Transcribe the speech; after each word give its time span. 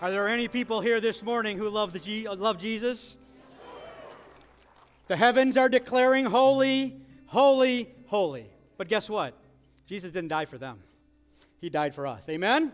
Are 0.00 0.10
there 0.10 0.28
any 0.28 0.48
people 0.48 0.80
here 0.80 0.98
this 0.98 1.22
morning 1.22 1.58
who 1.58 1.68
love, 1.68 1.92
the 1.92 1.98
G- 1.98 2.26
love 2.26 2.56
Jesus? 2.56 3.18
The 5.08 5.16
heavens 5.16 5.58
are 5.58 5.68
declaring 5.68 6.24
holy, 6.24 6.96
holy, 7.26 7.90
holy. 8.06 8.46
But 8.78 8.88
guess 8.88 9.10
what? 9.10 9.34
Jesus 9.86 10.10
didn't 10.10 10.28
die 10.28 10.46
for 10.46 10.56
them, 10.56 10.78
He 11.60 11.68
died 11.68 11.94
for 11.94 12.06
us. 12.06 12.26
Amen? 12.30 12.72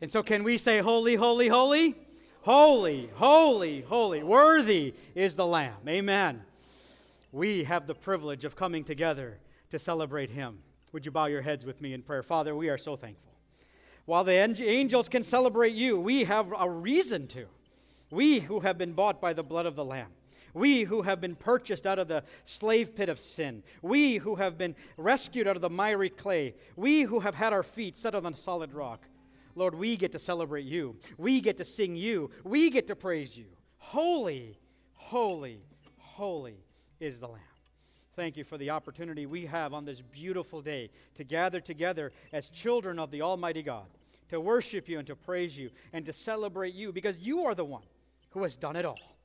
And 0.00 0.10
so, 0.10 0.22
can 0.22 0.42
we 0.42 0.56
say, 0.56 0.78
Holy, 0.78 1.16
holy, 1.16 1.48
holy? 1.48 1.96
Holy, 2.40 3.10
holy, 3.14 3.82
holy. 3.82 4.22
Worthy 4.22 4.94
is 5.14 5.36
the 5.36 5.46
Lamb. 5.46 5.76
Amen. 5.86 6.42
We 7.30 7.64
have 7.64 7.86
the 7.86 7.94
privilege 7.94 8.44
of 8.44 8.56
coming 8.56 8.84
together 8.84 9.38
to 9.70 9.78
celebrate 9.78 10.30
Him. 10.30 10.60
Would 10.92 11.04
you 11.04 11.12
bow 11.12 11.26
your 11.26 11.42
heads 11.42 11.66
with 11.66 11.82
me 11.82 11.92
in 11.92 12.02
prayer? 12.02 12.22
Father, 12.22 12.56
we 12.56 12.70
are 12.70 12.78
so 12.78 12.96
thankful. 12.96 13.31
While 14.04 14.24
the 14.24 14.32
angels 14.32 15.08
can 15.08 15.22
celebrate 15.22 15.74
you, 15.74 15.98
we 15.98 16.24
have 16.24 16.52
a 16.58 16.68
reason 16.68 17.26
to. 17.28 17.46
We 18.10 18.40
who 18.40 18.60
have 18.60 18.76
been 18.76 18.92
bought 18.92 19.20
by 19.20 19.32
the 19.32 19.42
blood 19.42 19.66
of 19.66 19.76
the 19.76 19.84
Lamb. 19.84 20.10
We 20.54 20.82
who 20.82 21.02
have 21.02 21.20
been 21.20 21.34
purchased 21.34 21.86
out 21.86 21.98
of 21.98 22.08
the 22.08 22.24
slave 22.44 22.94
pit 22.94 23.08
of 23.08 23.18
sin. 23.18 23.62
We 23.80 24.16
who 24.16 24.34
have 24.34 24.58
been 24.58 24.76
rescued 24.98 25.46
out 25.46 25.56
of 25.56 25.62
the 25.62 25.70
miry 25.70 26.10
clay. 26.10 26.54
We 26.76 27.02
who 27.02 27.20
have 27.20 27.34
had 27.34 27.52
our 27.52 27.62
feet 27.62 27.96
set 27.96 28.14
on 28.14 28.34
solid 28.34 28.74
rock. 28.74 29.06
Lord, 29.54 29.74
we 29.74 29.96
get 29.96 30.12
to 30.12 30.18
celebrate 30.18 30.66
you. 30.66 30.96
We 31.16 31.40
get 31.40 31.56
to 31.58 31.64
sing 31.64 31.96
you. 31.96 32.30
We 32.44 32.70
get 32.70 32.86
to 32.88 32.96
praise 32.96 33.36
you. 33.36 33.46
Holy, 33.78 34.58
holy, 34.94 35.62
holy 35.96 36.56
is 37.00 37.20
the 37.20 37.28
Lamb. 37.28 37.51
Thank 38.14 38.36
you 38.36 38.44
for 38.44 38.58
the 38.58 38.70
opportunity 38.70 39.24
we 39.24 39.46
have 39.46 39.72
on 39.72 39.86
this 39.86 40.02
beautiful 40.02 40.60
day 40.60 40.90
to 41.14 41.24
gather 41.24 41.60
together 41.60 42.12
as 42.32 42.50
children 42.50 42.98
of 42.98 43.10
the 43.10 43.22
Almighty 43.22 43.62
God, 43.62 43.86
to 44.28 44.38
worship 44.38 44.86
you 44.86 44.98
and 44.98 45.06
to 45.06 45.16
praise 45.16 45.56
you 45.56 45.70
and 45.94 46.04
to 46.04 46.12
celebrate 46.12 46.74
you 46.74 46.92
because 46.92 47.18
you 47.18 47.44
are 47.44 47.54
the 47.54 47.64
one 47.64 47.84
who 48.30 48.42
has 48.42 48.54
done 48.54 48.76
it 48.76 48.84
all. 48.84 49.16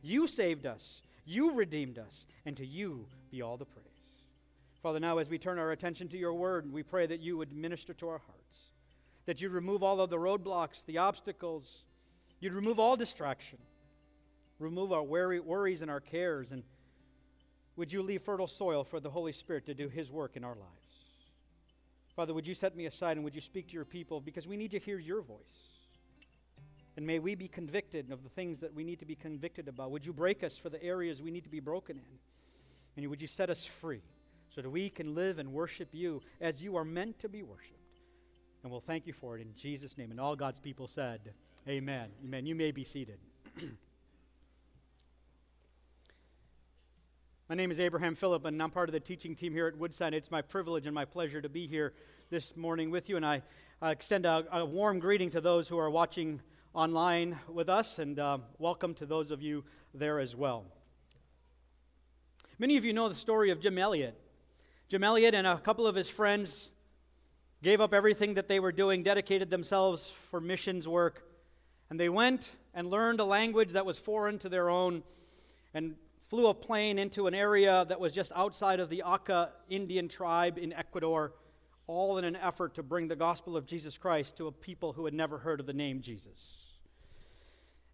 You 0.00 0.26
saved 0.26 0.64
us, 0.64 1.02
you 1.26 1.54
redeemed 1.54 1.98
us, 1.98 2.24
and 2.46 2.56
to 2.56 2.64
you 2.64 3.06
be 3.30 3.42
all 3.42 3.58
the 3.58 3.66
praise. 3.66 3.86
Father, 4.82 5.00
now 5.00 5.18
as 5.18 5.28
we 5.28 5.38
turn 5.38 5.58
our 5.58 5.72
attention 5.72 6.08
to 6.08 6.16
your 6.16 6.32
word, 6.32 6.72
we 6.72 6.82
pray 6.82 7.06
that 7.06 7.20
you 7.20 7.36
would 7.36 7.52
minister 7.52 7.92
to 7.92 8.08
our 8.08 8.22
hearts, 8.26 8.70
that 9.26 9.42
you'd 9.42 9.52
remove 9.52 9.82
all 9.82 10.00
of 10.00 10.08
the 10.08 10.16
roadblocks, 10.16 10.86
the 10.86 10.96
obstacles, 10.96 11.84
you'd 12.40 12.54
remove 12.54 12.80
all 12.80 12.96
distraction, 12.96 13.58
remove 14.58 14.92
our 14.92 15.02
worry, 15.02 15.40
worries 15.40 15.82
and 15.82 15.90
our 15.90 16.00
cares 16.00 16.52
and 16.52 16.62
would 17.76 17.92
you 17.92 18.02
leave 18.02 18.22
fertile 18.22 18.46
soil 18.46 18.84
for 18.84 19.00
the 19.00 19.10
Holy 19.10 19.32
Spirit 19.32 19.66
to 19.66 19.74
do 19.74 19.88
His 19.88 20.10
work 20.10 20.36
in 20.36 20.44
our 20.44 20.54
lives? 20.54 20.90
Father, 22.16 22.34
would 22.34 22.46
you 22.46 22.54
set 22.54 22.76
me 22.76 22.86
aside 22.86 23.16
and 23.16 23.24
would 23.24 23.34
you 23.34 23.40
speak 23.40 23.68
to 23.68 23.74
your 23.74 23.84
people 23.84 24.20
because 24.20 24.46
we 24.46 24.56
need 24.56 24.72
to 24.72 24.78
hear 24.78 24.98
your 24.98 25.22
voice? 25.22 25.70
And 26.96 27.06
may 27.06 27.18
we 27.18 27.34
be 27.34 27.48
convicted 27.48 28.10
of 28.10 28.22
the 28.22 28.28
things 28.28 28.60
that 28.60 28.74
we 28.74 28.84
need 28.84 28.98
to 28.98 29.06
be 29.06 29.14
convicted 29.14 29.68
about. 29.68 29.90
Would 29.92 30.04
you 30.04 30.12
break 30.12 30.42
us 30.42 30.58
for 30.58 30.68
the 30.68 30.82
areas 30.82 31.22
we 31.22 31.30
need 31.30 31.44
to 31.44 31.50
be 31.50 31.60
broken 31.60 31.96
in? 31.96 32.18
And 32.96 33.08
would 33.08 33.22
you 33.22 33.28
set 33.28 33.48
us 33.48 33.64
free 33.64 34.02
so 34.54 34.60
that 34.60 34.68
we 34.68 34.90
can 34.90 35.14
live 35.14 35.38
and 35.38 35.52
worship 35.52 35.88
you 35.92 36.20
as 36.40 36.62
you 36.62 36.76
are 36.76 36.84
meant 36.84 37.18
to 37.20 37.28
be 37.28 37.42
worshiped? 37.42 37.76
And 38.62 38.70
we'll 38.70 38.80
thank 38.80 39.06
you 39.06 39.12
for 39.12 39.38
it 39.38 39.40
in 39.40 39.54
Jesus' 39.54 39.96
name. 39.96 40.10
And 40.10 40.20
all 40.20 40.36
God's 40.36 40.60
people 40.60 40.88
said, 40.88 41.20
Amen. 41.68 42.08
Amen. 42.24 42.44
You 42.44 42.54
may 42.54 42.72
be 42.72 42.84
seated. 42.84 43.18
My 47.50 47.56
name 47.56 47.72
is 47.72 47.80
Abraham 47.80 48.14
Phillip, 48.14 48.44
and 48.44 48.62
I'm 48.62 48.70
part 48.70 48.88
of 48.88 48.92
the 48.92 49.00
teaching 49.00 49.34
team 49.34 49.52
here 49.52 49.66
at 49.66 49.76
Woodside. 49.76 50.14
It's 50.14 50.30
my 50.30 50.40
privilege 50.40 50.86
and 50.86 50.94
my 50.94 51.04
pleasure 51.04 51.40
to 51.40 51.48
be 51.48 51.66
here 51.66 51.94
this 52.30 52.56
morning 52.56 52.92
with 52.92 53.08
you, 53.08 53.16
and 53.16 53.26
I 53.26 53.42
uh, 53.82 53.88
extend 53.88 54.24
a, 54.24 54.46
a, 54.52 54.64
warm 54.64 55.00
greeting 55.00 55.30
to 55.30 55.40
those 55.40 55.66
who 55.66 55.76
are 55.76 55.90
watching 55.90 56.40
online 56.74 57.36
with 57.48 57.68
us, 57.68 57.98
and 57.98 58.20
uh, 58.20 58.38
welcome 58.60 58.94
to 58.94 59.04
those 59.04 59.32
of 59.32 59.42
you 59.42 59.64
there 59.92 60.20
as 60.20 60.36
well. 60.36 60.64
Many 62.60 62.76
of 62.76 62.84
you 62.84 62.92
know 62.92 63.08
the 63.08 63.16
story 63.16 63.50
of 63.50 63.58
Jim 63.58 63.78
Elliot. 63.78 64.16
Jim 64.88 65.02
Elliot 65.02 65.34
and 65.34 65.44
a 65.44 65.58
couple 65.58 65.88
of 65.88 65.96
his 65.96 66.08
friends 66.08 66.70
gave 67.64 67.80
up 67.80 67.92
everything 67.92 68.34
that 68.34 68.46
they 68.46 68.60
were 68.60 68.70
doing, 68.70 69.02
dedicated 69.02 69.50
themselves 69.50 70.08
for 70.30 70.40
missions 70.40 70.86
work, 70.86 71.26
and 71.90 71.98
they 71.98 72.08
went 72.08 72.48
and 72.74 72.90
learned 72.90 73.18
a 73.18 73.24
language 73.24 73.70
that 73.70 73.84
was 73.84 73.98
foreign 73.98 74.38
to 74.38 74.48
their 74.48 74.70
own 74.70 75.02
and 75.74 75.96
flew 76.30 76.46
a 76.46 76.54
plane 76.54 76.96
into 76.96 77.26
an 77.26 77.34
area 77.34 77.84
that 77.88 77.98
was 77.98 78.12
just 78.12 78.30
outside 78.36 78.78
of 78.78 78.88
the 78.88 79.02
Auca 79.02 79.50
Indian 79.68 80.06
tribe 80.06 80.58
in 80.58 80.72
Ecuador, 80.72 81.32
all 81.88 82.18
in 82.18 82.24
an 82.24 82.36
effort 82.36 82.72
to 82.76 82.84
bring 82.84 83.08
the 83.08 83.16
gospel 83.16 83.56
of 83.56 83.66
Jesus 83.66 83.98
Christ 83.98 84.36
to 84.36 84.46
a 84.46 84.52
people 84.52 84.92
who 84.92 85.06
had 85.06 85.12
never 85.12 85.38
heard 85.38 85.58
of 85.58 85.66
the 85.66 85.72
name 85.72 86.00
Jesus. 86.00 86.78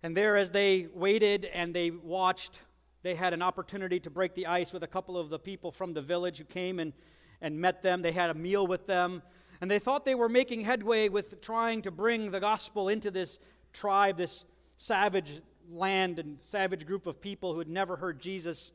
And 0.03 0.15
there, 0.15 0.37
as 0.37 0.51
they 0.51 0.87
waited 0.93 1.47
and 1.47 1.75
they 1.75 1.91
watched, 1.91 2.61
they 3.03 3.15
had 3.15 3.33
an 3.33 3.41
opportunity 3.41 3.99
to 4.01 4.11
break 4.11 4.35
the 4.35 4.49
ice 4.49 4.71
with 4.71 4.83
a 4.83 4.87
couple 4.87 5.17
of 5.17 5.31
the 5.31 5.39
people 5.39 5.73
from 5.73 5.95
the 5.95 6.03
village 6.03 6.37
who 6.37 6.45
came 6.45 6.79
and, 6.79 6.93
and 7.41 7.59
met 7.59 7.83
them. 7.83 8.03
They 8.03 8.13
had 8.13 8.29
a 8.29 8.35
meal 8.35 8.67
with 8.67 8.87
them. 8.87 9.23
And 9.63 9.71
they 9.71 9.79
thought 9.79 10.05
they 10.05 10.15
were 10.15 10.29
making 10.29 10.61
headway 10.61 11.09
with 11.09 11.41
trying 11.41 11.81
to 11.83 11.91
bring 11.91 12.31
the 12.31 12.41
gospel 12.41 12.91
into 12.91 13.11
this 13.11 13.39
tribe, 13.73 14.19
this 14.19 14.45
savage 14.77 15.41
land 15.71 16.19
and 16.19 16.39
savage 16.43 16.87
group 16.87 17.07
of 17.07 17.21
people 17.21 17.53
who 17.53 17.59
had 17.59 17.69
never 17.69 17.97
heard 17.97 18.21
Jesus. 18.21 18.73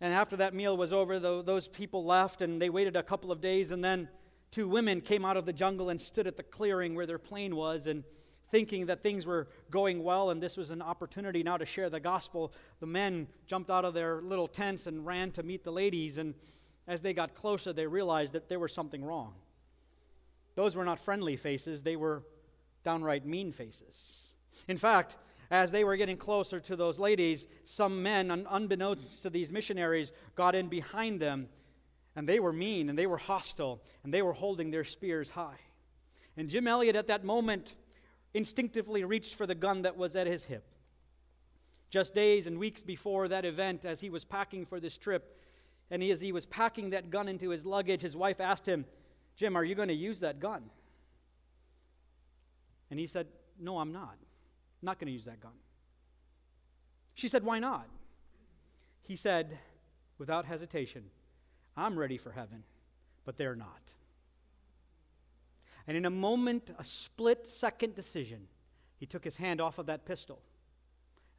And 0.00 0.12
after 0.12 0.36
that 0.36 0.54
meal 0.54 0.76
was 0.76 0.92
over, 0.92 1.18
those 1.18 1.68
people 1.68 2.04
left 2.04 2.42
and 2.42 2.60
they 2.60 2.70
waited 2.70 2.96
a 2.96 3.02
couple 3.02 3.30
of 3.30 3.40
days. 3.40 3.70
And 3.70 3.82
then 3.82 4.08
two 4.50 4.68
women 4.68 5.00
came 5.00 5.24
out 5.24 5.36
of 5.36 5.46
the 5.46 5.52
jungle 5.52 5.90
and 5.90 6.00
stood 6.00 6.26
at 6.26 6.36
the 6.36 6.42
clearing 6.42 6.94
where 6.94 7.06
their 7.06 7.18
plane 7.18 7.56
was. 7.56 7.86
And 7.86 8.04
thinking 8.54 8.86
that 8.86 9.02
things 9.02 9.26
were 9.26 9.48
going 9.68 10.04
well 10.04 10.30
and 10.30 10.40
this 10.40 10.56
was 10.56 10.70
an 10.70 10.80
opportunity 10.80 11.42
now 11.42 11.56
to 11.56 11.66
share 11.66 11.90
the 11.90 11.98
gospel, 11.98 12.52
the 12.78 12.86
men 12.86 13.26
jumped 13.48 13.68
out 13.68 13.84
of 13.84 13.94
their 13.94 14.22
little 14.22 14.46
tents 14.46 14.86
and 14.86 15.04
ran 15.04 15.32
to 15.32 15.42
meet 15.42 15.64
the 15.64 15.72
ladies. 15.72 16.18
And 16.18 16.34
as 16.86 17.02
they 17.02 17.12
got 17.12 17.34
closer, 17.34 17.72
they 17.72 17.88
realized 17.88 18.32
that 18.34 18.48
there 18.48 18.60
was 18.60 18.72
something 18.72 19.04
wrong. 19.04 19.34
Those 20.54 20.76
were 20.76 20.84
not 20.84 21.00
friendly 21.00 21.34
faces, 21.34 21.82
they 21.82 21.96
were 21.96 22.22
downright 22.84 23.26
mean 23.26 23.50
faces. 23.50 24.20
In 24.68 24.76
fact, 24.76 25.16
as 25.50 25.70
they 25.70 25.84
were 25.84 25.96
getting 25.96 26.16
closer 26.16 26.60
to 26.60 26.76
those 26.76 26.98
ladies, 26.98 27.46
some 27.64 28.02
men, 28.02 28.46
unbeknownst 28.48 29.22
to 29.22 29.30
these 29.30 29.52
missionaries, 29.52 30.12
got 30.34 30.54
in 30.54 30.68
behind 30.68 31.20
them, 31.20 31.48
and 32.16 32.28
they 32.28 32.40
were 32.40 32.52
mean 32.52 32.88
and 32.88 32.98
they 32.98 33.06
were 33.06 33.16
hostile, 33.16 33.82
and 34.02 34.12
they 34.12 34.22
were 34.22 34.32
holding 34.32 34.70
their 34.70 34.84
spears 34.84 35.30
high. 35.30 35.58
And 36.36 36.48
Jim 36.48 36.66
Elliot, 36.66 36.96
at 36.96 37.06
that 37.08 37.24
moment, 37.24 37.74
instinctively 38.32 39.04
reached 39.04 39.34
for 39.34 39.46
the 39.46 39.54
gun 39.54 39.82
that 39.82 39.96
was 39.96 40.16
at 40.16 40.26
his 40.26 40.44
hip. 40.44 40.64
Just 41.90 42.14
days 42.14 42.46
and 42.46 42.58
weeks 42.58 42.82
before 42.82 43.28
that 43.28 43.44
event, 43.44 43.84
as 43.84 44.00
he 44.00 44.10
was 44.10 44.24
packing 44.24 44.66
for 44.66 44.80
this 44.80 44.98
trip, 44.98 45.38
and 45.90 46.02
as 46.02 46.20
he 46.20 46.32
was 46.32 46.46
packing 46.46 46.90
that 46.90 47.10
gun 47.10 47.28
into 47.28 47.50
his 47.50 47.64
luggage, 47.64 48.02
his 48.02 48.16
wife 48.16 48.40
asked 48.40 48.66
him, 48.66 48.84
Jim, 49.36 49.56
are 49.56 49.64
you 49.64 49.74
going 49.74 49.88
to 49.88 49.94
use 49.94 50.20
that 50.20 50.40
gun? 50.40 50.64
And 52.90 52.98
he 52.98 53.06
said, 53.06 53.26
No, 53.58 53.78
I'm 53.78 53.92
not. 53.92 54.16
Not 54.84 54.98
going 54.98 55.06
to 55.06 55.12
use 55.12 55.24
that 55.24 55.40
gun. 55.40 55.52
She 57.14 57.28
said, 57.28 57.42
Why 57.42 57.58
not? 57.58 57.88
He 59.02 59.16
said, 59.16 59.58
without 60.18 60.44
hesitation, 60.44 61.04
I'm 61.76 61.98
ready 61.98 62.16
for 62.16 62.30
heaven, 62.30 62.62
but 63.24 63.36
they're 63.36 63.56
not. 63.56 63.92
And 65.86 65.96
in 65.96 66.04
a 66.04 66.10
moment, 66.10 66.70
a 66.78 66.84
split 66.84 67.46
second 67.46 67.94
decision, 67.94 68.46
he 68.98 69.06
took 69.06 69.24
his 69.24 69.36
hand 69.36 69.60
off 69.60 69.78
of 69.78 69.86
that 69.86 70.06
pistol. 70.06 70.40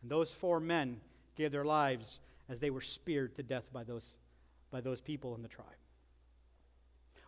And 0.01 0.11
those 0.11 0.31
four 0.31 0.59
men 0.59 1.01
gave 1.35 1.51
their 1.51 1.65
lives 1.65 2.19
as 2.49 2.59
they 2.59 2.69
were 2.69 2.81
speared 2.81 3.35
to 3.35 3.43
death 3.43 3.71
by 3.73 3.83
those, 3.83 4.17
by 4.69 4.81
those 4.81 5.01
people 5.01 5.35
in 5.35 5.41
the 5.41 5.47
tribe. 5.47 5.67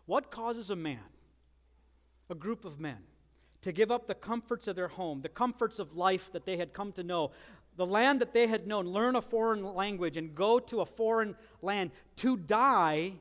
What 0.05 0.29
causes 0.29 0.69
a 0.69 0.75
man, 0.75 0.99
a 2.29 2.35
group 2.35 2.65
of 2.65 2.79
men, 2.79 2.99
to 3.61 3.71
give 3.71 3.91
up 3.91 4.07
the 4.07 4.15
comforts 4.15 4.67
of 4.67 4.75
their 4.75 4.87
home, 4.87 5.21
the 5.21 5.29
comforts 5.29 5.79
of 5.79 5.95
life 5.95 6.31
that 6.31 6.45
they 6.45 6.57
had 6.57 6.73
come 6.73 6.91
to 6.93 7.03
know, 7.03 7.31
the 7.75 7.85
land 7.85 8.21
that 8.21 8.33
they 8.33 8.47
had 8.47 8.67
known, 8.67 8.87
learn 8.87 9.15
a 9.15 9.21
foreign 9.21 9.63
language 9.63 10.17
and 10.17 10.35
go 10.35 10.59
to 10.59 10.81
a 10.81 10.85
foreign 10.85 11.35
land 11.61 11.91
to 12.17 12.37
die 12.37 13.13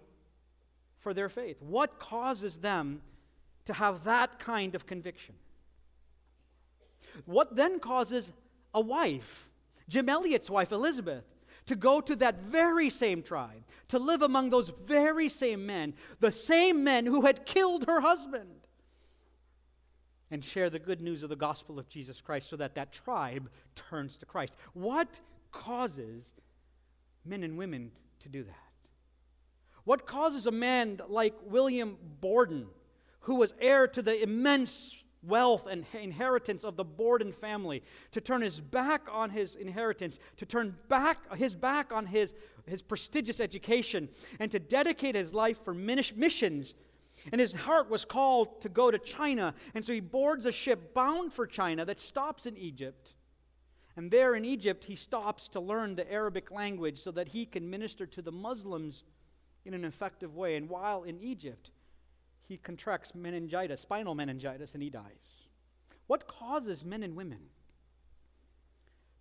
for 0.98 1.14
their 1.14 1.28
faith? 1.28 1.60
What 1.62 1.98
causes 1.98 2.58
them 2.58 3.02
to 3.66 3.72
have 3.72 4.04
that 4.04 4.38
kind 4.38 4.74
of 4.74 4.86
conviction? 4.86 5.34
What 7.24 7.56
then 7.56 7.78
causes 7.78 8.32
a 8.74 8.80
wife, 8.80 9.48
Jim 9.88 10.08
Elliot's 10.08 10.50
wife, 10.50 10.72
Elizabeth, 10.72 11.24
to 11.66 11.76
go 11.76 12.00
to 12.00 12.16
that 12.16 12.42
very 12.42 12.90
same 12.90 13.22
tribe, 13.22 13.64
to 13.88 13.98
live 13.98 14.22
among 14.22 14.50
those 14.50 14.70
very 14.70 15.28
same 15.28 15.66
men, 15.66 15.94
the 16.20 16.30
same 16.32 16.84
men 16.84 17.06
who 17.06 17.22
had 17.22 17.46
killed 17.46 17.86
her 17.86 18.00
husband? 18.00 18.65
And 20.30 20.44
share 20.44 20.70
the 20.70 20.78
good 20.78 21.00
news 21.00 21.22
of 21.22 21.28
the 21.28 21.36
gospel 21.36 21.78
of 21.78 21.88
Jesus 21.88 22.20
Christ 22.20 22.48
so 22.48 22.56
that 22.56 22.74
that 22.74 22.92
tribe 22.92 23.50
turns 23.74 24.16
to 24.18 24.26
Christ. 24.26 24.54
What 24.72 25.20
causes 25.52 26.32
men 27.24 27.42
and 27.42 27.56
women 27.56 27.92
to 28.20 28.28
do 28.28 28.42
that? 28.42 28.54
What 29.84 30.06
causes 30.06 30.46
a 30.46 30.50
man 30.50 31.00
like 31.08 31.34
William 31.44 31.96
Borden, 32.20 32.66
who 33.20 33.36
was 33.36 33.54
heir 33.60 33.86
to 33.88 34.02
the 34.02 34.20
immense 34.20 35.02
wealth 35.22 35.66
and 35.66 35.84
inheritance 35.92 36.64
of 36.64 36.76
the 36.76 36.84
Borden 36.84 37.32
family, 37.32 37.82
to 38.12 38.20
turn 38.20 38.42
his 38.42 38.60
back 38.60 39.06
on 39.10 39.30
his 39.30 39.54
inheritance, 39.54 40.18
to 40.38 40.46
turn 40.46 40.76
back 40.88 41.36
his 41.36 41.54
back 41.54 41.92
on 41.92 42.06
his, 42.06 42.34
his 42.66 42.82
prestigious 42.82 43.40
education, 43.40 44.08
and 44.40 44.50
to 44.50 44.58
dedicate 44.58 45.14
his 45.14 45.32
life 45.32 45.62
for 45.62 45.72
missions. 45.72 46.74
And 47.32 47.40
his 47.40 47.54
heart 47.54 47.90
was 47.90 48.04
called 48.04 48.60
to 48.62 48.68
go 48.68 48.90
to 48.90 48.98
China, 48.98 49.54
and 49.74 49.84
so 49.84 49.92
he 49.92 50.00
boards 50.00 50.46
a 50.46 50.52
ship 50.52 50.94
bound 50.94 51.32
for 51.32 51.46
China 51.46 51.84
that 51.84 51.98
stops 51.98 52.46
in 52.46 52.56
Egypt. 52.56 53.14
And 53.96 54.10
there 54.10 54.34
in 54.34 54.44
Egypt, 54.44 54.84
he 54.84 54.96
stops 54.96 55.48
to 55.48 55.60
learn 55.60 55.96
the 55.96 56.10
Arabic 56.12 56.50
language 56.50 56.98
so 56.98 57.10
that 57.12 57.28
he 57.28 57.46
can 57.46 57.68
minister 57.68 58.06
to 58.06 58.22
the 58.22 58.32
Muslims 58.32 59.04
in 59.64 59.74
an 59.74 59.84
effective 59.84 60.36
way. 60.36 60.56
And 60.56 60.68
while 60.68 61.02
in 61.02 61.18
Egypt, 61.18 61.70
he 62.46 62.58
contracts 62.58 63.14
meningitis, 63.14 63.80
spinal 63.80 64.14
meningitis, 64.14 64.74
and 64.74 64.82
he 64.82 64.90
dies. 64.90 65.48
What 66.06 66.28
causes 66.28 66.84
men 66.84 67.02
and 67.02 67.16
women 67.16 67.40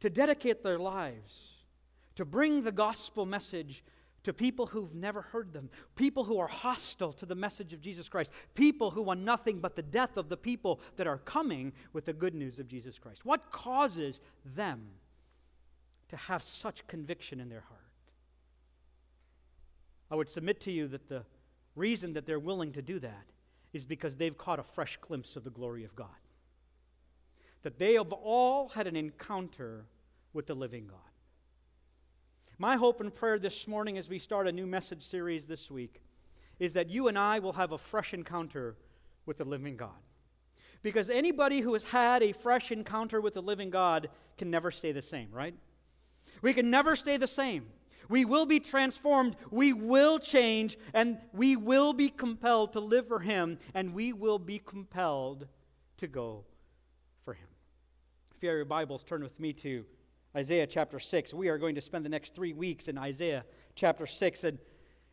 to 0.02 0.10
dedicate 0.10 0.62
their 0.62 0.78
lives 0.78 1.54
to 2.16 2.26
bring 2.26 2.64
the 2.64 2.72
gospel 2.72 3.26
message 3.26 3.84
to 4.26 4.34
people 4.34 4.66
who've 4.66 4.94
never 4.96 5.22
heard 5.22 5.54
them, 5.54 5.70
people 5.96 6.24
who 6.24 6.40
are 6.40 6.48
hostile 6.48 7.14
to 7.14 7.28
the 7.28 7.36
message 7.36 7.74
of 7.74 7.82
Jesus 7.82 8.10
Christ, 8.10 8.32
people 8.56 8.90
who 8.90 9.04
want 9.04 9.22
nothing 9.22 9.60
but 9.60 9.76
the 9.76 9.84
death 9.84 10.18
of 10.18 10.30
the 10.30 10.38
people 10.38 10.82
that 10.96 11.06
are 11.06 11.20
coming 11.20 11.72
with 11.94 12.06
the 12.06 12.14
good 12.14 12.34
news 12.34 12.58
of 12.58 12.68
Jesus 12.68 12.98
Christ? 12.98 13.24
What 13.24 13.52
causes 13.52 14.22
them 14.56 14.82
to 16.10 16.18
have 16.18 16.42
such 16.42 16.88
conviction 16.88 17.40
in 17.40 17.50
their 17.50 17.62
heart? 17.62 17.82
I 20.10 20.16
would 20.16 20.30
submit 20.30 20.60
to 20.62 20.72
you 20.72 20.88
that 20.88 21.08
the 21.08 21.24
reason 21.76 22.14
that 22.14 22.26
they're 22.26 22.40
willing 22.40 22.72
to 22.72 22.82
do 22.82 22.98
that 23.00 23.28
is 23.74 23.86
because 23.86 24.18
they've 24.18 24.38
caught 24.38 24.58
a 24.58 24.64
fresh 24.64 24.98
glimpse 24.98 25.36
of 25.36 25.44
the 25.44 25.52
glory 25.52 25.84
of 25.84 25.96
God. 25.96 26.08
That 27.62 27.78
they 27.78 27.94
have 27.94 28.12
all 28.12 28.70
had 28.70 28.88
an 28.88 28.96
encounter 28.96 29.86
with 30.34 30.48
the 30.48 30.56
living 30.56 30.88
God. 30.88 31.00
My 32.58 32.78
hope 32.78 33.02
and 33.02 33.14
prayer 33.14 33.38
this 33.38 33.68
morning 33.68 33.98
as 33.98 34.08
we 34.08 34.18
start 34.18 34.48
a 34.48 34.52
new 34.52 34.66
message 34.66 35.04
series 35.04 35.46
this 35.46 35.70
week 35.70 36.02
is 36.58 36.72
that 36.74 36.90
you 36.90 37.10
and 37.10 37.20
I 37.20 37.40
will 37.40 37.52
have 37.52 37.74
a 37.74 37.78
fresh 37.78 38.14
encounter 38.14 38.78
with 39.26 39.38
the 39.38 39.44
living 39.44 39.76
God. 39.76 39.90
Because 40.82 41.10
anybody 41.10 41.60
who 41.60 41.74
has 41.74 41.84
had 41.84 42.24
a 42.24 42.32
fresh 42.32 42.72
encounter 42.72 43.20
with 43.20 43.34
the 43.34 43.42
living 43.42 43.72
God 43.72 44.08
can 44.38 44.52
never 44.52 44.72
stay 44.72 44.94
the 44.94 45.02
same, 45.02 45.28
right? 45.34 45.54
We 46.42 46.54
can 46.54 46.70
never 46.70 46.96
stay 46.96 47.18
the 47.18 47.28
same. 47.28 47.66
We 48.08 48.24
will 48.24 48.46
be 48.46 48.62
transformed, 48.62 49.36
we 49.52 49.74
will 49.74 50.18
change, 50.18 50.78
and 50.94 51.18
we 51.34 51.58
will 51.58 51.92
be 51.92 52.08
compelled 52.08 52.72
to 52.74 52.80
live 52.80 53.10
for 53.10 53.20
Him, 53.20 53.58
and 53.74 53.94
we 53.94 54.14
will 54.14 54.40
be 54.40 54.60
compelled 54.60 55.46
to 55.98 56.08
go 56.08 56.46
for 57.26 57.34
Him. 57.34 57.48
If 58.38 58.44
you 58.44 58.48
have 58.48 58.56
your 58.56 58.64
Bibles, 58.64 59.04
turn 59.04 59.24
with 59.24 59.38
me 59.42 59.52
to 59.54 59.84
Isaiah 60.36 60.68
chapter 60.68 61.00
6. 61.00 61.34
We 61.34 61.48
are 61.48 61.58
going 61.58 61.76
to 61.76 61.82
spend 61.82 62.04
the 62.04 62.10
next 62.10 62.36
three 62.36 62.52
weeks 62.52 62.90
in 62.90 62.98
Isaiah 62.98 63.46
chapter 63.74 64.06
6. 64.06 64.44
And, 64.44 64.58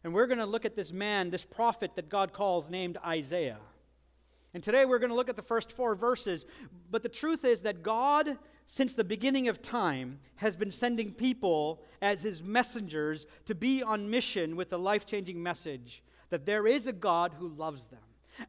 and 0.02 0.12
we're 0.12 0.26
going 0.26 0.38
to 0.38 0.46
look 0.46 0.64
at 0.64 0.74
this 0.74 0.92
man, 0.92 1.30
this 1.30 1.44
prophet 1.44 1.92
that 1.94 2.08
God 2.08 2.32
calls 2.32 2.69
named 2.69 2.98
Isaiah. 3.06 3.60
And 4.52 4.64
today 4.64 4.84
we're 4.84 4.98
going 4.98 5.10
to 5.10 5.16
look 5.16 5.28
at 5.28 5.36
the 5.36 5.42
first 5.42 5.70
four 5.70 5.94
verses. 5.94 6.44
But 6.90 7.04
the 7.04 7.08
truth 7.08 7.44
is 7.44 7.62
that 7.62 7.84
God, 7.84 8.36
since 8.66 8.94
the 8.94 9.04
beginning 9.04 9.46
of 9.46 9.62
time, 9.62 10.19
has 10.36 10.56
been 10.56 10.72
sending 10.72 11.12
people 11.12 11.84
as 12.00 12.22
his 12.22 12.42
messengers 12.42 13.26
to 13.46 13.54
be 13.54 13.80
on 13.80 14.10
mission 14.10 14.56
with 14.56 14.70
the 14.70 14.78
life 14.78 15.06
changing 15.06 15.40
message 15.40 16.02
that 16.30 16.46
there 16.46 16.66
is 16.66 16.88
a 16.88 16.92
God 16.92 17.34
who 17.38 17.48
loves 17.48 17.86
them. 17.86 18.00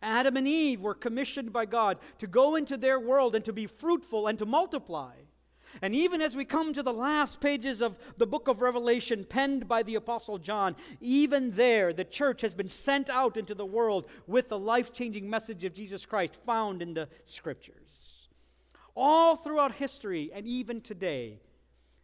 Adam 0.02 0.38
and 0.38 0.48
Eve 0.48 0.82
were 0.82 0.96
commissioned 0.96 1.54
by 1.54 1.66
God 1.66 2.00
to 2.18 2.26
go 2.26 2.56
into 2.56 2.78
their 2.78 3.00
world 3.00 3.36
and 3.36 3.46
to 3.46 3.54
be 3.54 3.68
fruitful 3.68 4.28
and 4.28 4.40
to 4.40 4.46
multiply. 4.46 5.14
And 5.82 5.96
even 5.96 6.22
as 6.22 6.36
we 6.36 6.46
come 6.46 6.74
to 6.74 6.84
the 6.84 6.94
last 6.94 7.42
pages 7.42 7.82
of 7.82 7.98
the 8.18 8.28
book 8.28 8.48
of 8.48 8.62
Revelation, 8.62 9.26
penned 9.26 9.68
by 9.68 9.84
the 9.84 9.96
Apostle 9.96 10.38
John, 10.38 10.76
even 11.02 11.52
there, 11.52 11.94
the 11.94 12.06
church 12.06 12.42
has 12.42 12.54
been 12.54 12.70
sent 12.70 13.10
out 13.10 13.38
into 13.38 13.56
the 13.56 13.66
world 13.66 14.08
with 14.28 14.50
the 14.50 14.60
life 14.60 14.94
changing 14.94 15.30
message 15.30 15.64
of 15.64 15.74
Jesus 15.74 16.06
Christ 16.06 16.38
found 16.46 16.82
in 16.82 16.94
the 16.94 17.10
scriptures. 17.24 18.30
All 18.96 19.36
throughout 19.36 19.74
history 19.74 20.32
and 20.34 20.46
even 20.46 20.82
today, 20.82 21.40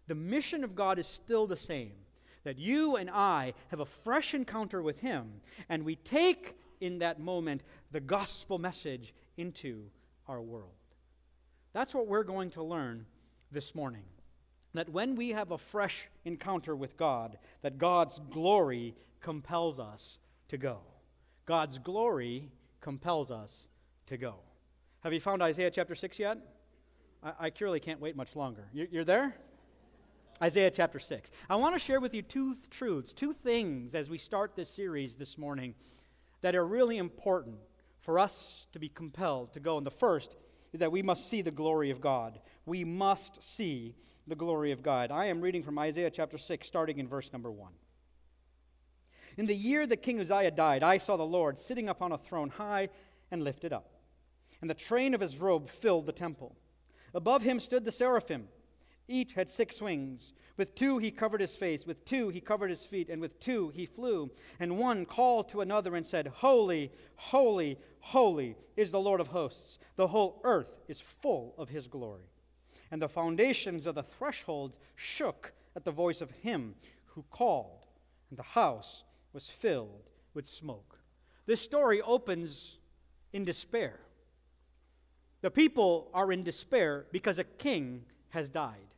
the 0.07 0.15
mission 0.15 0.63
of 0.63 0.75
God 0.75 0.97
is 0.97 1.07
still 1.07 1.45
the 1.45 1.55
same 1.55 1.93
that 2.43 2.57
you 2.57 2.95
and 2.95 3.09
I 3.09 3.53
have 3.67 3.79
a 3.79 3.85
fresh 3.85 4.33
encounter 4.33 4.81
with 4.81 4.99
Him, 4.99 5.41
and 5.67 5.83
we 5.83 5.97
take 5.97 6.57
in 6.81 6.99
that 6.99 7.19
moment 7.19 7.63
the 7.91 7.99
gospel 7.99 8.57
message 8.57 9.13
into 9.37 9.83
our 10.27 10.41
world. 10.41 10.71
That's 11.73 11.93
what 11.93 12.07
we're 12.07 12.23
going 12.23 12.49
to 12.51 12.63
learn 12.63 13.05
this 13.51 13.73
morning. 13.75 14.03
That 14.73 14.89
when 14.89 15.15
we 15.15 15.29
have 15.29 15.51
a 15.51 15.57
fresh 15.57 16.07
encounter 16.25 16.75
with 16.75 16.97
God, 16.97 17.37
that 17.61 17.77
God's 17.77 18.19
glory 18.29 18.95
compels 19.19 19.79
us 19.79 20.19
to 20.49 20.57
go. 20.57 20.79
God's 21.45 21.79
glory 21.79 22.51
compels 22.81 23.31
us 23.31 23.67
to 24.07 24.17
go. 24.17 24.35
Have 25.03 25.13
you 25.13 25.19
found 25.19 25.41
Isaiah 25.41 25.71
chapter 25.71 25.95
6 25.95 26.19
yet? 26.19 26.37
I, 27.21 27.49
clearly 27.49 27.79
can't 27.79 27.99
wait 27.99 28.15
much 28.15 28.35
longer. 28.35 28.69
You're, 28.71 28.87
you're 28.91 29.03
there? 29.03 29.35
Isaiah 30.41 30.71
chapter 30.71 30.99
6. 30.99 31.31
I 31.49 31.55
want 31.57 31.75
to 31.75 31.79
share 31.79 31.99
with 31.99 32.13
you 32.13 32.21
two 32.21 32.53
th- 32.53 32.69
truths, 32.69 33.11
two 33.11 33.33
things 33.33 33.93
as 33.93 34.09
we 34.09 34.17
start 34.17 34.55
this 34.55 34.69
series 34.69 35.17
this 35.17 35.37
morning 35.37 35.75
that 36.41 36.55
are 36.55 36.65
really 36.65 36.97
important 36.97 37.57
for 37.99 38.19
us 38.19 38.67
to 38.71 38.79
be 38.79 38.87
compelled 38.87 39.53
to 39.53 39.59
go. 39.59 39.77
And 39.77 39.85
the 39.85 39.91
first 39.91 40.35
is 40.73 40.79
that 40.79 40.91
we 40.91 41.01
must 41.01 41.29
see 41.29 41.41
the 41.41 41.51
glory 41.51 41.89
of 41.89 42.01
God. 42.01 42.39
We 42.65 42.83
must 42.83 43.43
see 43.43 43.95
the 44.27 44.35
glory 44.35 44.71
of 44.71 44.83
God. 44.83 45.11
I 45.11 45.25
am 45.25 45.41
reading 45.41 45.63
from 45.63 45.79
Isaiah 45.79 46.11
chapter 46.11 46.37
6, 46.37 46.67
starting 46.67 46.99
in 46.99 47.07
verse 47.07 47.33
number 47.33 47.51
1. 47.51 47.71
In 49.37 49.45
the 49.45 49.55
year 49.55 49.87
that 49.87 50.01
King 50.01 50.19
Uzziah 50.19 50.51
died, 50.51 50.83
I 50.83 50.97
saw 50.97 51.17
the 51.17 51.23
Lord 51.23 51.59
sitting 51.59 51.89
upon 51.89 52.11
a 52.11 52.17
throne 52.17 52.49
high 52.49 52.89
and 53.31 53.43
lifted 53.43 53.73
up, 53.73 53.91
and 54.61 54.69
the 54.69 54.75
train 54.75 55.13
of 55.13 55.21
his 55.21 55.37
robe 55.37 55.67
filled 55.67 56.05
the 56.05 56.11
temple. 56.11 56.55
Above 57.13 57.41
him 57.41 57.59
stood 57.59 57.85
the 57.85 57.91
seraphim. 57.91 58.47
Each 59.09 59.33
had 59.33 59.49
six 59.49 59.81
wings. 59.81 60.33
With 60.55 60.75
two 60.75 60.99
he 60.99 61.09
covered 61.09 61.41
his 61.41 61.55
face, 61.55 61.85
with 61.85 62.05
two 62.05 62.29
he 62.29 62.39
covered 62.39 62.69
his 62.69 62.85
feet, 62.85 63.09
and 63.09 63.19
with 63.21 63.39
two 63.39 63.69
he 63.69 63.85
flew. 63.85 64.29
And 64.59 64.77
one 64.77 65.05
called 65.05 65.49
to 65.49 65.61
another 65.61 65.95
and 65.95 66.05
said, 66.05 66.27
Holy, 66.27 66.91
holy, 67.15 67.79
holy 68.01 68.55
is 68.77 68.91
the 68.91 68.99
Lord 68.99 69.19
of 69.19 69.29
hosts. 69.29 69.79
The 69.95 70.07
whole 70.07 70.39
earth 70.43 70.75
is 70.87 71.01
full 71.01 71.55
of 71.57 71.69
his 71.69 71.87
glory. 71.87 72.29
And 72.91 73.01
the 73.01 73.09
foundations 73.09 73.87
of 73.87 73.95
the 73.95 74.03
thresholds 74.03 74.79
shook 74.95 75.53
at 75.75 75.85
the 75.85 75.91
voice 75.91 76.21
of 76.21 76.29
him 76.31 76.75
who 77.05 77.23
called, 77.31 77.87
and 78.29 78.37
the 78.37 78.43
house 78.43 79.05
was 79.33 79.49
filled 79.49 80.09
with 80.33 80.47
smoke. 80.47 80.99
This 81.45 81.61
story 81.61 82.01
opens 82.01 82.79
in 83.33 83.43
despair. 83.43 83.99
The 85.41 85.49
people 85.49 86.11
are 86.13 86.31
in 86.31 86.43
despair 86.43 87.05
because 87.11 87.39
a 87.39 87.43
king 87.43 88.03
has 88.29 88.49
died. 88.49 88.88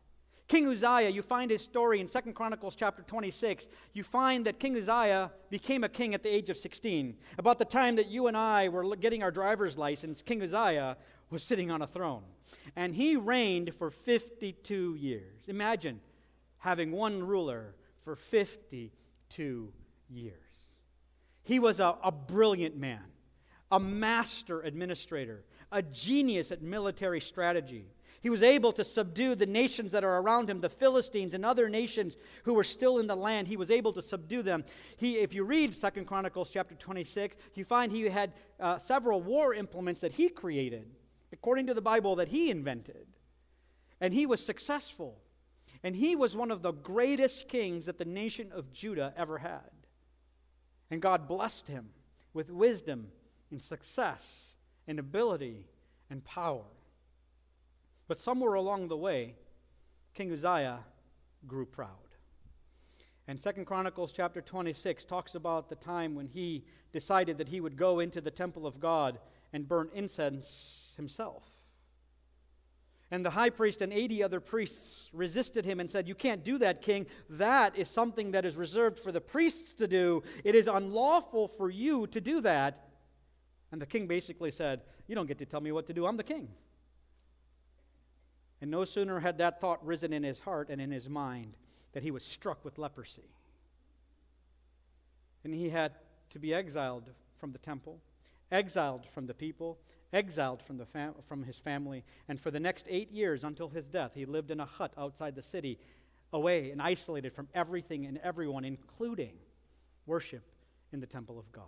King 0.52 0.68
Uzziah, 0.68 1.08
you 1.08 1.22
find 1.22 1.50
his 1.50 1.62
story 1.62 2.02
in 2.02 2.10
Second 2.10 2.34
Chronicles 2.34 2.76
chapter 2.76 3.04
26. 3.04 3.70
You 3.94 4.04
find 4.04 4.46
that 4.46 4.60
King 4.60 4.76
Uzziah 4.76 5.32
became 5.50 5.86
a 5.86 5.88
king 5.88 6.14
at 6.14 6.24
the 6.24 6.30
age 6.30 6.50
of 6.50 6.58
16. 6.58 7.16
About 7.38 7.58
the 7.58 7.64
time 7.64 7.96
that 7.96 8.08
you 8.08 8.28
and 8.28 8.36
I 8.36 8.68
were 8.68 8.98
getting 8.98 9.24
our 9.24 9.32
driver's 9.32 9.78
license, 9.78 10.22
King 10.22 10.42
Uzziah 10.42 10.98
was 11.30 11.42
sitting 11.42 11.72
on 11.72 11.82
a 11.82 11.88
throne. 11.88 12.24
And 12.76 12.94
he 12.94 13.16
reigned 13.16 13.74
for 13.74 13.90
52 13.90 14.96
years. 14.96 15.48
Imagine 15.48 16.02
having 16.58 16.92
one 16.92 17.26
ruler 17.26 17.74
for 18.00 18.18
52 18.18 19.74
years. 20.10 20.36
He 21.44 21.60
was 21.60 21.80
a, 21.80 21.96
a 22.04 22.12
brilliant 22.12 22.76
man, 22.76 23.06
a 23.72 23.80
master 23.80 24.60
administrator, 24.64 25.46
a 25.72 25.82
genius 25.82 26.52
at 26.52 26.62
military 26.62 27.22
strategy. 27.22 27.86
He 28.22 28.30
was 28.30 28.44
able 28.44 28.72
to 28.74 28.84
subdue 28.84 29.34
the 29.34 29.48
nations 29.48 29.92
that 29.94 30.04
are 30.04 30.20
around 30.20 30.48
him, 30.48 30.62
the 30.62 30.70
Philistines 30.70 31.34
and 31.34 31.44
other 31.44 31.68
nations 31.68 32.18
who 32.44 32.54
were 32.54 32.64
still 32.64 33.00
in 33.00 33.08
the 33.08 33.16
land. 33.16 33.48
He 33.48 33.58
was 33.58 33.72
able 33.72 33.94
to 33.94 34.02
subdue 34.02 34.44
them. 34.44 34.64
He, 34.98 35.18
if 35.18 35.34
you 35.34 35.44
read 35.44 35.76
Second 35.76 36.06
Chronicles 36.06 36.52
chapter 36.52 36.76
26, 36.76 37.36
you 37.56 37.66
find 37.66 37.92
he 37.92 38.04
had 38.04 38.34
uh, 38.60 38.78
several 38.78 39.22
war 39.22 39.56
implements 39.56 40.02
that 40.02 40.14
he 40.14 40.30
created, 40.30 40.88
according 41.34 41.66
to 41.68 41.74
the 41.74 41.82
Bible, 41.82 42.18
that 42.18 42.30
he 42.30 42.52
invented. 42.52 43.08
And 44.00 44.14
he 44.14 44.28
was 44.28 44.46
successful. 44.46 45.18
And 45.84 45.96
he 45.96 46.16
was 46.16 46.36
one 46.36 46.52
of 46.52 46.62
the 46.62 46.74
greatest 46.74 47.48
kings 47.48 47.88
that 47.88 47.98
the 47.98 48.06
nation 48.06 48.52
of 48.54 48.72
Judah 48.72 49.14
ever 49.18 49.40
had. 49.40 49.72
And 50.92 51.02
God 51.02 51.28
blessed 51.28 51.68
him 51.68 51.90
with 52.34 52.52
wisdom 52.52 53.08
and 53.50 53.64
success 53.64 54.58
and 54.88 55.00
ability 55.00 55.66
and 56.12 56.24
power. 56.24 56.66
But 58.12 58.20
somewhere 58.20 58.56
along 58.56 58.90
the 58.90 58.98
way, 58.98 59.36
King 60.16 60.34
Uzziah 60.34 60.80
grew 61.48 61.66
proud. 61.66 62.18
And 63.26 63.40
Second 63.40 63.64
Chronicles 63.64 64.12
chapter 64.12 64.42
26 64.42 65.06
talks 65.06 65.34
about 65.34 65.70
the 65.70 65.78
time 65.78 66.14
when 66.14 66.28
he 66.28 66.66
decided 66.92 67.38
that 67.38 67.48
he 67.48 67.62
would 67.62 67.78
go 67.78 68.02
into 68.02 68.20
the 68.20 68.30
temple 68.30 68.68
of 68.68 68.82
God 68.82 69.18
and 69.54 69.66
burn 69.66 69.90
incense 69.94 70.92
himself. 70.98 71.46
And 73.12 73.26
the 73.26 73.30
high 73.30 73.50
priest 73.50 73.82
and 73.82 73.94
80 73.94 74.24
other 74.24 74.42
priests 74.42 75.10
resisted 75.14 75.64
him 75.64 75.80
and 75.80 75.90
said, 75.90 76.06
You 76.06 76.16
can't 76.16 76.44
do 76.44 76.58
that, 76.58 76.82
king. 76.82 77.08
That 77.30 77.78
is 77.78 77.90
something 77.90 78.32
that 78.32 78.44
is 78.44 78.58
reserved 78.58 79.00
for 79.00 79.14
the 79.14 79.22
priests 79.22 79.74
to 79.76 79.88
do. 79.88 80.22
It 80.44 80.54
is 80.54 80.68
unlawful 80.68 81.48
for 81.48 81.70
you 81.70 82.08
to 82.08 82.20
do 82.20 82.42
that. 82.42 82.90
And 83.72 83.82
the 83.82 83.86
king 83.86 84.06
basically 84.06 84.52
said, 84.52 84.82
You 85.08 85.16
don't 85.16 85.28
get 85.28 85.38
to 85.38 85.46
tell 85.46 85.62
me 85.62 85.72
what 85.72 85.88
to 85.88 85.94
do. 85.94 86.06
I'm 86.06 86.18
the 86.18 86.26
king. 86.26 86.50
And 88.62 88.70
no 88.70 88.86
sooner 88.86 89.20
had 89.20 89.40
that 89.40 89.60
thought 89.60 89.86
risen 89.86 90.14
in 90.14 90.24
his 90.24 90.40
heart 90.40 90.70
and 90.70 90.80
in 90.80 90.92
his 90.92 91.10
mind 91.10 91.56
that 91.94 92.04
he 92.04 92.12
was 92.12 92.24
struck 92.24 92.64
with 92.64 92.78
leprosy. 92.78 93.30
And 95.44 95.54
he 95.54 95.70
had 95.70 95.94
to 96.30 96.40
be 96.40 96.54
exiled 96.54 97.10
from 97.40 97.52
the 97.52 97.58
temple, 97.58 98.00
exiled 98.52 99.08
from 99.14 99.26
the 99.26 99.34
people, 99.34 99.80
exiled 100.14 100.62
from, 100.62 100.78
the 100.78 100.86
fam- 100.86 101.16
from 101.28 101.44
his 101.44 101.58
family. 101.58 102.04
And 102.28 102.40
for 102.40 102.52
the 102.52 102.60
next 102.60 102.86
eight 102.88 103.12
years 103.12 103.44
until 103.44 103.70
his 103.70 103.90
death, 103.90 104.12
he 104.14 104.26
lived 104.26 104.52
in 104.52 104.60
a 104.60 104.66
hut 104.66 104.94
outside 104.98 105.36
the 105.36 105.42
city, 105.42 105.80
away 106.32 106.72
and 106.72 106.82
isolated 106.82 107.34
from 107.34 107.48
everything 107.54 108.06
and 108.06 108.20
everyone, 108.20 108.64
including 108.64 109.34
worship 110.06 110.44
in 110.94 111.00
the 111.00 111.08
temple 111.08 111.40
of 111.40 111.52
God. 111.52 111.66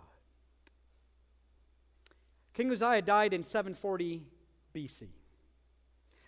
King 2.54 2.70
Uzziah 2.70 3.02
died 3.02 3.32
in 3.32 3.42
740 3.42 4.22
BC. 4.74 5.08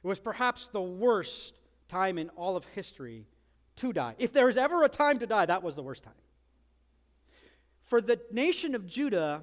It 0.07 0.09
was 0.09 0.21
perhaps 0.21 0.69
the 0.69 0.81
worst 0.81 1.59
time 1.89 2.17
in 2.17 2.29
all 2.37 2.57
of 2.57 2.65
history 2.67 3.27
to 3.75 3.93
die. 3.93 4.15
If 4.19 4.33
there 4.33 4.47
was 4.47 4.57
ever 4.57 4.85
a 4.85 4.89
time 4.89 5.19
to 5.19 5.27
die, 5.27 5.47
that 5.47 5.65
was 5.65 5.75
the 5.75 5.83
worst 5.83 6.05
time. 6.05 6.15
For 7.83 8.01
the 8.01 8.21
nation 8.31 8.77
of 8.77 8.87
Judah, 8.87 9.43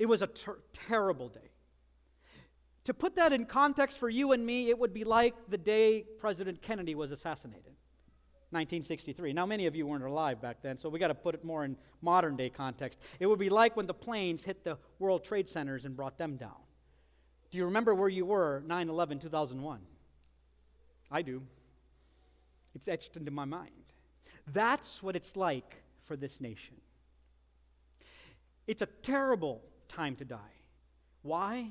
it 0.00 0.06
was 0.06 0.20
a 0.20 0.26
ter- 0.26 0.58
terrible 0.72 1.28
day. 1.28 1.52
To 2.86 2.92
put 2.92 3.14
that 3.14 3.32
in 3.32 3.46
context 3.46 4.00
for 4.00 4.08
you 4.08 4.32
and 4.32 4.44
me, 4.44 4.68
it 4.68 4.76
would 4.76 4.92
be 4.92 5.04
like 5.04 5.36
the 5.48 5.58
day 5.58 6.06
President 6.18 6.60
Kennedy 6.60 6.96
was 6.96 7.12
assassinated, 7.12 7.76
1963. 8.50 9.32
Now, 9.32 9.46
many 9.46 9.66
of 9.66 9.76
you 9.76 9.86
weren't 9.86 10.02
alive 10.02 10.42
back 10.42 10.60
then, 10.60 10.76
so 10.76 10.88
we 10.88 10.98
got 10.98 11.06
to 11.06 11.14
put 11.14 11.36
it 11.36 11.44
more 11.44 11.64
in 11.64 11.76
modern 12.00 12.34
day 12.34 12.50
context. 12.50 12.98
It 13.20 13.26
would 13.26 13.38
be 13.38 13.48
like 13.48 13.76
when 13.76 13.86
the 13.86 13.94
planes 13.94 14.42
hit 14.42 14.64
the 14.64 14.76
World 14.98 15.22
Trade 15.22 15.48
Centers 15.48 15.84
and 15.84 15.94
brought 15.94 16.18
them 16.18 16.34
down. 16.34 16.61
Do 17.52 17.58
you 17.58 17.66
remember 17.66 17.94
where 17.94 18.08
you 18.08 18.24
were 18.24 18.62
9 18.66 18.88
11 18.88 19.18
2001? 19.20 19.80
I 21.10 21.22
do. 21.22 21.42
It's 22.74 22.88
etched 22.88 23.16
into 23.16 23.30
my 23.30 23.44
mind. 23.44 23.70
That's 24.52 25.02
what 25.02 25.14
it's 25.14 25.36
like 25.36 25.82
for 26.04 26.16
this 26.16 26.40
nation. 26.40 26.74
It's 28.66 28.80
a 28.80 28.86
terrible 28.86 29.62
time 29.88 30.16
to 30.16 30.24
die. 30.24 30.38
Why? 31.20 31.68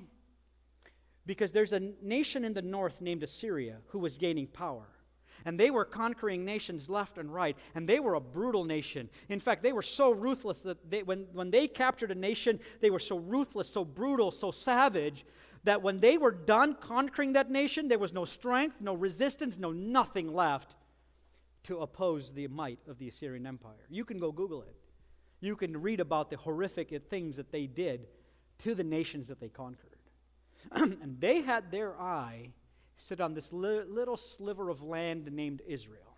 Because 1.26 1.52
there's 1.52 1.74
a 1.74 1.80
nation 2.04 2.46
in 2.46 2.54
the 2.54 2.62
north 2.62 3.02
named 3.02 3.24
Assyria 3.24 3.78
who 3.88 3.98
was 3.98 4.18
gaining 4.18 4.46
power. 4.46 4.86
And 5.46 5.60
they 5.60 5.72
were 5.72 5.86
conquering 5.86 6.46
nations 6.46 6.88
left 6.88 7.18
and 7.18 7.34
right. 7.34 7.58
And 7.74 7.90
they 7.90 8.00
were 8.00 8.14
a 8.14 8.22
brutal 8.22 8.64
nation. 8.64 9.10
In 9.30 9.40
fact, 9.40 9.64
they 9.64 9.74
were 9.74 9.82
so 9.82 10.12
ruthless 10.12 10.62
that 10.62 10.92
they, 10.92 11.02
when, 11.02 11.26
when 11.34 11.50
they 11.50 11.68
captured 11.68 12.12
a 12.12 12.16
nation, 12.16 12.60
they 12.80 12.92
were 12.92 13.00
so 13.00 13.18
ruthless, 13.18 13.68
so 13.68 13.84
brutal, 13.84 14.30
so 14.30 14.52
savage 14.52 15.26
that 15.64 15.82
when 15.82 16.00
they 16.00 16.18
were 16.18 16.32
done 16.32 16.76
conquering 16.76 17.34
that 17.34 17.52
nation, 17.52 17.88
there 17.88 18.00
was 18.00 18.14
no 18.14 18.26
strength, 18.26 18.82
no 18.82 18.94
resistance, 18.94 19.58
no 19.58 19.72
nothing 19.72 20.34
left 20.34 20.76
to 21.64 21.80
oppose 21.80 22.32
the 22.32 22.48
might 22.48 22.80
of 22.88 22.98
the 22.98 23.08
Assyrian 23.08 23.46
Empire. 23.46 23.86
You 23.90 24.04
can 24.04 24.20
go 24.20 24.32
Google 24.32 24.64
it. 24.64 24.76
You 25.40 25.56
can 25.56 25.82
read 25.82 26.00
about 26.00 26.30
the 26.30 26.38
horrific 26.38 27.10
things 27.10 27.38
that 27.38 27.52
they 27.52 27.68
did 27.68 28.08
to 28.60 28.76
the 28.76 28.84
nations 28.84 29.28
that 29.28 29.40
they 29.40 29.50
conquered. 29.50 29.98
and 30.72 31.18
they 31.20 31.42
had 31.42 31.72
their 31.72 32.00
eye 32.00 32.50
sit 32.96 33.20
on 33.20 33.34
this 33.34 33.52
li- 33.52 33.84
little 33.88 34.18
sliver 34.18 34.70
of 34.70 34.84
land 34.84 35.32
named 35.32 35.62
Israel. 35.68 36.18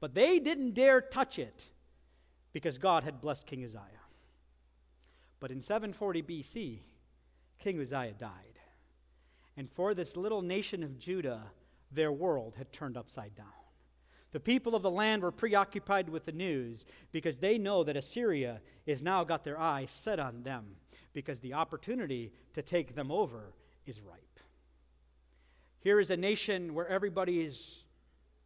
But 0.00 0.14
they 0.14 0.38
didn't 0.38 0.72
dare 0.72 1.00
touch 1.00 1.38
it 1.38 1.64
because 2.52 2.78
God 2.78 3.04
had 3.04 3.20
blessed 3.20 3.46
King 3.46 3.64
Uzziah. 3.64 3.82
But 5.38 5.50
in 5.50 5.62
740 5.62 6.22
BC, 6.22 6.80
King 7.60 7.80
Uzziah 7.80 8.14
died. 8.18 8.58
And 9.56 9.70
for 9.70 9.94
this 9.94 10.16
little 10.16 10.42
nation 10.42 10.82
of 10.82 10.98
Judah, 10.98 11.42
their 11.92 12.12
world 12.12 12.54
had 12.56 12.72
turned 12.72 12.96
upside 12.96 13.34
down. 13.34 13.46
The 14.32 14.40
people 14.40 14.74
of 14.74 14.82
the 14.82 14.90
land 14.90 15.22
were 15.22 15.32
preoccupied 15.32 16.08
with 16.08 16.24
the 16.24 16.32
news 16.32 16.84
because 17.10 17.38
they 17.38 17.58
know 17.58 17.82
that 17.84 17.96
Assyria 17.96 18.60
has 18.86 19.02
now 19.02 19.24
got 19.24 19.44
their 19.44 19.58
eyes 19.58 19.90
set 19.90 20.20
on 20.20 20.42
them 20.42 20.76
because 21.12 21.40
the 21.40 21.54
opportunity 21.54 22.32
to 22.54 22.62
take 22.62 22.94
them 22.94 23.10
over 23.10 23.52
is 23.86 24.00
ripe. 24.00 24.40
Here 25.80 25.98
is 25.98 26.10
a 26.10 26.16
nation 26.16 26.74
where 26.74 26.86
everybody 26.86 27.40
is 27.40 27.84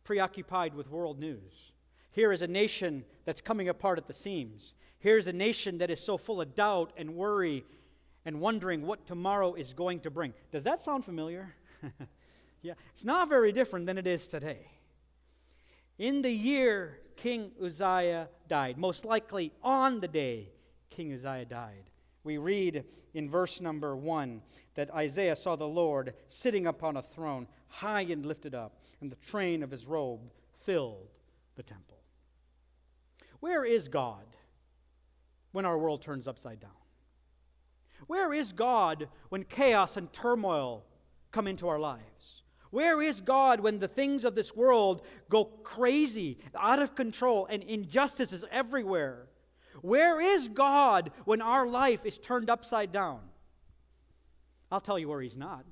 preoccupied 0.04 0.74
with 0.74 0.88
world 0.88 1.18
news. 1.18 1.72
Here 2.12 2.32
is 2.32 2.42
a 2.42 2.46
nation 2.46 3.04
that's 3.24 3.40
coming 3.40 3.68
apart 3.68 3.98
at 3.98 4.06
the 4.06 4.12
seams. 4.12 4.74
Here's 5.00 5.26
a 5.26 5.32
nation 5.32 5.78
that 5.78 5.90
is 5.90 6.00
so 6.00 6.16
full 6.16 6.40
of 6.40 6.54
doubt 6.54 6.92
and 6.96 7.14
worry 7.14 7.64
and 8.24 8.40
wondering 8.40 8.86
what 8.86 9.06
tomorrow 9.06 9.54
is 9.54 9.72
going 9.72 10.00
to 10.00 10.10
bring. 10.10 10.34
Does 10.50 10.64
that 10.64 10.82
sound 10.82 11.04
familiar? 11.04 11.54
yeah, 12.62 12.74
it's 12.94 13.04
not 13.04 13.28
very 13.28 13.52
different 13.52 13.86
than 13.86 13.98
it 13.98 14.06
is 14.06 14.28
today. 14.28 14.66
In 15.98 16.22
the 16.22 16.30
year 16.30 16.98
King 17.16 17.52
Uzziah 17.62 18.28
died, 18.48 18.78
most 18.78 19.04
likely 19.04 19.52
on 19.62 20.00
the 20.00 20.08
day 20.08 20.50
King 20.90 21.12
Uzziah 21.12 21.44
died, 21.44 21.90
we 22.24 22.38
read 22.38 22.84
in 23.12 23.28
verse 23.28 23.60
number 23.60 23.94
one 23.94 24.40
that 24.74 24.92
Isaiah 24.94 25.36
saw 25.36 25.56
the 25.56 25.68
Lord 25.68 26.14
sitting 26.26 26.66
upon 26.66 26.96
a 26.96 27.02
throne, 27.02 27.46
high 27.68 28.02
and 28.02 28.24
lifted 28.24 28.54
up, 28.54 28.80
and 29.00 29.12
the 29.12 29.16
train 29.16 29.62
of 29.62 29.70
his 29.70 29.84
robe 29.84 30.32
filled 30.62 31.10
the 31.54 31.62
temple. 31.62 31.98
Where 33.40 33.64
is 33.64 33.88
God 33.88 34.24
when 35.52 35.66
our 35.66 35.76
world 35.76 36.00
turns 36.00 36.26
upside 36.26 36.60
down? 36.60 36.70
Where 38.06 38.32
is 38.32 38.52
God 38.52 39.08
when 39.28 39.44
chaos 39.44 39.96
and 39.96 40.12
turmoil 40.12 40.84
come 41.32 41.46
into 41.46 41.68
our 41.68 41.78
lives? 41.78 42.42
Where 42.70 43.00
is 43.00 43.20
God 43.20 43.60
when 43.60 43.78
the 43.78 43.88
things 43.88 44.24
of 44.24 44.34
this 44.34 44.56
world 44.56 45.02
go 45.28 45.44
crazy, 45.44 46.38
out 46.58 46.82
of 46.82 46.96
control, 46.96 47.46
and 47.46 47.62
injustice 47.62 48.32
is 48.32 48.44
everywhere? 48.50 49.28
Where 49.80 50.20
is 50.20 50.48
God 50.48 51.12
when 51.24 51.40
our 51.40 51.66
life 51.66 52.04
is 52.04 52.18
turned 52.18 52.50
upside 52.50 52.90
down? 52.90 53.20
I'll 54.72 54.80
tell 54.80 54.98
you 54.98 55.08
where 55.08 55.20
He's 55.20 55.36
not. 55.36 55.64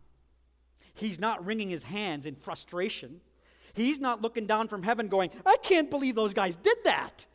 He's 0.94 1.18
not 1.18 1.44
wringing 1.44 1.70
His 1.70 1.82
hands 1.82 2.26
in 2.26 2.36
frustration. 2.36 3.20
He's 3.74 3.98
not 3.98 4.22
looking 4.22 4.46
down 4.46 4.68
from 4.68 4.82
heaven 4.82 5.08
going, 5.08 5.30
I 5.46 5.56
can't 5.62 5.90
believe 5.90 6.14
those 6.14 6.34
guys 6.34 6.56
did 6.56 6.76
that. 6.84 7.26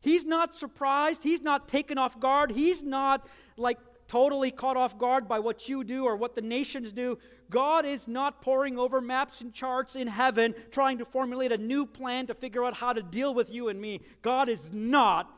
He's 0.00 0.24
not 0.24 0.54
surprised. 0.54 1.22
He's 1.22 1.42
not 1.42 1.68
taken 1.68 1.98
off 1.98 2.18
guard. 2.18 2.50
He's 2.50 2.82
not 2.82 3.26
like 3.56 3.78
totally 4.08 4.50
caught 4.50 4.76
off 4.76 4.98
guard 4.98 5.28
by 5.28 5.38
what 5.38 5.68
you 5.68 5.84
do 5.84 6.04
or 6.04 6.16
what 6.16 6.34
the 6.34 6.40
nations 6.40 6.92
do. 6.92 7.16
God 7.48 7.84
is 7.84 8.08
not 8.08 8.42
poring 8.42 8.78
over 8.78 9.00
maps 9.00 9.40
and 9.40 9.52
charts 9.54 9.94
in 9.94 10.08
heaven 10.08 10.54
trying 10.72 10.98
to 10.98 11.04
formulate 11.04 11.52
a 11.52 11.56
new 11.56 11.86
plan 11.86 12.26
to 12.26 12.34
figure 12.34 12.64
out 12.64 12.74
how 12.74 12.92
to 12.92 13.02
deal 13.02 13.34
with 13.34 13.52
you 13.52 13.68
and 13.68 13.80
me. 13.80 14.00
God 14.22 14.48
is 14.48 14.72
not 14.72 15.30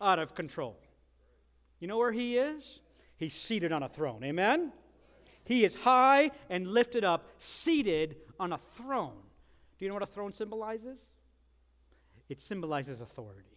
out 0.00 0.18
of 0.18 0.34
control. 0.34 0.76
You 1.78 1.86
know 1.86 1.98
where 1.98 2.10
He 2.12 2.36
is? 2.36 2.80
He's 3.16 3.34
seated 3.34 3.70
on 3.70 3.82
a 3.82 3.88
throne. 3.88 4.24
Amen? 4.24 4.72
He 5.44 5.64
is 5.64 5.76
high 5.76 6.32
and 6.50 6.66
lifted 6.66 7.04
up, 7.04 7.28
seated 7.38 8.16
on 8.40 8.52
a 8.52 8.58
throne. 8.58 9.22
Do 9.78 9.84
you 9.84 9.88
know 9.88 9.94
what 9.94 10.02
a 10.02 10.06
throne 10.06 10.32
symbolizes? 10.32 11.10
It 12.28 12.40
symbolizes 12.40 13.00
authority. 13.00 13.55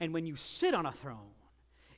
And 0.00 0.12
when 0.12 0.26
you 0.26 0.36
sit 0.36 0.74
on 0.74 0.86
a 0.86 0.92
throne, 0.92 1.30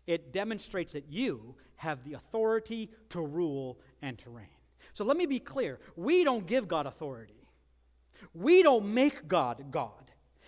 it 0.07 0.33
demonstrates 0.33 0.93
that 0.93 1.11
you 1.11 1.55
have 1.77 2.03
the 2.05 2.15
authority 2.15 2.91
to 3.11 3.21
rule 3.21 3.79
and 4.03 4.19
to 4.19 4.31
reign. 4.31 4.47
So 4.95 5.05
let 5.05 5.17
me 5.17 5.27
be 5.27 5.39
clear 5.39 5.79
we 5.97 6.25
don't 6.25 6.47
give 6.47 6.69
God 6.69 6.87
authority, 6.87 7.49
we 8.35 8.63
don't 8.63 8.93
make 8.95 9.29
God 9.29 9.71
God. 9.71 9.93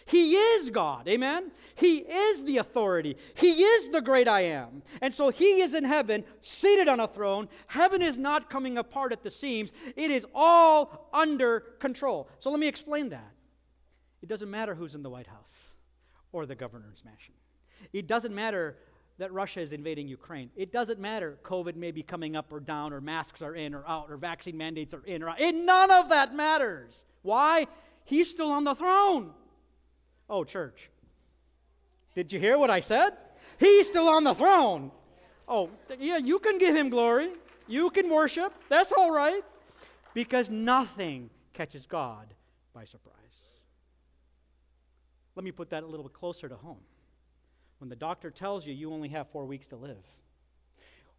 He 0.06 0.34
is 0.34 0.70
God, 0.70 1.06
amen? 1.06 1.52
He 1.76 1.98
is 1.98 2.42
the 2.42 2.56
authority. 2.56 3.16
He 3.34 3.62
is 3.62 3.90
the 3.90 4.00
great 4.00 4.26
I 4.26 4.40
am. 4.40 4.82
And 5.00 5.14
so 5.14 5.28
He 5.28 5.60
is 5.60 5.72
in 5.72 5.84
heaven, 5.84 6.24
seated 6.40 6.88
on 6.88 6.98
a 6.98 7.06
throne. 7.06 7.48
Heaven 7.68 8.02
is 8.02 8.18
not 8.18 8.50
coming 8.50 8.78
apart 8.78 9.12
at 9.12 9.22
the 9.22 9.30
seams, 9.30 9.72
it 9.94 10.10
is 10.10 10.26
all 10.34 11.08
under 11.12 11.60
control. 11.78 12.28
So 12.40 12.50
let 12.50 12.58
me 12.58 12.66
explain 12.66 13.10
that. 13.10 13.30
It 14.20 14.28
doesn't 14.28 14.50
matter 14.50 14.74
who's 14.74 14.96
in 14.96 15.04
the 15.04 15.10
White 15.10 15.28
House 15.28 15.69
or 16.32 16.46
the 16.46 16.54
governor's 16.54 17.04
mansion, 17.04 17.34
it 17.92 18.06
doesn't 18.06 18.34
matter 18.34 18.76
that 19.18 19.32
Russia 19.32 19.60
is 19.60 19.72
invading 19.72 20.08
Ukraine. 20.08 20.50
It 20.56 20.72
doesn't 20.72 20.98
matter 20.98 21.38
COVID 21.42 21.76
may 21.76 21.90
be 21.90 22.02
coming 22.02 22.36
up 22.36 22.52
or 22.52 22.58
down, 22.58 22.92
or 22.92 23.00
masks 23.00 23.42
are 23.42 23.54
in 23.54 23.74
or 23.74 23.86
out, 23.86 24.06
or 24.08 24.16
vaccine 24.16 24.56
mandates 24.56 24.94
are 24.94 25.04
in 25.04 25.22
or 25.22 25.28
out. 25.28 25.40
It, 25.40 25.54
none 25.54 25.90
of 25.90 26.08
that 26.08 26.34
matters. 26.34 27.04
Why? 27.22 27.66
He's 28.04 28.30
still 28.30 28.50
on 28.50 28.64
the 28.64 28.74
throne. 28.74 29.32
Oh, 30.28 30.44
church. 30.44 30.88
Did 32.14 32.32
you 32.32 32.40
hear 32.40 32.56
what 32.56 32.70
I 32.70 32.80
said? 32.80 33.10
He's 33.58 33.86
still 33.86 34.08
on 34.08 34.24
the 34.24 34.34
throne. 34.34 34.90
Oh, 35.46 35.68
yeah, 35.98 36.16
you 36.16 36.38
can 36.38 36.58
give 36.58 36.74
him 36.74 36.88
glory. 36.88 37.30
You 37.68 37.90
can 37.90 38.08
worship. 38.08 38.54
That's 38.68 38.90
all 38.90 39.10
right. 39.10 39.42
Because 40.14 40.48
nothing 40.48 41.28
catches 41.52 41.86
God 41.86 42.26
by 42.72 42.84
surprise. 42.84 43.14
Let 45.40 45.44
me 45.44 45.52
put 45.52 45.70
that 45.70 45.84
a 45.84 45.86
little 45.86 46.04
bit 46.04 46.12
closer 46.12 46.50
to 46.50 46.54
home. 46.54 46.82
When 47.78 47.88
the 47.88 47.96
doctor 47.96 48.30
tells 48.30 48.66
you 48.66 48.74
you 48.74 48.92
only 48.92 49.08
have 49.08 49.30
four 49.30 49.46
weeks 49.46 49.68
to 49.68 49.76
live, 49.76 50.04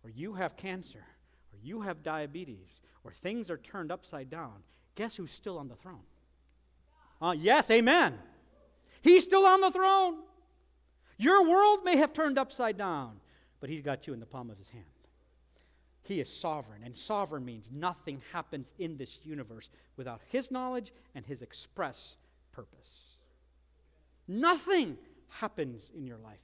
or 0.03 0.11
you 0.11 0.35
have 0.35 0.55
cancer, 0.55 0.99
or 0.99 1.59
you 1.63 1.81
have 1.81 2.03
diabetes, 2.03 2.81
or 3.03 3.13
things 3.13 3.49
are 3.49 3.57
turned 3.57 3.91
upside 3.91 4.29
down, 4.29 4.53
guess 4.93 5.15
who's 5.15 5.31
still 5.31 5.57
on 5.57 5.67
the 5.67 5.75
throne? 5.75 6.03
Uh, 7.19 7.33
yes, 7.35 7.71
amen. 7.71 8.13
He's 9.01 9.23
still 9.23 9.43
on 9.43 9.59
the 9.59 9.71
throne. 9.71 10.19
Your 11.17 11.49
world 11.49 11.79
may 11.83 11.97
have 11.97 12.13
turned 12.13 12.37
upside 12.37 12.77
down, 12.77 13.19
but 13.59 13.71
He's 13.71 13.81
got 13.81 14.05
you 14.05 14.13
in 14.13 14.19
the 14.19 14.27
palm 14.27 14.51
of 14.51 14.57
His 14.59 14.69
hand. 14.69 14.85
He 16.03 16.19
is 16.19 16.31
sovereign, 16.31 16.83
and 16.85 16.95
sovereign 16.95 17.43
means 17.43 17.71
nothing 17.73 18.21
happens 18.31 18.75
in 18.77 18.97
this 18.97 19.17
universe 19.23 19.71
without 19.97 20.21
His 20.27 20.51
knowledge 20.51 20.93
and 21.15 21.25
His 21.25 21.41
express 21.41 22.17
purpose. 22.51 23.10
Nothing 24.27 24.97
happens 25.29 25.91
in 25.95 26.05
your 26.05 26.17
life. 26.17 26.39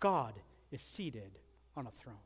God 0.00 0.34
is 0.70 0.82
seated 0.82 1.38
on 1.76 1.86
a 1.86 1.90
throne. 1.90 2.16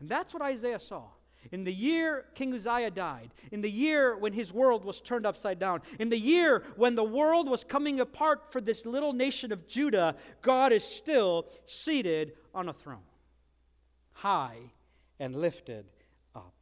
And 0.00 0.08
that's 0.08 0.34
what 0.34 0.42
Isaiah 0.42 0.80
saw. 0.80 1.04
In 1.52 1.64
the 1.64 1.72
year 1.72 2.26
King 2.34 2.54
Uzziah 2.54 2.90
died, 2.90 3.30
in 3.52 3.60
the 3.60 3.70
year 3.70 4.16
when 4.16 4.32
his 4.32 4.52
world 4.52 4.84
was 4.84 5.00
turned 5.00 5.26
upside 5.26 5.58
down, 5.58 5.82
in 5.98 6.08
the 6.08 6.18
year 6.18 6.64
when 6.76 6.94
the 6.94 7.04
world 7.04 7.48
was 7.48 7.62
coming 7.62 8.00
apart 8.00 8.52
for 8.52 8.60
this 8.60 8.84
little 8.84 9.12
nation 9.12 9.52
of 9.52 9.68
Judah, 9.68 10.16
God 10.42 10.72
is 10.72 10.84
still 10.84 11.46
seated 11.66 12.32
on 12.54 12.68
a 12.68 12.72
throne, 12.72 12.98
high 14.12 14.58
and 15.20 15.36
lifted 15.36 15.86
up. 16.34 16.54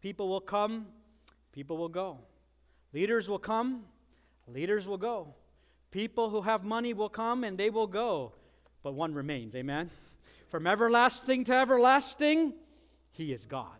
People 0.00 0.28
will 0.28 0.40
come, 0.40 0.86
people 1.52 1.76
will 1.76 1.88
go. 1.88 2.18
Leaders 2.92 3.28
will 3.28 3.38
come, 3.38 3.84
leaders 4.48 4.86
will 4.86 4.98
go. 4.98 5.34
People 5.94 6.28
who 6.28 6.42
have 6.42 6.64
money 6.64 6.92
will 6.92 7.08
come 7.08 7.44
and 7.44 7.56
they 7.56 7.70
will 7.70 7.86
go, 7.86 8.32
but 8.82 8.94
one 8.94 9.14
remains. 9.14 9.54
Amen? 9.54 9.90
From 10.48 10.66
everlasting 10.66 11.44
to 11.44 11.54
everlasting, 11.54 12.52
He 13.12 13.32
is 13.32 13.46
God 13.46 13.78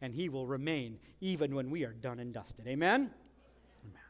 and 0.00 0.14
he 0.14 0.30
will 0.30 0.46
remain 0.46 0.98
even 1.20 1.54
when 1.54 1.70
we 1.70 1.84
are 1.84 1.92
done 1.92 2.18
and 2.18 2.32
dusted. 2.32 2.66
Amen? 2.66 3.10
Amen. 3.84 4.02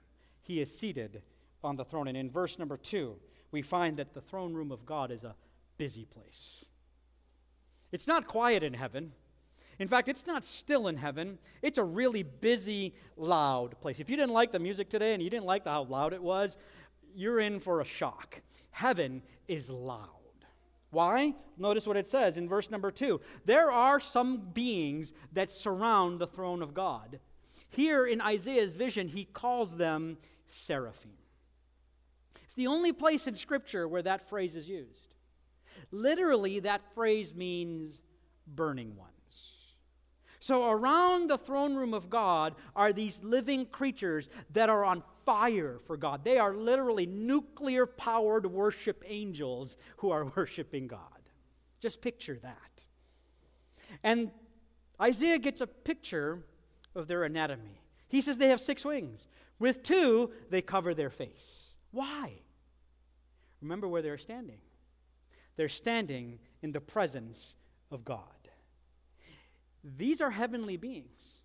He 0.43 0.61
is 0.61 0.73
seated 0.73 1.23
on 1.65 1.75
the 1.75 1.85
throne. 1.85 2.07
And 2.07 2.17
in 2.17 2.31
verse 2.31 2.57
number 2.57 2.77
two, 2.77 3.17
we 3.51 3.63
find 3.63 3.97
that 3.97 4.15
the 4.15 4.21
throne 4.21 4.55
room 4.55 4.71
of 4.71 4.87
God 4.87 5.11
is 5.11 5.25
a 5.25 5.35
busy 5.77 6.05
place. 6.05 6.65
It's 7.91 8.07
not 8.07 8.29
quiet 8.29 8.63
in 8.63 8.75
heaven. 8.75 9.11
In 9.79 9.89
fact, 9.89 10.09
it's 10.09 10.27
not 10.27 10.45
still 10.45 10.89
in 10.89 10.97
heaven. 10.97 11.39
It's 11.63 11.79
a 11.79 11.85
really 11.85 12.23
busy, 12.23 12.95
loud 13.17 13.81
place. 13.81 13.99
If 13.99 14.09
you 14.09 14.17
didn't 14.17 14.33
like 14.33 14.53
the 14.53 14.61
music 14.61 14.89
today 14.89 15.15
and 15.15 15.23
you 15.23 15.31
didn't 15.31 15.47
like 15.47 15.65
how 15.65 15.85
loud 15.85 16.13
it 16.13 16.23
was, 16.23 16.57
you're 17.15 17.41
in 17.41 17.61
for 17.61 17.81
a 17.81 17.85
shock. 17.85 18.43
Heaven 18.71 19.23
is 19.49 19.71
loud. 19.71 20.09
Why? 20.91 21.35
Notice 21.59 21.87
what 21.87 21.97
it 21.97 22.07
says 22.07 22.37
in 22.37 22.49
verse 22.49 22.71
number 22.71 22.91
two. 22.91 23.21
There 23.45 23.71
are 23.71 23.99
some 23.99 24.51
beings 24.53 25.13
that 25.33 25.51
surround 25.51 26.21
the 26.21 26.27
throne 26.27 26.63
of 26.63 26.73
God. 26.73 27.19
Here 27.71 28.07
in 28.07 28.21
Isaiah's 28.21 28.75
vision, 28.75 29.09
he 29.09 29.25
calls 29.25 29.77
them 29.77 30.19
seraphim. 30.47 31.11
It's 32.45 32.55
the 32.55 32.69
only 32.69 32.93
place 32.93 33.27
in 33.27 33.35
Scripture 33.35 33.89
where 33.89 34.03
that 34.03 34.29
phrase 34.29 34.55
is 34.55 34.69
used. 34.69 35.15
Literally, 35.91 36.61
that 36.61 36.95
phrase 36.95 37.35
means 37.35 37.99
burning 38.47 38.95
ones. 38.95 39.11
So, 40.39 40.71
around 40.71 41.29
the 41.29 41.39
throne 41.39 41.75
room 41.75 41.95
of 41.95 42.11
God 42.11 42.55
are 42.77 42.93
these 42.93 43.25
living 43.25 43.67
creatures 43.67 44.29
that 44.53 44.69
are 44.69 44.85
on 44.85 45.03
fire 45.25 45.79
for 45.87 45.97
God. 45.97 46.25
They 46.25 46.39
are 46.39 46.55
literally 46.55 47.07
nuclear 47.07 47.87
powered 47.87 48.47
worship 48.47 49.03
angels 49.07 49.77
who 49.97 50.11
are 50.11 50.25
worshiping 50.37 50.87
God. 50.87 51.01
Just 51.81 52.01
picture 52.01 52.39
that. 52.43 52.83
And 54.03 54.31
Isaiah 55.01 55.39
gets 55.39 55.61
a 55.61 55.67
picture 55.67 56.43
of 56.95 57.09
their 57.09 57.25
anatomy. 57.25 57.81
He 58.09 58.21
says 58.21 58.39
they 58.39 58.49
have 58.49 58.61
six 58.61 58.85
wings. 58.85 59.27
With 59.59 59.83
two, 59.83 60.31
they 60.51 60.63
cover 60.63 60.95
their 60.95 61.11
face. 61.11 61.69
Why? 61.91 62.33
Remember 63.61 63.89
where 63.89 64.03
they're 64.03 64.19
standing. 64.19 64.59
They're 65.57 65.69
standing 65.69 66.39
in 66.63 66.73
the 66.73 66.81
presence 66.81 67.57
of 67.91 68.05
God. 68.05 68.21
These 69.97 70.21
are 70.21 70.31
heavenly 70.31 70.77
beings, 70.77 71.41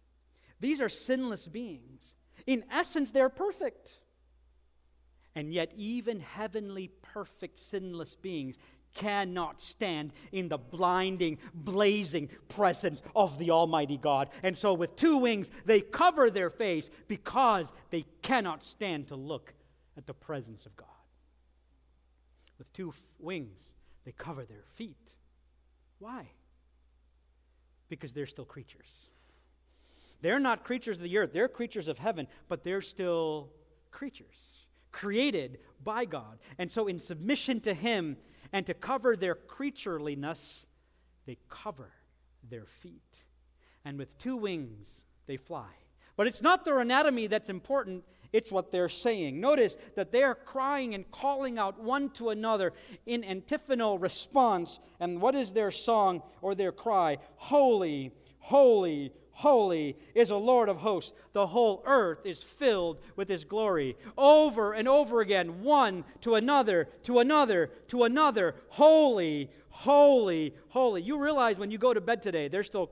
these 0.60 0.82
are 0.82 0.90
sinless 0.90 1.48
beings. 1.48 2.16
In 2.48 2.64
essence, 2.72 3.12
they're 3.12 3.30
perfect. 3.30 3.98
And 5.36 5.54
yet, 5.54 5.72
even 5.76 6.20
heavenly, 6.20 6.92
perfect, 7.02 7.60
sinless 7.60 8.16
beings 8.16 8.58
cannot 8.96 9.62
stand 9.62 10.14
in 10.32 10.50
the 10.50 10.58
blinding, 10.58 11.38
blazing 11.54 12.30
presence 12.48 13.02
of 13.16 13.38
the 13.38 13.52
Almighty 13.52 13.98
God. 13.98 14.30
And 14.44 14.58
so, 14.58 14.74
with 14.74 14.96
two 14.96 15.18
wings, 15.18 15.50
they 15.66 15.82
cover 15.82 16.30
their 16.30 16.50
face 16.50 16.90
because 17.08 17.72
they 17.90 18.06
cannot 18.22 18.64
stand 18.64 19.08
to 19.10 19.16
look 19.16 19.54
at 19.98 20.08
the 20.08 20.14
presence 20.14 20.66
of 20.66 20.76
God. 20.76 20.88
With 22.58 22.72
two 22.74 22.90
f- 22.90 23.02
wings, 23.20 23.60
they 24.06 24.12
cover 24.12 24.46
their 24.46 24.64
feet. 24.76 25.16
Why? 26.00 26.30
Because 27.90 28.14
they're 28.14 28.26
still 28.26 28.46
creatures. 28.46 29.08
They're 30.22 30.40
not 30.40 30.64
creatures 30.64 30.98
of 30.98 31.04
the 31.04 31.18
earth, 31.18 31.34
they're 31.34 31.48
creatures 31.48 31.88
of 31.88 31.98
heaven, 31.98 32.28
but 32.48 32.64
they're 32.64 32.82
still 32.82 33.52
creatures, 33.92 34.66
created 34.92 35.60
by 35.84 36.06
God. 36.06 36.40
And 36.58 36.72
so, 36.72 36.88
in 36.88 37.00
submission 37.00 37.62
to 37.62 37.74
Him 37.74 38.18
and 38.52 38.66
to 38.66 38.74
cover 38.74 39.16
their 39.16 39.36
creatureliness, 39.36 40.66
they 41.26 41.38
cover 41.50 41.92
their 42.50 42.66
feet. 42.66 43.24
And 43.86 43.98
with 43.98 44.18
two 44.18 44.36
wings, 44.36 45.06
they 45.28 45.38
fly. 45.38 45.70
But 46.16 46.28
it's 46.28 46.42
not 46.42 46.66
their 46.66 46.80
anatomy 46.80 47.28
that's 47.28 47.50
important, 47.50 48.04
it's 48.34 48.52
what 48.52 48.72
they're 48.72 48.90
saying. 48.90 49.40
Notice 49.40 49.78
that 49.96 50.12
they 50.12 50.22
are 50.22 50.36
crying 50.36 50.94
and 50.94 51.10
calling 51.12 51.58
out 51.58 51.82
one 51.82 52.10
to 52.12 52.30
another 52.30 52.74
in 53.06 53.24
antiphonal 53.24 53.98
response. 53.98 54.80
And 55.00 55.22
what 55.22 55.34
is 55.34 55.54
their 55.54 55.72
song 55.72 56.22
or 56.42 56.56
their 56.56 56.72
cry? 56.72 57.18
Holy, 57.38 58.12
holy, 58.40 59.14
Holy 59.40 59.96
is 60.16 60.32
a 60.32 60.36
Lord 60.36 60.68
of 60.68 60.76
hosts. 60.76 61.14
The 61.32 61.48
whole 61.48 61.82
earth 61.86 62.26
is 62.26 62.44
filled 62.44 63.00
with 63.16 63.30
his 63.30 63.46
glory. 63.46 63.96
Over 64.18 64.74
and 64.74 64.86
over 64.86 65.22
again, 65.22 65.64
one 65.64 66.04
to 66.22 66.36
another, 66.36 66.90
to 67.04 67.20
another, 67.20 67.72
to 67.88 68.04
another. 68.04 68.56
Holy, 68.68 69.50
holy, 69.70 70.54
holy. 70.68 71.02
You 71.02 71.18
realize 71.18 71.58
when 71.58 71.72
you 71.72 71.78
go 71.78 71.94
to 71.94 72.02
bed 72.02 72.22
today, 72.22 72.50
they're 72.50 72.64
still 72.64 72.92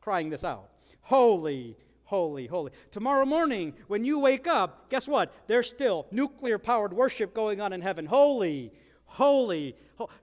crying 0.00 0.30
this 0.30 0.44
out. 0.44 0.70
Holy, 1.00 1.76
holy, 2.04 2.46
holy. 2.46 2.70
Tomorrow 2.92 3.24
morning, 3.24 3.74
when 3.88 4.04
you 4.04 4.20
wake 4.20 4.46
up, 4.46 4.90
guess 4.90 5.08
what? 5.08 5.34
There's 5.48 5.68
still 5.68 6.06
nuclear 6.12 6.60
powered 6.60 6.92
worship 6.92 7.34
going 7.34 7.60
on 7.60 7.72
in 7.72 7.80
heaven. 7.80 8.06
Holy, 8.06 8.70
holy. 9.10 9.76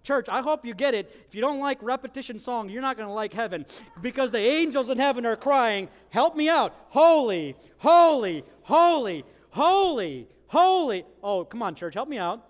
Church, 0.04 0.28
I 0.28 0.42
hope 0.42 0.66
you 0.66 0.74
get 0.74 0.96
it. 0.96 1.16
If 1.28 1.36
you 1.36 1.42
don't 1.42 1.60
like 1.60 1.78
repetition 1.82 2.40
song, 2.40 2.70
you're 2.70 2.82
not 2.82 2.98
going 2.98 3.08
to 3.08 3.14
like 3.14 3.32
heaven 3.32 3.66
because 4.02 4.32
the 4.32 4.40
angels 4.40 4.90
in 4.90 4.98
heaven 4.98 5.26
are 5.26 5.36
crying, 5.36 5.88
Help 6.10 6.36
me 6.36 6.50
out. 6.50 6.74
Holy, 6.90 7.56
holy, 7.78 8.44
holy, 8.64 9.24
holy, 9.52 10.28
holy. 10.48 11.06
Oh, 11.22 11.46
come 11.46 11.62
on, 11.62 11.76
church, 11.76 11.94
help 11.94 12.10
me 12.10 12.18
out. 12.18 12.44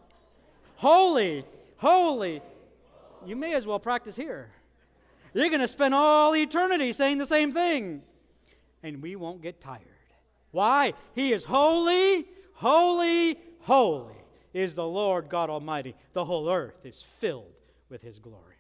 Holy, 0.76 1.44
holy. 1.78 2.42
You 3.26 3.36
may 3.36 3.56
as 3.56 3.68
well 3.68 3.80
practice 3.80 4.16
here. 4.16 4.50
You're 5.34 5.50
going 5.50 5.60
to 5.60 5.68
spend 5.68 5.94
all 5.94 6.34
eternity 6.36 6.94
saying 6.94 7.18
the 7.18 7.26
same 7.26 7.52
thing, 7.52 8.04
and 8.84 9.02
we 9.02 9.16
won't 9.16 9.42
get 9.42 9.60
tired. 9.60 9.82
Why? 10.52 10.94
He 11.14 11.34
is 11.34 11.44
holy, 11.44 12.26
holy, 12.54 13.38
holy 13.62 14.18
is 14.54 14.76
the 14.76 14.88
Lord 14.88 15.30
God 15.30 15.50
Almighty. 15.50 15.96
The 16.14 16.26
whole 16.26 16.50
earth 16.50 16.86
is 16.86 17.02
filled 17.02 17.54
with 17.90 18.02
His 18.02 18.20
glory. 18.20 18.56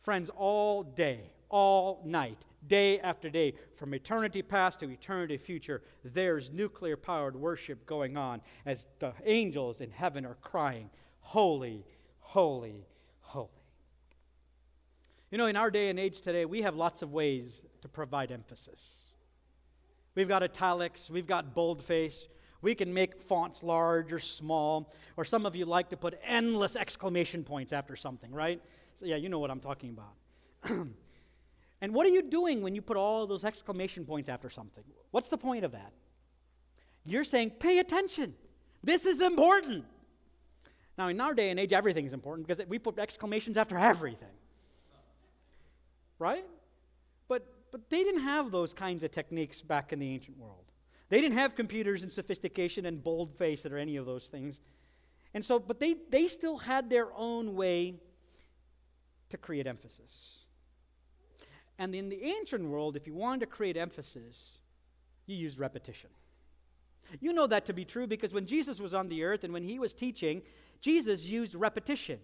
Friends, 0.00 0.30
all 0.36 0.82
day, 0.82 1.30
all 1.48 2.02
night, 2.04 2.44
day 2.66 2.98
after 3.00 3.30
day, 3.30 3.54
from 3.74 3.94
eternity 3.94 4.42
past 4.42 4.80
to 4.80 4.90
eternity 4.90 5.36
future, 5.36 5.82
there's 6.04 6.50
nuclear 6.50 6.96
powered 6.96 7.36
worship 7.36 7.86
going 7.86 8.16
on 8.16 8.40
as 8.66 8.86
the 8.98 9.12
angels 9.24 9.80
in 9.80 9.90
heaven 9.90 10.24
are 10.26 10.36
crying, 10.40 10.90
Holy, 11.20 11.84
holy, 12.18 12.84
holy. 13.20 13.48
You 15.30 15.38
know, 15.38 15.46
in 15.46 15.56
our 15.56 15.70
day 15.70 15.88
and 15.88 15.98
age 15.98 16.20
today, 16.20 16.44
we 16.44 16.62
have 16.62 16.74
lots 16.74 17.00
of 17.02 17.12
ways 17.12 17.62
to 17.82 17.88
provide 17.88 18.32
emphasis. 18.32 18.90
We've 20.14 20.28
got 20.28 20.42
italics, 20.42 21.08
we've 21.08 21.26
got 21.26 21.54
boldface, 21.54 22.28
we 22.62 22.74
can 22.74 22.94
make 22.94 23.20
fonts 23.20 23.62
large 23.62 24.12
or 24.12 24.18
small, 24.18 24.92
or 25.16 25.24
some 25.24 25.44
of 25.44 25.54
you 25.54 25.66
like 25.66 25.90
to 25.90 25.96
put 25.96 26.18
endless 26.24 26.76
exclamation 26.76 27.44
points 27.44 27.72
after 27.72 27.96
something, 27.96 28.32
right? 28.32 28.62
So, 28.94 29.04
yeah, 29.04 29.16
you 29.16 29.28
know 29.28 29.38
what 29.38 29.50
I'm 29.50 29.60
talking 29.60 29.90
about. 29.90 30.86
And 31.82 31.92
what 31.92 32.06
are 32.06 32.10
you 32.10 32.22
doing 32.22 32.62
when 32.62 32.76
you 32.76 32.80
put 32.80 32.96
all 32.96 33.26
those 33.26 33.44
exclamation 33.44 34.04
points 34.04 34.28
after 34.28 34.48
something? 34.48 34.84
What's 35.10 35.28
the 35.28 35.36
point 35.36 35.64
of 35.64 35.72
that? 35.72 35.92
You're 37.04 37.24
saying, 37.24 37.50
pay 37.58 37.80
attention. 37.80 38.34
This 38.84 39.04
is 39.04 39.20
important. 39.20 39.84
Now, 40.96 41.08
in 41.08 41.20
our 41.20 41.34
day 41.34 41.50
and 41.50 41.58
age, 41.58 41.72
everything 41.72 42.06
is 42.06 42.12
important 42.12 42.46
because 42.46 42.64
we 42.68 42.78
put 42.78 43.00
exclamations 43.00 43.56
after 43.56 43.76
everything. 43.76 44.28
Right? 46.20 46.44
But, 47.26 47.44
but 47.72 47.90
they 47.90 48.04
didn't 48.04 48.22
have 48.22 48.52
those 48.52 48.72
kinds 48.72 49.02
of 49.02 49.10
techniques 49.10 49.60
back 49.60 49.92
in 49.92 49.98
the 49.98 50.08
ancient 50.08 50.38
world. 50.38 50.71
They 51.12 51.20
didn't 51.20 51.36
have 51.36 51.54
computers 51.54 52.02
and 52.02 52.10
sophistication 52.10 52.86
and 52.86 53.04
boldface 53.04 53.66
or 53.66 53.76
any 53.76 53.96
of 53.96 54.06
those 54.06 54.28
things. 54.28 54.62
And 55.34 55.44
so, 55.44 55.58
but 55.58 55.78
they, 55.78 55.96
they 56.08 56.26
still 56.26 56.56
had 56.56 56.88
their 56.88 57.08
own 57.14 57.54
way 57.54 57.96
to 59.28 59.36
create 59.36 59.66
emphasis. 59.66 60.38
And 61.78 61.94
in 61.94 62.08
the 62.08 62.24
ancient 62.24 62.64
world, 62.64 62.96
if 62.96 63.06
you 63.06 63.12
wanted 63.12 63.40
to 63.40 63.46
create 63.46 63.76
emphasis, 63.76 64.60
you 65.26 65.36
used 65.36 65.60
repetition. 65.60 66.08
You 67.20 67.34
know 67.34 67.46
that 67.46 67.66
to 67.66 67.74
be 67.74 67.84
true 67.84 68.06
because 68.06 68.32
when 68.32 68.46
Jesus 68.46 68.80
was 68.80 68.94
on 68.94 69.10
the 69.10 69.22
earth 69.22 69.44
and 69.44 69.52
when 69.52 69.64
he 69.64 69.78
was 69.78 69.92
teaching, 69.92 70.40
Jesus 70.80 71.26
used 71.26 71.54
repetition. 71.54 72.20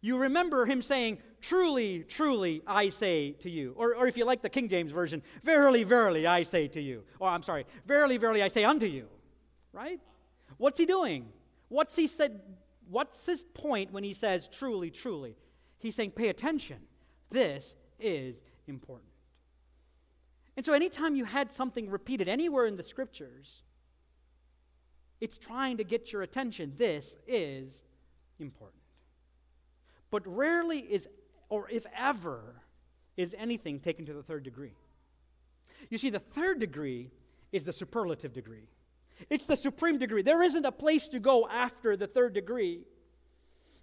You 0.00 0.18
remember 0.18 0.64
him 0.64 0.82
saying, 0.82 1.18
Truly, 1.40 2.04
truly, 2.08 2.62
I 2.66 2.88
say 2.88 3.32
to 3.40 3.50
you. 3.50 3.72
Or, 3.76 3.94
or 3.94 4.08
if 4.08 4.16
you 4.16 4.24
like 4.24 4.42
the 4.42 4.50
King 4.50 4.68
James 4.68 4.90
Version, 4.90 5.22
Verily, 5.44 5.84
verily, 5.84 6.26
I 6.26 6.42
say 6.42 6.66
to 6.68 6.80
you. 6.80 7.04
Or 7.20 7.28
I'm 7.28 7.42
sorry, 7.42 7.64
Verily, 7.86 8.16
verily, 8.16 8.42
I 8.42 8.48
say 8.48 8.64
unto 8.64 8.86
you. 8.86 9.08
Right? 9.72 10.00
What's 10.56 10.78
he 10.78 10.86
doing? 10.86 11.28
What's 11.68 11.94
he 11.94 12.06
said? 12.06 12.40
What's 12.90 13.26
his 13.26 13.44
point 13.44 13.92
when 13.92 14.04
he 14.04 14.14
says, 14.14 14.48
Truly, 14.48 14.90
truly? 14.90 15.36
He's 15.78 15.94
saying, 15.94 16.12
Pay 16.12 16.28
attention. 16.28 16.78
This 17.30 17.74
is 18.00 18.42
important. 18.66 19.10
And 20.56 20.66
so, 20.66 20.72
anytime 20.72 21.14
you 21.14 21.24
had 21.24 21.52
something 21.52 21.88
repeated 21.88 22.26
anywhere 22.26 22.66
in 22.66 22.76
the 22.76 22.82
scriptures, 22.82 23.62
it's 25.20 25.38
trying 25.38 25.76
to 25.76 25.84
get 25.84 26.12
your 26.12 26.22
attention. 26.22 26.74
This 26.76 27.16
is 27.28 27.84
important. 28.40 28.77
But 30.10 30.22
rarely 30.26 30.78
is, 30.78 31.08
or 31.48 31.68
if 31.70 31.86
ever, 31.96 32.62
is 33.16 33.34
anything 33.38 33.80
taken 33.80 34.06
to 34.06 34.12
the 34.12 34.22
third 34.22 34.44
degree. 34.44 34.74
You 35.90 35.98
see, 35.98 36.10
the 36.10 36.18
third 36.18 36.60
degree 36.60 37.10
is 37.52 37.64
the 37.64 37.72
superlative 37.72 38.32
degree, 38.32 38.68
it's 39.30 39.46
the 39.46 39.56
supreme 39.56 39.98
degree. 39.98 40.22
There 40.22 40.42
isn't 40.42 40.64
a 40.64 40.72
place 40.72 41.08
to 41.08 41.18
go 41.18 41.48
after 41.48 41.96
the 41.96 42.06
third 42.06 42.34
degree. 42.34 42.82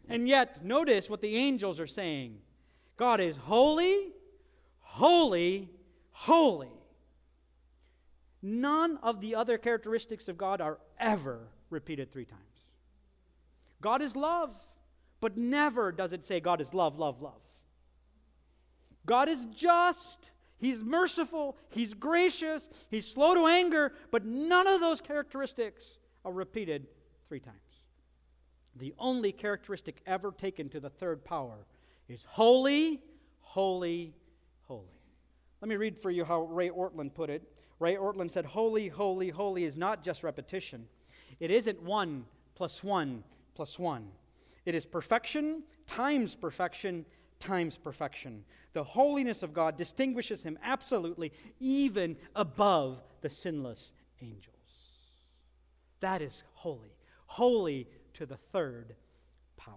And 0.08 0.30
yet, 0.30 0.64
notice 0.64 1.10
what 1.10 1.22
the 1.22 1.36
angels 1.36 1.80
are 1.80 1.88
saying 1.88 2.38
God 2.96 3.20
is 3.20 3.36
holy, 3.38 4.14
holy, 4.80 5.70
holy. 6.12 6.70
None 8.42 8.98
of 9.02 9.22
the 9.22 9.36
other 9.36 9.58
characteristics 9.58 10.28
of 10.28 10.38
God 10.38 10.62
are 10.62 10.78
ever 11.00 11.48
repeated 11.70 12.12
three 12.12 12.26
times. 12.26 12.42
God 13.82 14.02
is 14.02 14.16
love, 14.16 14.56
but 15.26 15.38
never 15.38 15.92
does 15.92 16.14
it 16.14 16.24
say 16.24 16.40
God 16.40 16.62
is 16.62 16.72
love, 16.72 17.00
love, 17.00 17.20
love. 17.20 17.42
God 19.08 19.28
is 19.28 19.46
just, 19.46 20.30
He's 20.60 20.84
merciful, 20.84 21.58
He's 21.72 21.96
gracious, 21.96 22.70
He's 22.92 23.08
slow 23.08 23.34
to 23.34 23.48
anger, 23.48 23.92
but 24.12 24.24
none 24.24 24.68
of 24.68 24.82
those 24.82 25.02
characteristics 25.02 25.98
are 26.24 26.32
repeated 26.32 26.86
three 27.28 27.40
times. 27.40 27.58
The 28.76 28.94
only 29.00 29.32
characteristic 29.32 30.00
ever 30.06 30.32
taken 30.32 30.70
to 30.70 30.80
the 30.80 30.92
third 30.92 31.26
power 31.26 31.66
is 32.08 32.24
holy, 32.26 33.02
holy, 33.40 34.14
holy. 34.68 35.02
Let 35.60 35.70
me 35.70 35.76
read 35.76 35.98
for 35.98 36.12
you 36.12 36.24
how 36.24 36.42
Ray 36.42 36.70
Ortlund 36.70 37.16
put 37.16 37.32
it. 37.32 37.42
Ray 37.80 37.96
Ortlund 37.96 38.30
said, 38.30 38.46
Holy, 38.46 38.90
holy, 38.90 39.30
holy 39.30 39.64
is 39.64 39.76
not 39.76 40.04
just 40.04 40.24
repetition. 40.24 40.88
It 41.40 41.50
isn't 41.50 41.82
one 41.82 42.26
plus 42.54 42.84
one 42.84 43.24
plus 43.56 43.80
one. 43.80 44.10
It 44.66 44.76
is 44.76 44.86
perfection 44.86 45.64
times 45.88 46.36
perfection 46.36 47.06
times 47.40 47.78
perfection. 47.78 48.44
The 48.74 48.84
holiness 48.84 49.44
of 49.44 49.54
God 49.54 49.78
distinguishes 49.78 50.44
him 50.44 50.58
absolutely, 50.64 51.32
even 51.60 52.18
above 52.36 53.02
the 53.22 53.30
sinless 53.30 53.94
angels. 54.22 54.56
That 56.00 56.22
is 56.22 56.44
holy. 56.54 56.96
Holy 57.28 57.88
to 58.14 58.26
the 58.26 58.38
third 58.38 58.96
power. 59.58 59.76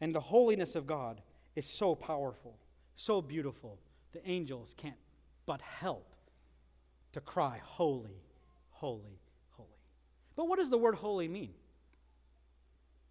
And 0.00 0.14
the 0.14 0.20
holiness 0.20 0.76
of 0.76 0.86
God 0.86 1.20
is 1.56 1.66
so 1.66 1.94
powerful, 1.94 2.56
so 2.96 3.20
beautiful, 3.20 3.78
the 4.12 4.26
angels 4.28 4.74
can't 4.76 4.94
but 5.46 5.60
help 5.62 6.14
to 7.12 7.20
cry, 7.20 7.60
Holy, 7.64 8.22
holy, 8.70 9.18
holy. 9.50 9.68
But 10.36 10.48
what 10.48 10.58
does 10.58 10.70
the 10.70 10.78
word 10.78 10.94
holy 10.94 11.26
mean? 11.26 11.54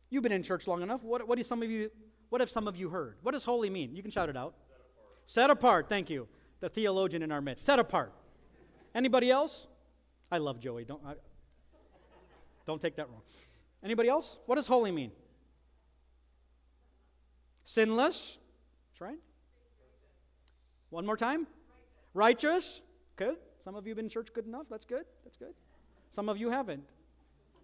You've 0.09 0.23
been 0.23 0.31
in 0.31 0.43
church 0.43 0.67
long 0.67 0.81
enough. 0.81 1.03
What, 1.03 1.27
what, 1.27 1.43
some 1.45 1.61
of 1.61 1.69
you, 1.69 1.91
what 2.29 2.41
have 2.41 2.49
some 2.49 2.67
of 2.67 2.75
you 2.75 2.89
heard? 2.89 3.17
What 3.21 3.33
does 3.33 3.43
holy 3.43 3.69
mean? 3.69 3.95
You 3.95 4.01
can 4.01 4.11
shout 4.11 4.29
it 4.29 4.37
out. 4.37 4.55
Set 4.67 4.79
apart. 4.79 5.17
Set 5.25 5.49
apart. 5.49 5.89
Thank 5.89 6.09
you. 6.09 6.27
The 6.59 6.69
theologian 6.69 7.21
in 7.21 7.31
our 7.31 7.41
midst. 7.41 7.65
Set 7.65 7.79
apart. 7.79 8.13
Anybody 8.95 9.29
else? 9.29 9.67
I 10.31 10.37
love 10.37 10.59
Joey. 10.59 10.85
Don't, 10.85 11.01
I, 11.05 11.13
don't 12.65 12.81
take 12.81 12.95
that 12.95 13.09
wrong. 13.09 13.21
Anybody 13.83 14.09
else? 14.09 14.37
What 14.45 14.55
does 14.55 14.67
holy 14.67 14.91
mean? 14.91 15.11
Sinless. 17.65 18.37
That's 18.89 19.01
right. 19.01 19.19
One 20.89 21.05
more 21.05 21.17
time. 21.17 21.47
Righteous. 22.13 22.81
Good. 23.17 23.37
Some 23.59 23.75
of 23.75 23.85
you 23.85 23.91
have 23.91 23.97
been 23.97 24.05
in 24.05 24.09
church 24.09 24.29
good 24.33 24.45
enough. 24.45 24.67
That's 24.69 24.85
good. 24.85 25.05
That's 25.23 25.35
good. 25.37 25.53
Some 26.11 26.29
of 26.29 26.37
you 26.37 26.49
haven't. 26.49 26.83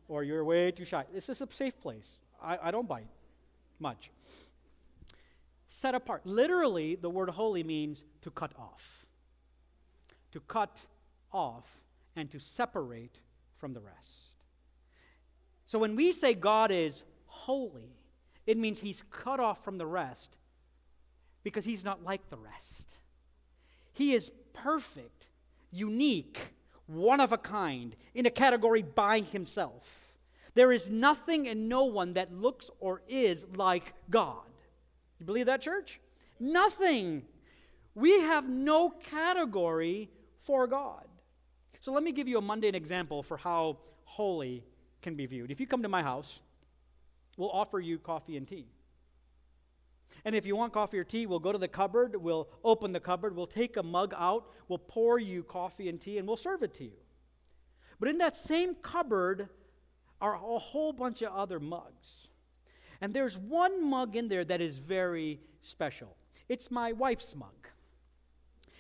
Or 0.10 0.24
you're 0.24 0.44
way 0.44 0.72
too 0.72 0.86
shy. 0.86 1.06
This 1.14 1.30
is 1.30 1.40
a 1.42 1.48
safe 1.50 1.80
place. 1.80 2.20
I, 2.44 2.60
I 2.64 2.72
don't 2.72 2.88
bite 2.88 3.08
much. 3.80 4.12
Set 5.70 5.96
apart. 5.96 6.26
Literally, 6.26 6.96
the 6.96 7.10
word 7.10 7.30
holy 7.30 7.64
means 7.64 8.04
to 8.22 8.30
cut 8.30 8.54
off. 8.60 9.06
To 10.32 10.40
cut 10.42 10.86
off 11.32 11.66
and 12.16 12.30
to 12.32 12.40
separate 12.40 13.18
from 13.58 13.74
the 13.74 13.80
rest. 13.80 14.36
So 15.66 15.80
when 15.80 15.96
we 15.96 16.12
say 16.12 16.34
God 16.34 16.72
is 16.72 17.04
holy, 17.26 17.96
it 18.46 18.58
means 18.58 18.80
he's 18.80 19.04
cut 19.10 19.40
off 19.40 19.64
from 19.64 19.78
the 19.78 19.86
rest 19.86 20.36
because 21.44 21.66
he's 21.66 21.84
not 21.84 22.04
like 22.04 22.30
the 22.30 22.38
rest. 22.38 22.90
He 23.94 24.14
is 24.14 24.32
perfect, 24.54 25.30
unique, 25.72 26.40
one 26.88 27.20
of 27.20 27.32
a 27.32 27.38
kind, 27.38 27.96
in 28.14 28.26
a 28.26 28.30
category 28.30 28.82
by 28.82 29.22
himself. 29.22 30.03
There 30.56 30.72
is 30.72 30.90
nothing 30.90 31.48
and 31.48 31.68
no 31.68 31.86
one 31.86 32.14
that 32.14 32.34
looks 32.34 32.70
or 32.80 33.02
is 33.08 33.46
like 33.56 33.94
God. 34.10 34.46
You 35.20 35.26
believe 35.26 35.48
that, 35.48 35.62
church? 35.62 36.00
Nothing. 36.40 37.24
We 37.96 38.22
have 38.22 38.48
no 38.48 38.90
category 38.90 40.10
for 40.42 40.68
God. 40.68 41.06
So 41.80 41.92
let 41.92 42.04
me 42.04 42.12
give 42.12 42.28
you 42.28 42.38
a 42.38 42.42
mundane 42.42 42.76
example 42.76 43.24
for 43.24 43.38
how 43.38 43.78
holy 44.06 44.64
can 45.02 45.16
be 45.16 45.26
viewed. 45.26 45.52
If 45.52 45.60
you 45.60 45.68
come 45.68 45.84
to 45.84 45.90
my 45.90 46.04
house, 46.04 46.40
we'll 47.38 47.52
offer 47.52 47.80
you 47.80 47.98
coffee 47.98 48.38
and 48.38 48.48
tea. 48.48 48.68
And 50.26 50.36
if 50.36 50.46
you 50.46 50.56
want 50.56 50.72
coffee 50.72 50.98
or 50.98 51.04
tea, 51.04 51.26
we'll 51.26 51.40
go 51.40 51.52
to 51.52 51.58
the 51.58 51.68
cupboard, 51.68 52.16
we'll 52.16 52.48
open 52.64 52.94
the 52.94 53.00
cupboard, 53.00 53.36
we'll 53.36 53.48
take 53.48 53.76
a 53.76 53.84
mug 53.84 54.14
out, 54.18 54.46
we'll 54.70 54.78
pour 54.78 55.20
you 55.20 55.44
coffee 55.44 55.90
and 55.90 56.00
tea, 56.00 56.18
and 56.18 56.28
we'll 56.28 56.38
serve 56.38 56.64
it 56.64 56.74
to 56.76 56.86
you. 56.86 56.98
But 58.00 58.10
in 58.10 58.20
that 58.20 58.38
same 58.38 58.76
cupboard 58.76 59.50
are 60.24 60.36
a 60.36 60.58
whole 60.58 60.94
bunch 60.94 61.22
of 61.22 61.34
other 61.34 61.60
mugs. 61.60 62.30
And 63.02 63.14
there's 63.14 63.38
one 63.38 63.90
mug 63.90 64.16
in 64.16 64.30
there 64.30 64.46
that 64.46 64.62
is 64.62 64.78
very 64.78 65.42
special. 65.60 66.16
It's 66.48 66.72
my 66.72 66.94
wife's 66.94 67.36
mug. 67.36 67.50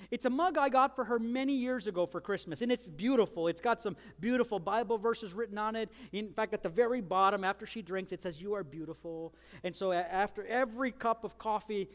It's 0.10 0.24
a 0.24 0.30
mug 0.30 0.58
I 0.58 0.70
got 0.70 0.96
for 0.96 1.04
her 1.04 1.20
many 1.20 1.54
years 1.54 1.88
ago 1.88 2.06
for 2.06 2.22
Christmas, 2.22 2.62
and 2.62 2.72
it's 2.72 2.88
beautiful. 2.90 3.50
It's 3.50 3.60
got 3.60 3.82
some 3.82 3.98
beautiful 4.22 4.58
Bible 4.58 4.98
verses 4.98 5.34
written 5.34 5.58
on 5.58 5.76
it. 5.76 5.90
In 6.14 6.32
fact, 6.32 6.54
at 6.54 6.64
the 6.64 6.70
very 6.70 7.02
bottom, 7.02 7.44
after 7.44 7.66
she 7.66 7.82
drinks, 7.82 8.14
it 8.14 8.22
says, 8.22 8.42
You 8.42 8.54
are 8.54 8.64
beautiful. 8.64 9.34
And 9.66 9.76
so 9.76 9.92
after 9.92 10.46
every 10.46 10.92
cup 10.92 11.26
of 11.26 11.38
coffee, 11.38 11.90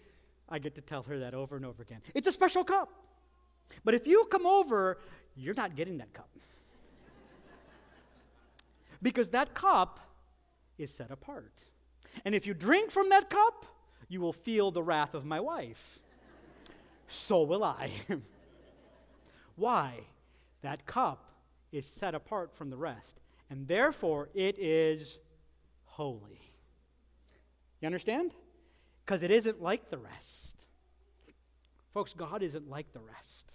I 0.49 0.59
get 0.59 0.75
to 0.75 0.83
tell 0.83 1.03
her 1.05 1.19
that 1.21 1.33
over 1.33 1.57
and 1.57 1.65
over 1.65 1.83
again. 1.83 2.01
It's 2.15 2.27
a 2.27 2.33
special 2.33 2.65
cup. 2.65 2.91
But 3.83 3.95
if 3.95 4.07
you 4.07 4.27
come 4.31 4.47
over, 4.47 4.99
you're 5.37 5.55
not 5.55 5.75
getting 5.75 5.99
that 5.99 6.13
cup. 6.13 6.29
Because 9.03 9.31
that 9.31 9.55
cup 9.55 10.01
is 10.77 10.93
set 10.93 11.11
apart. 11.11 11.65
And 12.25 12.35
if 12.35 12.47
you 12.47 12.55
drink 12.55 12.91
from 12.91 13.11
that 13.11 13.31
cup, 13.31 13.67
you 14.09 14.21
will 14.21 14.33
feel 14.33 14.71
the 14.71 14.83
wrath 14.83 15.15
of 15.15 15.25
my 15.25 15.41
wife 15.41 16.01
so 17.09 17.43
will 17.43 17.65
I. 17.65 17.91
Why? 19.57 20.01
That 20.63 20.87
cup 20.87 21.33
is 21.73 21.87
set 21.87 22.15
apart 22.15 22.55
from 22.55 22.71
the 22.71 22.77
rest, 22.77 23.19
and 23.51 23.67
therefore 23.67 24.29
it 24.35 24.59
is 24.59 25.19
holy. 25.85 26.53
You 27.81 27.87
understand? 27.87 28.35
Because 29.05 29.23
it 29.23 29.31
isn't 29.31 29.63
like 29.63 29.89
the 29.89 29.99
rest. 29.99 30.67
Folks, 31.95 32.13
God 32.13 32.43
isn't 32.43 32.69
like 32.69 32.93
the 32.93 33.01
rest. 33.01 33.53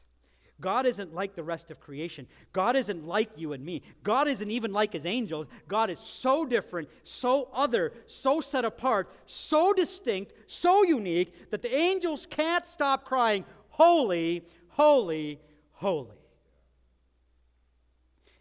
God 0.63 0.85
isn't 0.85 1.13
like 1.13 1.35
the 1.35 1.43
rest 1.43 1.71
of 1.71 1.81
creation. 1.81 2.25
God 2.53 2.77
isn't 2.77 3.05
like 3.05 3.31
you 3.35 3.51
and 3.51 3.63
me. 3.65 3.81
God 4.01 4.29
isn't 4.29 4.49
even 4.49 4.71
like 4.71 4.93
his 4.93 5.05
angels. 5.05 5.49
God 5.67 5.89
is 5.89 5.99
so 5.99 6.45
different, 6.45 6.87
so 7.03 7.49
other, 7.53 7.91
so 8.05 8.39
set 8.39 8.63
apart, 8.63 9.11
so 9.25 9.73
distinct, 9.73 10.31
so 10.47 10.85
unique 10.85 11.51
that 11.51 11.61
the 11.61 11.75
angels 11.75 12.25
can't 12.25 12.65
stop 12.65 13.03
crying, 13.03 13.43
Holy, 13.71 14.45
holy, 14.69 15.41
holy. 15.73 16.15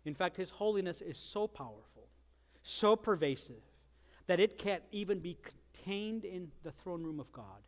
In 0.04 0.14
fact, 0.14 0.36
his 0.36 0.50
holiness 0.50 1.00
is 1.00 1.18
so 1.18 1.48
powerful, 1.48 2.06
so 2.62 2.94
pervasive, 2.94 3.64
that 4.28 4.38
it 4.38 4.58
can't 4.58 4.84
even 4.92 5.18
be 5.18 5.36
contained 5.42 6.24
in 6.24 6.52
the 6.62 6.70
throne 6.70 7.02
room 7.02 7.18
of 7.18 7.32
God 7.32 7.62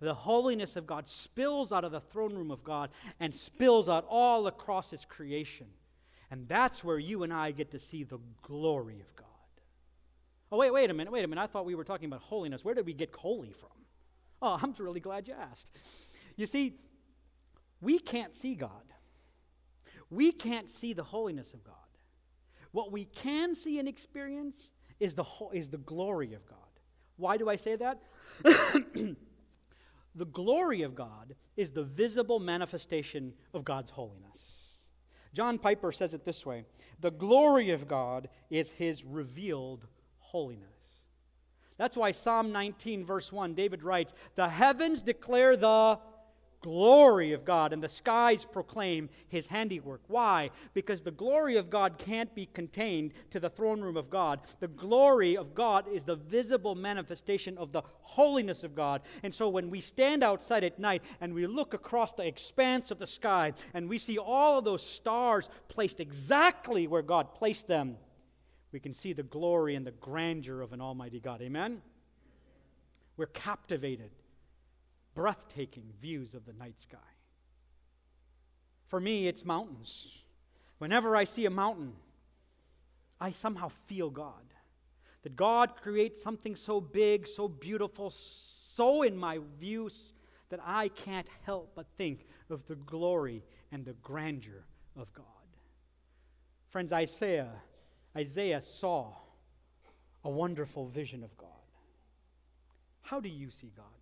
the 0.00 0.14
holiness 0.14 0.76
of 0.76 0.86
God 0.86 1.06
spills 1.06 1.72
out 1.72 1.84
of 1.84 1.92
the 1.92 2.00
throne 2.00 2.34
room 2.34 2.50
of 2.50 2.64
God 2.64 2.90
and 3.20 3.34
spills 3.34 3.88
out 3.88 4.06
all 4.08 4.46
across 4.46 4.90
His 4.90 5.04
creation. 5.04 5.66
And 6.30 6.48
that's 6.48 6.82
where 6.82 6.98
you 6.98 7.22
and 7.22 7.32
I 7.32 7.50
get 7.50 7.72
to 7.72 7.78
see 7.78 8.04
the 8.04 8.18
glory 8.42 9.00
of 9.00 9.14
God. 9.16 9.26
Oh, 10.52 10.58
wait, 10.58 10.72
wait 10.72 10.90
a 10.90 10.94
minute, 10.94 11.12
wait 11.12 11.24
a 11.24 11.28
minute. 11.28 11.42
I 11.42 11.46
thought 11.46 11.64
we 11.64 11.74
were 11.74 11.84
talking 11.84 12.06
about 12.06 12.22
holiness. 12.22 12.64
Where 12.64 12.74
did 12.74 12.86
we 12.86 12.92
get 12.92 13.14
holy 13.14 13.52
from? 13.52 13.70
Oh, 14.42 14.58
I'm 14.60 14.74
really 14.78 15.00
glad 15.00 15.28
you 15.28 15.34
asked. 15.34 15.72
You 16.36 16.46
see, 16.46 16.78
we 17.80 17.98
can't 17.98 18.34
see 18.34 18.54
God. 18.54 18.70
We 20.08 20.32
can't 20.32 20.68
see 20.68 20.92
the 20.92 21.04
holiness 21.04 21.52
of 21.52 21.62
God. 21.62 21.74
What 22.72 22.90
we 22.90 23.04
can 23.04 23.54
see 23.54 23.78
and 23.78 23.88
experience 23.88 24.72
is 24.98 25.14
the, 25.14 25.24
is 25.52 25.70
the 25.70 25.78
glory 25.78 26.34
of 26.34 26.46
God. 26.46 26.58
Why 27.16 27.36
do 27.36 27.48
I 27.48 27.56
say 27.56 27.76
that? 27.76 28.02
The 30.14 30.26
glory 30.26 30.82
of 30.82 30.94
God 30.94 31.34
is 31.56 31.70
the 31.70 31.84
visible 31.84 32.38
manifestation 32.38 33.32
of 33.54 33.64
God's 33.64 33.90
holiness. 33.90 34.60
John 35.32 35.58
Piper 35.58 35.92
says 35.92 36.14
it 36.14 36.24
this 36.24 36.44
way 36.44 36.64
The 37.00 37.10
glory 37.10 37.70
of 37.70 37.86
God 37.86 38.28
is 38.50 38.70
his 38.72 39.04
revealed 39.04 39.86
holiness. 40.18 40.66
That's 41.76 41.96
why 41.96 42.10
Psalm 42.10 42.52
19, 42.52 43.06
verse 43.06 43.32
1, 43.32 43.54
David 43.54 43.82
writes, 43.82 44.12
The 44.34 44.48
heavens 44.48 45.00
declare 45.00 45.56
the 45.56 45.98
glory 46.60 47.32
of 47.32 47.44
God, 47.44 47.72
and 47.72 47.82
the 47.82 47.88
skies 47.88 48.44
proclaim 48.44 49.08
his 49.28 49.46
handiwork. 49.46 50.02
Why? 50.08 50.50
Because 50.74 51.02
the 51.02 51.10
glory 51.10 51.56
of 51.56 51.70
God 51.70 51.98
can't 51.98 52.34
be 52.34 52.46
contained 52.46 53.12
to 53.30 53.40
the 53.40 53.50
throne 53.50 53.80
room 53.80 53.96
of 53.96 54.10
God. 54.10 54.40
The 54.60 54.68
glory 54.68 55.36
of 55.36 55.54
God 55.54 55.86
is 55.92 56.04
the 56.04 56.16
visible 56.16 56.74
manifestation 56.74 57.56
of 57.58 57.72
the 57.72 57.82
holiness 58.02 58.64
of 58.64 58.74
God. 58.74 59.02
And 59.22 59.34
so 59.34 59.48
when 59.48 59.70
we 59.70 59.80
stand 59.80 60.22
outside 60.22 60.64
at 60.64 60.78
night 60.78 61.02
and 61.20 61.32
we 61.32 61.46
look 61.46 61.74
across 61.74 62.12
the 62.12 62.26
expanse 62.26 62.90
of 62.90 62.98
the 62.98 63.06
sky 63.06 63.52
and 63.74 63.88
we 63.88 63.98
see 63.98 64.18
all 64.18 64.58
of 64.58 64.64
those 64.64 64.84
stars 64.84 65.48
placed 65.68 66.00
exactly 66.00 66.86
where 66.86 67.02
God 67.02 67.34
placed 67.34 67.66
them, 67.66 67.96
we 68.72 68.80
can 68.80 68.92
see 68.92 69.12
the 69.12 69.22
glory 69.22 69.74
and 69.74 69.86
the 69.86 69.90
grandeur 69.92 70.60
of 70.60 70.72
an 70.72 70.80
almighty 70.80 71.20
God. 71.20 71.42
Amen? 71.42 71.82
We're 73.16 73.26
captivated 73.26 74.10
breathtaking 75.20 75.84
views 76.00 76.32
of 76.32 76.46
the 76.46 76.52
night 76.54 76.80
sky. 76.80 76.96
For 78.86 78.98
me, 78.98 79.28
it's 79.28 79.44
mountains. 79.44 80.16
Whenever 80.78 81.14
I 81.14 81.24
see 81.24 81.44
a 81.44 81.50
mountain, 81.50 81.92
I 83.20 83.30
somehow 83.32 83.68
feel 83.68 84.08
God. 84.08 84.54
That 85.22 85.36
God 85.36 85.76
creates 85.76 86.22
something 86.22 86.56
so 86.56 86.80
big, 86.80 87.26
so 87.26 87.48
beautiful, 87.48 88.08
so 88.08 89.02
in 89.02 89.14
my 89.14 89.40
views 89.58 90.14
that 90.48 90.60
I 90.64 90.88
can't 90.88 91.28
help 91.44 91.72
but 91.74 91.84
think 91.98 92.24
of 92.48 92.66
the 92.66 92.76
glory 92.76 93.44
and 93.70 93.84
the 93.84 93.92
grandeur 94.02 94.64
of 94.96 95.12
God. 95.12 95.26
Friends, 96.70 96.94
Isaiah, 96.94 97.52
Isaiah 98.16 98.62
saw 98.62 99.12
a 100.24 100.30
wonderful 100.30 100.86
vision 100.86 101.22
of 101.22 101.36
God. 101.36 101.50
How 103.02 103.20
do 103.20 103.28
you 103.28 103.50
see 103.50 103.70
God? 103.76 103.99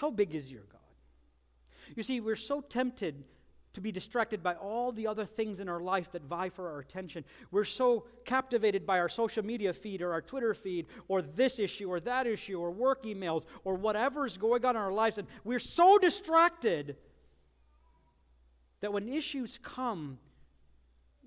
How 0.00 0.10
big 0.10 0.34
is 0.34 0.50
your 0.50 0.62
God? 0.62 0.80
You 1.94 2.02
see, 2.02 2.20
we're 2.20 2.34
so 2.34 2.62
tempted 2.62 3.22
to 3.74 3.82
be 3.82 3.92
distracted 3.92 4.42
by 4.42 4.54
all 4.54 4.92
the 4.92 5.06
other 5.06 5.26
things 5.26 5.60
in 5.60 5.68
our 5.68 5.78
life 5.78 6.10
that 6.12 6.22
vie 6.22 6.48
for 6.48 6.70
our 6.70 6.78
attention. 6.78 7.22
We're 7.50 7.66
so 7.66 8.06
captivated 8.24 8.86
by 8.86 8.98
our 8.98 9.10
social 9.10 9.44
media 9.44 9.74
feed 9.74 10.00
or 10.00 10.12
our 10.12 10.22
Twitter 10.22 10.54
feed 10.54 10.86
or 11.06 11.20
this 11.20 11.58
issue 11.58 11.90
or 11.90 12.00
that 12.00 12.26
issue 12.26 12.58
or 12.58 12.70
work 12.70 13.02
emails 13.02 13.44
or 13.62 13.74
whatever's 13.74 14.38
going 14.38 14.64
on 14.64 14.74
in 14.74 14.80
our 14.80 14.90
lives. 14.90 15.18
And 15.18 15.28
we're 15.44 15.58
so 15.58 15.98
distracted 15.98 16.96
that 18.80 18.94
when 18.94 19.06
issues 19.06 19.58
come, 19.62 20.18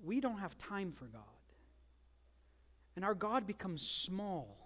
we 0.02 0.18
don't 0.18 0.40
have 0.40 0.58
time 0.58 0.90
for 0.90 1.04
God. 1.04 1.22
And 2.96 3.04
our 3.04 3.14
God 3.14 3.46
becomes 3.46 3.82
small. 3.82 4.58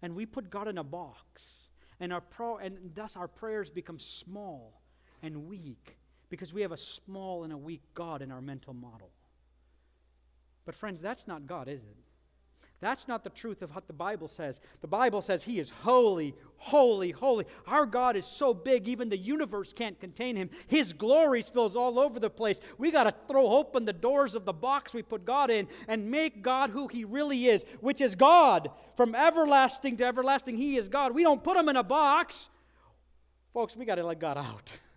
And 0.00 0.14
we 0.14 0.26
put 0.26 0.48
God 0.48 0.68
in 0.68 0.78
a 0.78 0.84
box. 0.84 1.67
And, 2.00 2.12
our 2.12 2.20
pro, 2.20 2.58
and 2.58 2.76
thus 2.94 3.16
our 3.16 3.28
prayers 3.28 3.70
become 3.70 3.98
small 3.98 4.80
and 5.22 5.48
weak 5.48 5.96
because 6.30 6.52
we 6.52 6.62
have 6.62 6.72
a 6.72 6.76
small 6.76 7.44
and 7.44 7.52
a 7.52 7.56
weak 7.56 7.82
God 7.94 8.22
in 8.22 8.30
our 8.30 8.40
mental 8.40 8.74
model. 8.74 9.10
But, 10.64 10.74
friends, 10.74 11.00
that's 11.00 11.26
not 11.26 11.46
God, 11.46 11.68
is 11.68 11.80
it? 11.82 11.96
That's 12.80 13.08
not 13.08 13.24
the 13.24 13.30
truth 13.30 13.62
of 13.62 13.74
what 13.74 13.88
the 13.88 13.92
Bible 13.92 14.28
says. 14.28 14.60
The 14.82 14.86
Bible 14.86 15.20
says 15.20 15.42
He 15.42 15.58
is 15.58 15.70
holy, 15.70 16.36
holy, 16.58 17.10
holy. 17.10 17.44
Our 17.66 17.86
God 17.86 18.14
is 18.14 18.24
so 18.24 18.54
big, 18.54 18.86
even 18.86 19.08
the 19.08 19.16
universe 19.16 19.72
can't 19.72 19.98
contain 19.98 20.36
Him. 20.36 20.48
His 20.68 20.92
glory 20.92 21.42
spills 21.42 21.74
all 21.74 21.98
over 21.98 22.20
the 22.20 22.30
place. 22.30 22.60
We 22.78 22.92
got 22.92 23.04
to 23.04 23.14
throw 23.26 23.48
open 23.48 23.84
the 23.84 23.92
doors 23.92 24.36
of 24.36 24.44
the 24.44 24.52
box 24.52 24.94
we 24.94 25.02
put 25.02 25.24
God 25.24 25.50
in 25.50 25.66
and 25.88 26.08
make 26.08 26.42
God 26.42 26.70
who 26.70 26.86
He 26.86 27.04
really 27.04 27.46
is, 27.46 27.64
which 27.80 28.00
is 28.00 28.14
God. 28.14 28.70
From 28.96 29.14
everlasting 29.14 29.96
to 29.96 30.04
everlasting, 30.04 30.56
He 30.56 30.76
is 30.76 30.88
God. 30.88 31.12
We 31.12 31.24
don't 31.24 31.42
put 31.42 31.56
Him 31.56 31.68
in 31.68 31.76
a 31.76 31.82
box. 31.82 32.48
Folks, 33.52 33.76
we 33.76 33.86
got 33.86 33.96
to 33.96 34.04
let 34.04 34.20
God 34.20 34.38
out. 34.38 34.72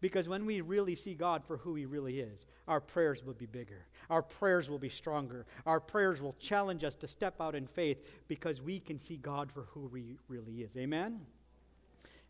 because 0.00 0.28
when 0.28 0.46
we 0.46 0.60
really 0.60 0.94
see 0.94 1.14
God 1.14 1.44
for 1.44 1.56
who 1.56 1.74
He 1.74 1.86
really 1.86 2.20
is, 2.20 2.46
our 2.68 2.80
prayers 2.80 3.24
will 3.24 3.34
be 3.34 3.46
bigger. 3.46 3.86
Our 4.10 4.22
prayers 4.22 4.70
will 4.70 4.78
be 4.78 4.88
stronger. 4.88 5.44
Our 5.66 5.80
prayers 5.80 6.22
will 6.22 6.36
challenge 6.38 6.84
us 6.84 6.94
to 6.96 7.08
step 7.08 7.40
out 7.40 7.54
in 7.54 7.66
faith 7.66 7.98
because 8.28 8.62
we 8.62 8.78
can 8.78 8.98
see 8.98 9.16
God 9.16 9.50
for 9.50 9.62
who 9.72 9.88
He 9.94 10.16
really 10.28 10.62
is. 10.62 10.76
Amen? 10.76 11.20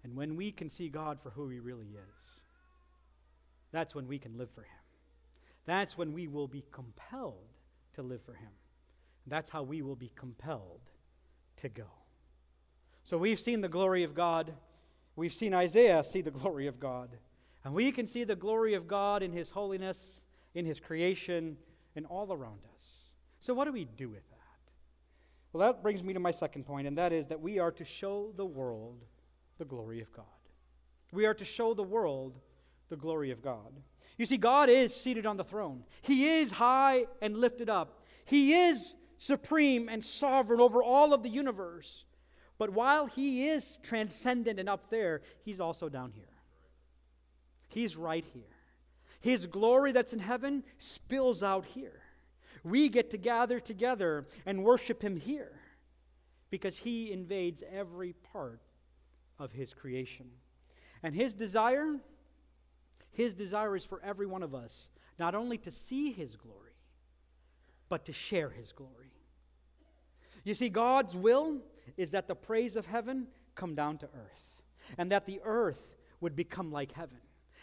And 0.03 0.17
when 0.17 0.37
we 0.37 0.51
can 0.51 0.71
see 0.71 0.89
God 0.89 1.21
for 1.21 1.31
who 1.31 1.49
He 1.49 1.61
really 1.61 1.89
is, 1.89 2.41
that's 3.71 3.95
when 3.95 4.09
we 4.09 4.19
can 4.19 4.39
live 4.39 4.51
for 4.51 4.63
Him. 4.63 4.71
That's 5.67 5.99
when 5.99 6.15
we 6.15 6.27
will 6.29 6.49
be 6.49 6.65
compelled 6.73 7.53
to 7.95 8.03
live 8.03 8.23
for 8.23 8.33
Him. 8.33 8.51
That's 9.27 9.51
how 9.51 9.63
we 9.63 9.83
will 9.83 9.97
be 9.97 10.11
compelled 10.17 10.81
to 11.59 11.69
go. 11.69 11.89
So 13.05 13.19
we've 13.19 13.41
seen 13.41 13.61
the 13.61 13.69
glory 13.69 14.05
of 14.05 14.15
God. 14.15 14.55
We've 15.17 15.33
seen 15.33 15.53
Isaiah 15.53 16.03
see 16.03 16.23
the 16.23 16.31
glory 16.43 16.67
of 16.67 16.81
God. 16.81 17.11
And 17.69 17.75
we 17.75 17.93
can 17.93 18.07
see 18.07 18.25
the 18.25 18.35
glory 18.35 18.73
of 18.73 18.89
God 18.89 19.23
in 19.23 19.31
His 19.31 19.51
holiness 19.51 20.23
in 20.55 20.65
His 20.65 20.81
creation, 20.81 21.59
and 21.97 22.07
all 22.07 22.33
around 22.33 22.61
us. 22.75 23.11
So, 23.41 23.53
what 23.53 23.67
do 23.67 23.73
we 23.73 23.85
do 23.85 24.09
with 24.09 24.27
that? 24.31 24.39
Well, 25.53 25.71
that 25.71 25.83
brings 25.83 26.03
me 26.03 26.15
to 26.15 26.19
my 26.19 26.31
second 26.31 26.65
point, 26.65 26.87
and 26.87 26.97
that 26.97 27.13
is 27.13 27.27
that 27.27 27.43
we 27.43 27.59
are 27.59 27.71
to 27.73 27.85
show 27.85 28.33
the 28.39 28.47
world 28.47 29.05
the 29.59 29.67
glory 29.67 30.01
of 30.01 30.11
God. 30.15 30.25
We 31.13 31.27
are 31.27 31.35
to 31.35 31.45
show 31.45 31.75
the 31.75 31.83
world 31.83 32.39
the 32.89 32.97
glory 32.97 33.33
of 33.33 33.43
God. 33.43 33.83
You 34.17 34.25
see, 34.25 34.39
God 34.39 34.71
is 34.71 34.95
seated 34.95 35.27
on 35.27 35.37
the 35.37 35.45
throne, 35.45 35.83
He 36.01 36.41
is 36.41 36.51
high 36.51 37.05
and 37.21 37.37
lifted 37.37 37.69
up, 37.69 38.03
He 38.25 38.55
is 38.55 38.95
supreme 39.19 39.91
and 39.91 40.03
sovereign 40.03 40.63
over 40.63 40.83
all 40.83 41.13
of 41.13 41.23
the 41.23 41.29
universe. 41.29 42.07
But 42.57 42.71
while 42.71 43.05
He 43.05 43.49
is 43.49 43.79
transcendent 43.83 44.59
and 44.59 44.71
up 44.71 44.89
there, 44.89 45.21
He's 45.45 45.61
also 45.61 45.91
down 45.91 46.13
here. 46.13 46.28
He's 47.69 47.97
right 47.97 48.25
here. 48.33 48.43
His 49.21 49.47
glory 49.47 49.93
that's 49.93 50.13
in 50.13 50.19
heaven 50.19 50.65
spills 50.79 51.43
out 51.43 51.67
here. 51.67 52.01
We 52.65 52.89
get 52.89 53.11
to 53.11 53.19
gather 53.19 53.61
together 53.61 54.27
and 54.47 54.65
worship 54.65 55.03
Him 55.03 55.17
here 55.17 55.53
because 56.51 56.79
He 56.79 57.13
invades 57.13 57.63
every 57.71 58.15
part 58.33 58.61
of 59.39 59.53
His 59.53 59.75
creation. 59.75 60.27
And 61.03 61.15
His 61.15 61.35
desire, 61.35 61.97
His 63.13 63.35
desire 63.35 63.77
is 63.77 63.85
for 63.85 64.01
every 64.05 64.27
one 64.27 64.43
of 64.43 64.55
us 64.55 64.89
not 65.19 65.35
only 65.35 65.59
to 65.59 65.71
see 65.71 66.13
His 66.13 66.37
glory, 66.37 66.77
but 67.89 68.05
to 68.07 68.13
share 68.13 68.51
His 68.51 68.73
glory. 68.73 69.13
You 70.45 70.55
see, 70.55 70.69
God's 70.69 71.17
will 71.17 71.59
is 71.97 72.13
that 72.13 72.29
the 72.29 72.35
praise 72.35 72.77
of 72.77 72.87
heaven 72.87 73.27
come 73.55 73.75
down 73.75 73.99
to 73.99 74.07
earth, 74.07 74.63
and 74.97 75.11
that 75.11 75.27
the 75.27 75.41
earth 75.45 75.97
would 76.21 76.37
become 76.37 76.71
like 76.71 76.93
heaven. 76.93 77.19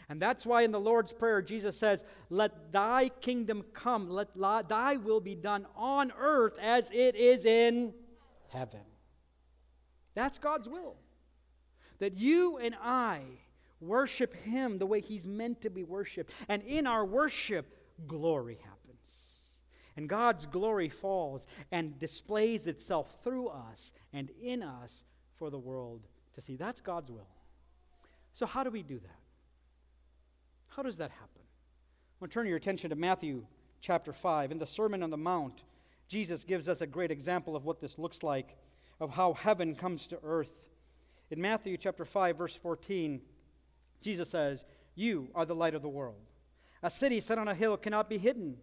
And 0.08 0.22
that's 0.22 0.46
why 0.46 0.62
in 0.62 0.72
the 0.72 0.80
Lord's 0.80 1.14
Prayer, 1.14 1.42
Jesus 1.42 1.78
says, 1.78 2.04
Let 2.30 2.72
thy 2.72 3.10
kingdom 3.10 3.64
come, 3.74 4.10
let 4.10 4.36
thy 4.70 4.98
will 4.98 5.20
be 5.20 5.36
done 5.36 5.66
on 5.76 6.12
earth 6.18 6.58
as 6.62 6.92
it 6.92 7.16
is 7.16 7.46
in 7.46 7.94
heaven. 8.50 8.82
That's 10.14 10.38
God's 10.38 10.70
will. 10.70 10.96
that 12.00 12.18
you 12.18 12.58
and 12.58 12.76
I 12.82 13.22
worship 13.80 14.36
Him 14.36 14.78
the 14.78 14.86
way 14.86 15.00
He's 15.00 15.26
meant 15.26 15.62
to 15.62 15.70
be 15.70 15.84
worshiped. 15.84 16.32
And 16.48 16.62
in 16.64 16.88
our 16.88 17.06
worship, 17.06 17.66
glory 18.08 18.58
happens. 18.62 18.76
And 19.98 20.10
God's 20.10 20.46
glory 20.46 20.90
falls 20.90 21.48
and 21.72 21.98
displays 21.98 22.68
itself 22.68 23.18
through 23.24 23.48
us 23.48 23.94
and 24.12 24.30
in 24.42 24.62
us 24.62 25.04
for 25.38 25.50
the 25.50 25.60
world 25.60 26.02
to 26.34 26.42
see. 26.42 26.58
That's 26.58 26.82
God's 26.82 27.12
will. 27.12 27.30
So, 28.34 28.46
how 28.46 28.64
do 28.64 28.72
we 28.72 28.84
do 28.84 29.00
that? 29.00 29.25
How 30.76 30.84
does 30.84 30.98
that 30.98 31.12
happen? 31.12 31.42
I 31.42 32.16
want 32.20 32.32
to 32.32 32.34
turn 32.34 32.48
your 32.48 32.58
attention 32.58 32.90
to 32.90 32.98
Matthew 32.98 33.46
chapter 33.80 34.12
5. 34.12 34.52
In 34.52 34.60
the 34.60 34.68
Sermon 34.68 35.04
on 35.04 35.10
the 35.10 35.16
Mount, 35.16 35.64
Jesus 36.10 36.44
gives 36.44 36.68
us 36.68 36.82
a 36.82 36.88
great 36.88 37.12
example 37.12 37.56
of 37.56 37.64
what 37.64 37.80
this 37.80 37.98
looks 37.98 38.24
like, 38.24 38.58
of 39.00 39.12
how 39.12 39.34
heaven 39.34 39.74
comes 39.74 40.06
to 40.08 40.20
earth. 40.22 40.52
In 41.32 41.40
Matthew 41.40 41.78
chapter 41.78 42.04
5, 42.04 42.38
verse 42.38 42.58
14, 42.58 43.22
Jesus 44.02 44.30
says, 44.30 44.66
You 44.96 45.30
are 45.34 45.46
the 45.46 45.56
light 45.56 45.76
of 45.76 45.82
the 45.82 45.88
world. 45.88 46.20
A 46.84 46.90
city 46.90 47.22
set 47.22 47.38
on 47.38 47.48
a 47.48 47.56
hill 47.56 47.78
cannot 47.78 48.10
be 48.10 48.18
hidden, 48.18 48.58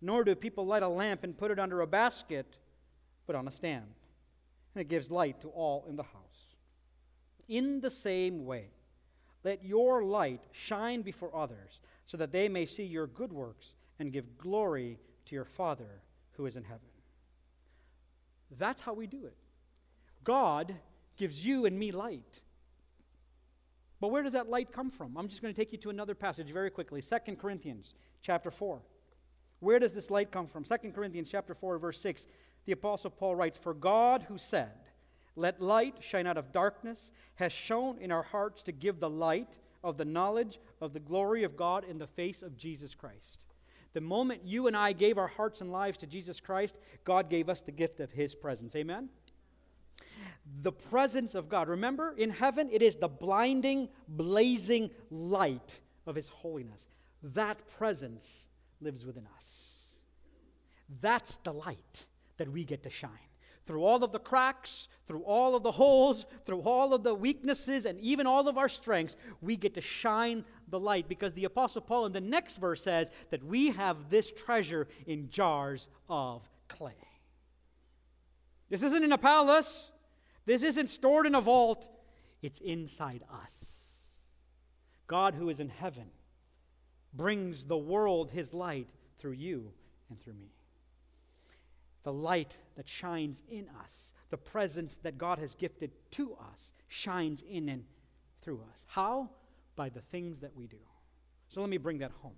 nor 0.00 0.22
do 0.22 0.36
people 0.36 0.64
light 0.64 0.84
a 0.84 0.88
lamp 0.88 1.24
and 1.24 1.36
put 1.36 1.50
it 1.50 1.58
under 1.58 1.80
a 1.80 1.86
basket, 1.86 2.58
but 3.26 3.34
on 3.34 3.48
a 3.48 3.50
stand. 3.50 3.86
And 4.74 4.82
it 4.82 4.88
gives 4.88 5.10
light 5.10 5.40
to 5.40 5.48
all 5.48 5.84
in 5.88 5.96
the 5.96 6.04
house. 6.04 6.54
In 7.48 7.80
the 7.80 7.90
same 7.90 8.44
way, 8.46 8.68
let 9.44 9.64
your 9.64 10.02
light 10.02 10.42
shine 10.52 11.02
before 11.02 11.34
others, 11.34 11.80
so 12.06 12.16
that 12.16 12.32
they 12.32 12.48
may 12.48 12.66
see 12.66 12.84
your 12.84 13.06
good 13.06 13.32
works 13.32 13.74
and 13.98 14.12
give 14.12 14.38
glory 14.38 14.98
to 15.26 15.34
your 15.34 15.44
Father 15.44 16.02
who 16.32 16.46
is 16.46 16.56
in 16.56 16.64
heaven. 16.64 16.80
That's 18.58 18.80
how 18.80 18.94
we 18.94 19.06
do 19.06 19.24
it. 19.26 19.36
God 20.22 20.74
gives 21.16 21.44
you 21.44 21.66
and 21.66 21.78
me 21.78 21.92
light. 21.92 22.40
But 24.00 24.08
where 24.08 24.22
does 24.22 24.32
that 24.32 24.50
light 24.50 24.72
come 24.72 24.90
from? 24.90 25.16
I'm 25.16 25.28
just 25.28 25.40
going 25.40 25.54
to 25.54 25.58
take 25.58 25.72
you 25.72 25.78
to 25.78 25.90
another 25.90 26.14
passage 26.14 26.50
very 26.50 26.70
quickly. 26.70 27.00
2 27.00 27.36
Corinthians 27.36 27.94
chapter 28.22 28.50
4. 28.50 28.82
Where 29.60 29.78
does 29.78 29.94
this 29.94 30.10
light 30.10 30.30
come 30.30 30.46
from? 30.46 30.64
2 30.64 30.76
Corinthians 30.94 31.30
chapter 31.30 31.54
4 31.54 31.78
verse 31.78 32.00
6. 32.00 32.26
The 32.66 32.72
apostle 32.72 33.10
Paul 33.10 33.36
writes, 33.36 33.56
"For 33.56 33.74
God 33.74 34.24
who 34.24 34.36
said, 34.36 34.72
let 35.36 35.60
light 35.60 35.98
shine 36.00 36.26
out 36.26 36.36
of 36.36 36.52
darkness, 36.52 37.10
has 37.36 37.52
shone 37.52 37.98
in 37.98 38.12
our 38.12 38.22
hearts 38.22 38.62
to 38.64 38.72
give 38.72 39.00
the 39.00 39.10
light 39.10 39.58
of 39.82 39.96
the 39.96 40.04
knowledge 40.04 40.58
of 40.80 40.92
the 40.92 41.00
glory 41.00 41.44
of 41.44 41.56
God 41.56 41.84
in 41.84 41.98
the 41.98 42.06
face 42.06 42.42
of 42.42 42.56
Jesus 42.56 42.94
Christ. 42.94 43.40
The 43.92 44.00
moment 44.00 44.42
you 44.44 44.66
and 44.66 44.76
I 44.76 44.92
gave 44.92 45.18
our 45.18 45.28
hearts 45.28 45.60
and 45.60 45.70
lives 45.70 45.98
to 45.98 46.06
Jesus 46.06 46.40
Christ, 46.40 46.76
God 47.04 47.28
gave 47.28 47.48
us 47.48 47.62
the 47.62 47.72
gift 47.72 48.00
of 48.00 48.10
His 48.10 48.34
presence. 48.34 48.74
Amen? 48.74 49.08
The 50.62 50.72
presence 50.72 51.34
of 51.34 51.48
God. 51.48 51.68
Remember, 51.68 52.14
in 52.16 52.30
heaven, 52.30 52.68
it 52.72 52.82
is 52.82 52.96
the 52.96 53.08
blinding, 53.08 53.88
blazing 54.08 54.90
light 55.10 55.80
of 56.06 56.16
His 56.16 56.28
holiness. 56.28 56.88
That 57.22 57.58
presence 57.78 58.48
lives 58.80 59.06
within 59.06 59.26
us. 59.36 59.98
That's 61.00 61.36
the 61.38 61.52
light 61.52 62.06
that 62.36 62.50
we 62.50 62.64
get 62.64 62.82
to 62.82 62.90
shine 62.90 63.10
through 63.66 63.82
all 63.82 64.04
of 64.04 64.12
the 64.12 64.18
cracks, 64.18 64.88
through 65.06 65.22
all 65.22 65.54
of 65.54 65.62
the 65.62 65.72
holes, 65.72 66.26
through 66.44 66.60
all 66.60 66.92
of 66.92 67.02
the 67.02 67.14
weaknesses, 67.14 67.86
and 67.86 67.98
even 68.00 68.26
all 68.26 68.48
of 68.48 68.58
our 68.58 68.68
strengths, 68.68 69.16
we 69.40 69.56
get 69.56 69.74
to 69.74 69.80
shine 69.80 70.44
the 70.68 70.80
light 70.80 71.08
because 71.08 71.32
the 71.32 71.44
Apostle 71.44 71.82
Paul 71.82 72.06
in 72.06 72.12
the 72.12 72.20
next 72.20 72.56
verse 72.56 72.82
says 72.82 73.10
that 73.30 73.44
we 73.44 73.70
have 73.70 74.10
this 74.10 74.30
treasure 74.30 74.88
in 75.06 75.30
jars 75.30 75.88
of 76.08 76.48
clay. 76.68 76.92
This 78.68 78.82
isn't 78.82 79.04
in 79.04 79.12
a 79.12 79.18
palace, 79.18 79.90
this 80.46 80.62
isn't 80.62 80.88
stored 80.88 81.26
in 81.26 81.34
a 81.34 81.40
vault, 81.40 81.88
it's 82.42 82.58
inside 82.58 83.22
us. 83.30 83.82
God, 85.06 85.34
who 85.34 85.48
is 85.48 85.60
in 85.60 85.68
heaven, 85.68 86.10
brings 87.12 87.64
the 87.64 87.78
world 87.78 88.30
his 88.30 88.52
light 88.52 88.88
through 89.18 89.32
you 89.32 89.72
and 90.10 90.20
through 90.20 90.34
me 90.34 90.50
the 92.04 92.12
light 92.12 92.56
that 92.76 92.88
shines 92.88 93.42
in 93.48 93.66
us, 93.80 94.12
the 94.30 94.36
presence 94.36 94.98
that 94.98 95.18
God 95.18 95.38
has 95.38 95.54
gifted 95.54 95.90
to 96.12 96.34
us, 96.34 96.72
shines 96.88 97.42
in 97.42 97.68
and 97.68 97.84
through 98.42 98.60
us. 98.72 98.84
How? 98.86 99.30
By 99.74 99.88
the 99.88 100.00
things 100.00 100.40
that 100.40 100.54
we 100.54 100.66
do. 100.66 100.76
So 101.48 101.60
let 101.60 101.70
me 101.70 101.78
bring 101.78 101.98
that 101.98 102.12
home. 102.22 102.36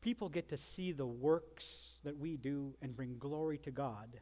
People 0.00 0.28
get 0.28 0.48
to 0.50 0.56
see 0.56 0.92
the 0.92 1.06
works 1.06 1.98
that 2.04 2.18
we 2.18 2.36
do 2.36 2.74
and 2.82 2.94
bring 2.94 3.16
glory 3.18 3.58
to 3.58 3.70
God 3.70 4.20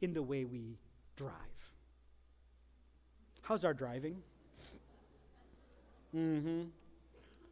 in 0.00 0.12
the 0.14 0.22
way 0.22 0.44
we 0.44 0.78
drive. 1.16 1.32
How's 3.42 3.64
our 3.64 3.74
driving? 3.74 4.16
Mm 6.14 6.42
hmm. 6.42 6.62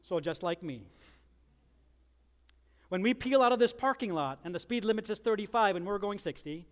So, 0.02 0.20
just 0.20 0.42
like 0.42 0.62
me. 0.62 0.82
When 2.94 3.02
we 3.02 3.12
peel 3.12 3.42
out 3.42 3.50
of 3.50 3.58
this 3.58 3.72
parking 3.72 4.14
lot 4.14 4.38
and 4.44 4.54
the 4.54 4.60
speed 4.60 4.84
limit 4.84 5.10
is 5.10 5.18
35 5.18 5.74
and 5.74 5.84
we're 5.84 5.98
going 5.98 6.20
60, 6.20 6.64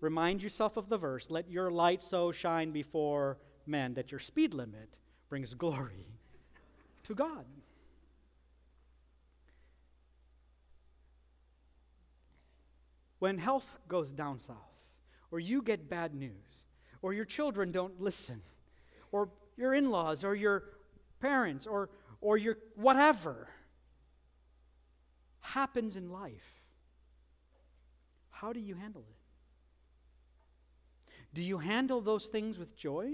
remind 0.00 0.42
yourself 0.42 0.78
of 0.78 0.88
the 0.88 0.96
verse 0.96 1.28
let 1.28 1.50
your 1.50 1.70
light 1.70 2.02
so 2.02 2.32
shine 2.32 2.70
before 2.70 3.36
men 3.66 3.92
that 3.92 4.10
your 4.10 4.18
speed 4.18 4.54
limit 4.54 4.88
brings 5.28 5.52
glory 5.52 6.06
to 7.04 7.14
God. 7.14 7.44
When 13.18 13.36
health 13.36 13.76
goes 13.86 14.14
down 14.14 14.38
south, 14.38 14.56
or 15.30 15.40
you 15.40 15.60
get 15.60 15.90
bad 15.90 16.14
news, 16.14 16.64
or 17.02 17.12
your 17.12 17.26
children 17.26 17.70
don't 17.70 18.00
listen, 18.00 18.40
or 19.12 19.28
your 19.58 19.74
in 19.74 19.90
laws, 19.90 20.24
or 20.24 20.34
your 20.34 20.64
parents, 21.20 21.66
or, 21.66 21.90
or 22.22 22.38
your 22.38 22.56
whatever, 22.76 23.50
happens 25.40 25.96
in 25.96 26.10
life, 26.10 26.62
how 28.30 28.52
do 28.52 28.60
you 28.60 28.74
handle 28.74 29.02
it? 29.02 29.16
Do 31.34 31.42
you 31.42 31.58
handle 31.58 32.00
those 32.00 32.26
things 32.26 32.58
with 32.58 32.76
joy? 32.76 33.12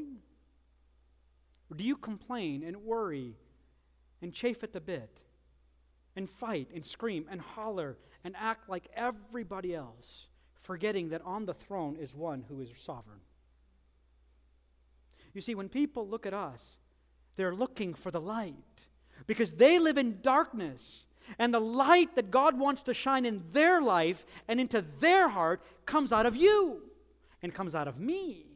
Or 1.70 1.76
do 1.76 1.84
you 1.84 1.96
complain 1.96 2.62
and 2.62 2.76
worry 2.78 3.34
and 4.22 4.32
chafe 4.32 4.62
at 4.62 4.72
the 4.72 4.80
bit 4.80 5.20
and 6.14 6.30
fight 6.30 6.70
and 6.74 6.84
scream 6.84 7.26
and 7.30 7.40
holler 7.40 7.98
and 8.24 8.34
act 8.38 8.68
like 8.68 8.88
everybody 8.94 9.74
else, 9.74 10.26
forgetting 10.54 11.10
that 11.10 11.22
on 11.24 11.44
the 11.44 11.54
throne 11.54 11.96
is 11.96 12.14
one 12.14 12.44
who 12.48 12.60
is 12.60 12.70
sovereign? 12.76 13.20
You 15.34 15.40
see, 15.42 15.54
when 15.54 15.68
people 15.68 16.08
look 16.08 16.24
at 16.24 16.32
us, 16.32 16.78
they're 17.36 17.54
looking 17.54 17.92
for 17.92 18.10
the 18.10 18.20
light 18.20 18.54
because 19.26 19.52
they 19.52 19.78
live 19.78 19.98
in 19.98 20.20
darkness 20.22 21.04
and 21.38 21.52
the 21.52 21.60
light 21.60 22.14
that 22.16 22.30
God 22.30 22.58
wants 22.58 22.82
to 22.84 22.94
shine 22.94 23.24
in 23.24 23.42
their 23.52 23.80
life 23.80 24.24
and 24.48 24.60
into 24.60 24.84
their 25.00 25.28
heart 25.28 25.62
comes 25.84 26.12
out 26.12 26.26
of 26.26 26.36
you 26.36 26.82
and 27.42 27.54
comes 27.54 27.74
out 27.74 27.88
of 27.88 27.98
me. 27.98 28.46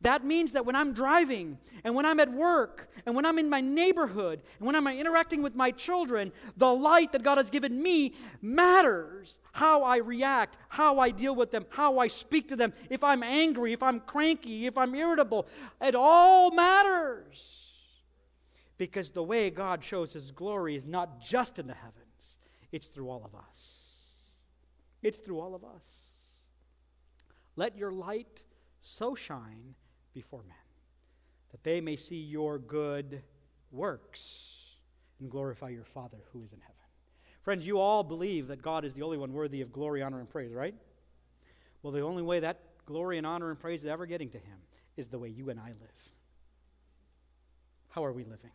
That 0.00 0.24
means 0.24 0.52
that 0.52 0.66
when 0.66 0.74
I'm 0.74 0.92
driving 0.92 1.58
and 1.84 1.94
when 1.94 2.04
I'm 2.04 2.18
at 2.18 2.32
work 2.32 2.90
and 3.06 3.14
when 3.14 3.24
I'm 3.24 3.38
in 3.38 3.48
my 3.48 3.60
neighborhood 3.60 4.42
and 4.58 4.66
when 4.66 4.74
I'm 4.74 4.86
interacting 4.88 5.42
with 5.42 5.54
my 5.54 5.70
children, 5.70 6.32
the 6.56 6.72
light 6.72 7.12
that 7.12 7.22
God 7.22 7.38
has 7.38 7.50
given 7.50 7.80
me 7.80 8.14
matters. 8.42 9.38
How 9.52 9.84
I 9.84 9.98
react, 9.98 10.56
how 10.68 10.98
I 10.98 11.10
deal 11.10 11.36
with 11.36 11.52
them, 11.52 11.66
how 11.68 12.00
I 12.00 12.08
speak 12.08 12.48
to 12.48 12.56
them, 12.56 12.72
if 12.90 13.04
I'm 13.04 13.22
angry, 13.22 13.72
if 13.72 13.82
I'm 13.82 14.00
cranky, 14.00 14.66
if 14.66 14.76
I'm 14.76 14.94
irritable, 14.94 15.46
it 15.80 15.94
all 15.94 16.50
matters. 16.50 17.55
Because 18.78 19.10
the 19.10 19.22
way 19.22 19.50
God 19.50 19.82
shows 19.82 20.12
his 20.12 20.30
glory 20.30 20.76
is 20.76 20.86
not 20.86 21.20
just 21.20 21.58
in 21.58 21.66
the 21.66 21.74
heavens, 21.74 22.38
it's 22.72 22.88
through 22.88 23.08
all 23.08 23.24
of 23.24 23.34
us. 23.34 23.84
It's 25.02 25.18
through 25.18 25.40
all 25.40 25.54
of 25.54 25.64
us. 25.64 25.86
Let 27.56 27.76
your 27.76 27.92
light 27.92 28.42
so 28.82 29.14
shine 29.14 29.74
before 30.12 30.42
men 30.42 30.56
that 31.52 31.62
they 31.62 31.80
may 31.80 31.96
see 31.96 32.16
your 32.16 32.58
good 32.58 33.22
works 33.70 34.76
and 35.20 35.30
glorify 35.30 35.70
your 35.70 35.84
Father 35.84 36.18
who 36.32 36.42
is 36.42 36.52
in 36.52 36.60
heaven. 36.60 36.74
Friends, 37.42 37.66
you 37.66 37.78
all 37.78 38.02
believe 38.02 38.48
that 38.48 38.60
God 38.60 38.84
is 38.84 38.92
the 38.92 39.02
only 39.02 39.16
one 39.16 39.32
worthy 39.32 39.62
of 39.62 39.72
glory, 39.72 40.02
honor, 40.02 40.20
and 40.20 40.28
praise, 40.28 40.52
right? 40.52 40.74
Well, 41.82 41.92
the 41.92 42.00
only 42.00 42.22
way 42.22 42.40
that 42.40 42.60
glory 42.84 43.18
and 43.18 43.26
honor 43.26 43.50
and 43.50 43.58
praise 43.58 43.80
is 43.80 43.86
ever 43.86 44.04
getting 44.04 44.28
to 44.30 44.38
Him 44.38 44.58
is 44.96 45.08
the 45.08 45.18
way 45.18 45.28
you 45.28 45.50
and 45.50 45.60
I 45.60 45.68
live. 45.68 46.12
How 47.90 48.04
are 48.04 48.12
we 48.12 48.24
living? 48.24 48.50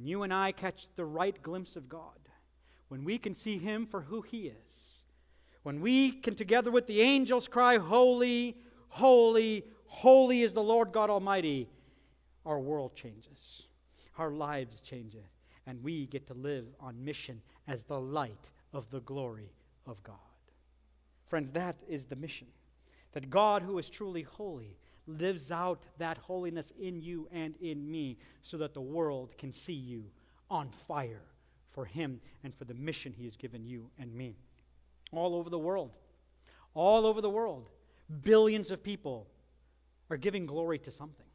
When 0.00 0.06
you 0.06 0.22
and 0.22 0.32
I 0.32 0.52
catch 0.52 0.86
the 0.96 1.04
right 1.04 1.36
glimpse 1.42 1.76
of 1.76 1.86
God, 1.86 2.18
when 2.88 3.04
we 3.04 3.18
can 3.18 3.34
see 3.34 3.58
Him 3.58 3.84
for 3.84 4.00
who 4.00 4.22
He 4.22 4.46
is, 4.46 5.02
when 5.62 5.82
we 5.82 6.10
can, 6.10 6.34
together 6.34 6.70
with 6.70 6.86
the 6.86 7.02
angels, 7.02 7.46
cry, 7.46 7.76
Holy, 7.76 8.56
holy, 8.88 9.62
holy 9.84 10.40
is 10.40 10.54
the 10.54 10.62
Lord 10.62 10.92
God 10.92 11.10
Almighty, 11.10 11.68
our 12.46 12.58
world 12.58 12.94
changes, 12.94 13.66
our 14.16 14.30
lives 14.30 14.80
change, 14.80 15.16
and 15.66 15.82
we 15.82 16.06
get 16.06 16.26
to 16.28 16.34
live 16.34 16.64
on 16.80 17.04
mission 17.04 17.42
as 17.68 17.82
the 17.82 18.00
light 18.00 18.52
of 18.72 18.90
the 18.90 19.00
glory 19.00 19.52
of 19.86 20.02
God. 20.02 20.16
Friends, 21.26 21.52
that 21.52 21.76
is 21.86 22.06
the 22.06 22.16
mission. 22.16 22.46
That 23.12 23.28
God, 23.28 23.60
who 23.60 23.76
is 23.76 23.90
truly 23.90 24.22
holy, 24.22 24.78
lives 25.06 25.50
out 25.50 25.86
that 25.98 26.18
holiness 26.18 26.72
in 26.80 27.00
you 27.00 27.28
and 27.32 27.54
in 27.60 27.90
me 27.90 28.18
so 28.42 28.58
that 28.58 28.74
the 28.74 28.80
world 28.80 29.36
can 29.38 29.52
see 29.52 29.72
you 29.72 30.04
on 30.50 30.68
fire 30.70 31.22
for 31.70 31.84
Him 31.84 32.20
and 32.44 32.54
for 32.54 32.64
the 32.64 32.74
mission 32.74 33.12
He 33.12 33.24
has 33.24 33.36
given 33.36 33.64
you 33.64 33.90
and 33.98 34.14
me. 34.14 34.36
All 35.12 35.34
over 35.34 35.50
the 35.50 35.58
world, 35.58 35.90
all 36.74 37.06
over 37.06 37.20
the 37.20 37.30
world, 37.30 37.68
billions 38.22 38.70
of 38.70 38.82
people 38.82 39.26
are 40.08 40.16
giving 40.16 40.46
glory 40.46 40.78
to 40.80 40.90
something. 40.90 41.26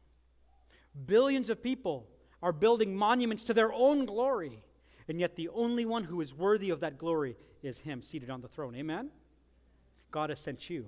Billions 1.06 1.50
of 1.50 1.62
people 1.62 2.06
are 2.42 2.52
building 2.52 2.96
monuments 2.96 3.44
to 3.44 3.54
their 3.54 3.72
own 3.72 4.06
glory, 4.06 4.62
and 5.08 5.20
yet 5.20 5.36
the 5.36 5.48
only 5.50 5.84
one 5.84 6.04
who 6.04 6.20
is 6.20 6.34
worthy 6.34 6.70
of 6.70 6.80
that 6.80 6.98
glory 6.98 7.36
is 7.62 7.78
Him 7.78 8.02
seated 8.02 8.30
on 8.30 8.40
the 8.40 8.48
throne. 8.48 8.74
Amen? 8.76 9.10
God 10.10 10.30
has 10.30 10.40
sent 10.40 10.70
you 10.70 10.86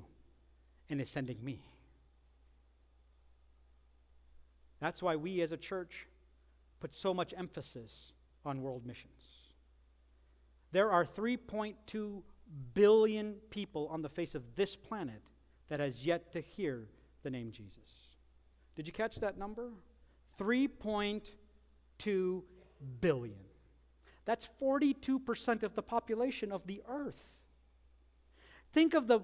and 0.89 1.01
is 1.01 1.11
sending 1.11 1.43
me. 1.43 1.61
That's 4.81 5.03
why 5.03 5.17
we 5.17 5.41
as 5.41 5.53
a 5.53 5.57
church 5.57 6.07
put 6.81 6.95
so 6.95 7.13
much 7.13 7.35
emphasis 7.37 8.13
on 8.45 8.63
world 8.63 8.87
missions. 8.87 9.39
There 10.73 10.91
are 10.91 11.05
3.2 11.05 12.23
billion 12.75 13.35
people 13.51 13.89
on 13.89 14.03
the 14.03 14.09
face 14.09 14.35
of 14.35 14.55
this 14.55 14.77
planet 14.77 15.23
that 15.69 15.81
has 15.81 16.05
yet 16.05 16.33
to 16.33 16.41
hear 16.41 16.89
the 17.23 17.31
name 17.31 17.51
Jesus. 17.51 18.17
Did 18.77 18.87
you 18.87 18.93
catch 18.93 19.17
that 19.17 19.37
number? 19.37 19.71
3.2 20.39 22.43
billion. 23.01 23.39
That's 24.25 24.49
42% 24.61 25.63
of 25.63 25.75
the 25.75 25.83
population 25.83 26.53
of 26.53 26.67
the 26.67 26.83
earth. 26.89 27.25
Think 28.73 28.95
of 28.95 29.07
the 29.07 29.21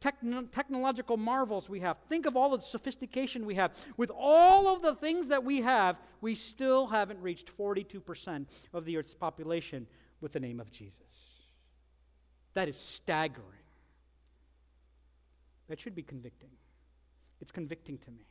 techn- 0.00 0.50
technological 0.50 1.16
marvels 1.16 1.68
we 1.68 1.80
have. 1.80 1.98
Think 2.08 2.26
of 2.26 2.36
all 2.36 2.56
the 2.56 2.62
sophistication 2.62 3.46
we 3.46 3.54
have. 3.54 3.72
With 3.96 4.10
all 4.14 4.74
of 4.74 4.82
the 4.82 4.94
things 4.94 5.28
that 5.28 5.44
we 5.44 5.60
have, 5.62 6.00
we 6.20 6.34
still 6.34 6.86
haven't 6.86 7.20
reached 7.20 7.56
42% 7.56 8.46
of 8.72 8.84
the 8.84 8.96
earth's 8.96 9.14
population 9.14 9.86
with 10.20 10.32
the 10.32 10.40
name 10.40 10.60
of 10.60 10.70
Jesus. 10.70 11.00
That 12.54 12.68
is 12.68 12.78
staggering. 12.78 13.46
That 15.68 15.80
should 15.80 15.94
be 15.94 16.02
convicting. 16.02 16.50
It's 17.40 17.52
convicting 17.52 17.98
to 17.98 18.10
me. 18.10 18.26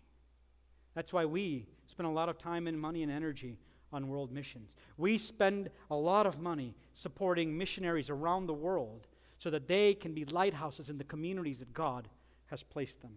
That's 0.96 1.12
why 1.12 1.26
we 1.26 1.68
spend 1.88 2.08
a 2.08 2.12
lot 2.12 2.30
of 2.30 2.38
time 2.38 2.68
and 2.68 2.80
money 2.80 3.04
and 3.04 3.12
energy 3.12 3.60
on 3.92 4.08
world 4.08 4.32
missions. 4.32 4.74
We 4.98 5.18
spend 5.18 5.70
a 5.92 5.96
lot 5.96 6.26
of 6.26 6.40
money 6.40 6.76
supporting 6.94 7.58
missionaries 7.58 8.10
around 8.10 8.48
the 8.48 8.54
world 8.54 9.08
so 9.46 9.52
that 9.52 9.68
they 9.68 9.94
can 9.94 10.12
be 10.12 10.26
lighthouses 10.26 10.90
in 10.90 10.98
the 10.98 11.04
communities 11.04 11.60
that 11.60 11.72
God 11.72 12.10
has 12.48 12.64
placed 12.64 13.00
them. 13.04 13.12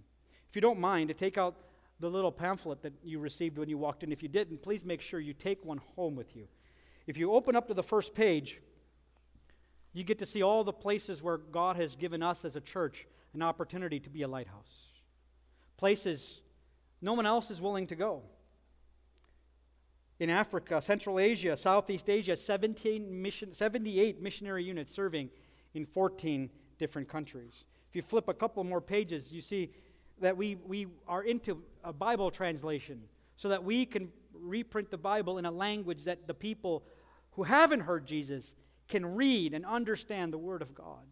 If 0.46 0.54
you 0.54 0.60
don't 0.60 0.78
mind, 0.78 1.08
to 1.08 1.14
take 1.14 1.38
out 1.38 1.56
the 2.00 2.10
little 2.10 2.30
pamphlet 2.30 2.82
that 2.82 2.92
you 3.02 3.18
received 3.18 3.56
when 3.56 3.70
you 3.70 3.78
walked 3.78 4.02
in. 4.02 4.12
If 4.12 4.22
you 4.22 4.28
didn't, 4.28 4.62
please 4.62 4.84
make 4.84 5.00
sure 5.00 5.20
you 5.20 5.32
take 5.32 5.64
one 5.64 5.80
home 5.96 6.16
with 6.16 6.36
you. 6.36 6.46
If 7.06 7.16
you 7.16 7.32
open 7.32 7.56
up 7.56 7.66
to 7.68 7.72
the 7.72 7.82
first 7.82 8.14
page, 8.14 8.60
you 9.94 10.04
get 10.04 10.18
to 10.18 10.26
see 10.26 10.42
all 10.42 10.64
the 10.64 10.72
places 10.72 11.22
where 11.22 11.38
God 11.38 11.76
has 11.76 11.96
given 11.96 12.22
us 12.22 12.44
as 12.44 12.56
a 12.56 12.60
church 12.60 13.06
an 13.32 13.40
opportunity 13.40 13.98
to 13.98 14.10
be 14.10 14.20
a 14.20 14.28
lighthouse. 14.28 14.88
Places 15.78 16.42
no 17.00 17.14
one 17.14 17.24
else 17.24 17.50
is 17.50 17.58
willing 17.58 17.86
to 17.86 17.96
go. 17.96 18.20
In 20.20 20.28
Africa, 20.28 20.82
Central 20.82 21.18
Asia, 21.18 21.56
Southeast 21.56 22.10
Asia, 22.10 22.36
17 22.36 23.22
mission, 23.22 23.54
78 23.54 24.20
missionary 24.20 24.62
units 24.62 24.92
serving 24.92 25.30
in 25.78 25.86
14 25.86 26.50
different 26.78 27.08
countries. 27.08 27.64
If 27.88 27.96
you 27.96 28.02
flip 28.02 28.28
a 28.28 28.34
couple 28.34 28.62
more 28.64 28.80
pages, 28.80 29.32
you 29.32 29.40
see 29.40 29.70
that 30.20 30.36
we, 30.36 30.56
we 30.66 30.88
are 31.06 31.22
into 31.22 31.62
a 31.84 31.92
Bible 31.92 32.30
translation 32.30 33.00
so 33.36 33.48
that 33.48 33.62
we 33.62 33.86
can 33.86 34.10
reprint 34.34 34.90
the 34.90 34.98
Bible 34.98 35.38
in 35.38 35.46
a 35.46 35.50
language 35.50 36.04
that 36.04 36.26
the 36.26 36.34
people 36.34 36.84
who 37.32 37.44
haven't 37.44 37.80
heard 37.80 38.04
Jesus 38.06 38.54
can 38.88 39.06
read 39.14 39.54
and 39.54 39.64
understand 39.64 40.32
the 40.32 40.38
Word 40.38 40.60
of 40.60 40.74
God. 40.74 41.06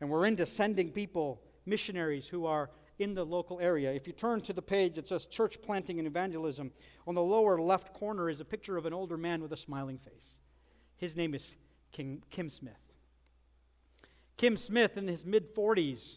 And 0.00 0.10
we're 0.10 0.26
into 0.26 0.44
sending 0.44 0.90
people, 0.90 1.42
missionaries 1.64 2.28
who 2.28 2.44
are 2.44 2.70
in 2.98 3.14
the 3.14 3.24
local 3.24 3.58
area. 3.60 3.90
If 3.92 4.06
you 4.06 4.12
turn 4.12 4.42
to 4.42 4.52
the 4.52 4.60
page, 4.60 4.98
it 4.98 5.08
says 5.08 5.24
Church 5.24 5.60
Planting 5.62 5.98
and 5.98 6.06
Evangelism. 6.06 6.70
On 7.06 7.14
the 7.14 7.22
lower 7.22 7.58
left 7.58 7.94
corner 7.94 8.28
is 8.28 8.40
a 8.40 8.44
picture 8.44 8.76
of 8.76 8.84
an 8.84 8.92
older 8.92 9.16
man 9.16 9.42
with 9.42 9.52
a 9.52 9.56
smiling 9.56 9.96
face. 9.96 10.40
His 10.98 11.16
name 11.16 11.34
is 11.34 11.56
King, 11.92 12.22
Kim 12.28 12.50
Smith. 12.50 12.89
Kim 14.40 14.56
Smith, 14.56 14.96
in 14.96 15.06
his 15.06 15.26
mid 15.26 15.54
40s, 15.54 16.16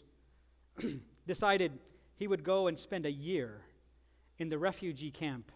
decided 1.27 1.73
he 2.15 2.25
would 2.25 2.45
go 2.45 2.67
and 2.67 2.79
spend 2.79 3.05
a 3.05 3.11
year 3.11 3.59
in 4.39 4.47
the 4.47 4.57
refugee 4.57 5.11
camp 5.11 5.51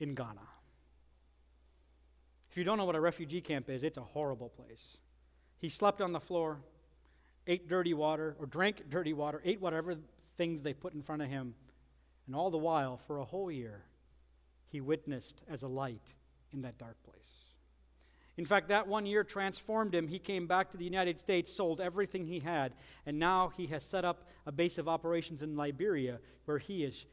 in 0.00 0.14
Ghana. 0.14 0.48
If 2.50 2.56
you 2.56 2.64
don't 2.64 2.78
know 2.78 2.86
what 2.86 2.96
a 2.96 3.02
refugee 3.02 3.42
camp 3.42 3.68
is, 3.68 3.82
it's 3.82 3.98
a 3.98 4.02
horrible 4.02 4.48
place. 4.48 4.96
He 5.58 5.68
slept 5.68 6.00
on 6.00 6.12
the 6.12 6.18
floor, 6.18 6.62
ate 7.46 7.68
dirty 7.68 7.92
water, 7.92 8.34
or 8.40 8.46
drank 8.46 8.88
dirty 8.88 9.12
water, 9.12 9.42
ate 9.44 9.60
whatever 9.60 9.96
things 10.38 10.62
they 10.62 10.72
put 10.72 10.94
in 10.94 11.02
front 11.02 11.20
of 11.20 11.28
him, 11.28 11.54
and 12.26 12.34
all 12.34 12.50
the 12.50 12.56
while, 12.56 12.96
for 12.96 13.18
a 13.18 13.26
whole 13.26 13.52
year, 13.52 13.82
he 14.70 14.80
witnessed 14.80 15.42
as 15.50 15.64
a 15.64 15.68
light 15.68 16.14
in 16.54 16.62
that 16.62 16.78
dark 16.78 16.96
place. 17.04 17.45
In 18.36 18.44
fact, 18.44 18.68
that 18.68 18.86
one 18.86 19.06
year 19.06 19.24
transformed 19.24 19.94
him. 19.94 20.08
He 20.08 20.18
came 20.18 20.46
back 20.46 20.70
to 20.70 20.76
the 20.76 20.84
United 20.84 21.18
States, 21.18 21.50
sold 21.50 21.80
everything 21.80 22.26
he 22.26 22.38
had, 22.38 22.74
and 23.06 23.18
now 23.18 23.48
he 23.56 23.66
has 23.68 23.82
set 23.82 24.04
up 24.04 24.28
a 24.44 24.52
base 24.52 24.76
of 24.78 24.88
operations 24.88 25.42
in 25.42 25.56
Liberia 25.56 26.18
where 26.44 26.58
he 26.58 26.84
is 26.84 27.06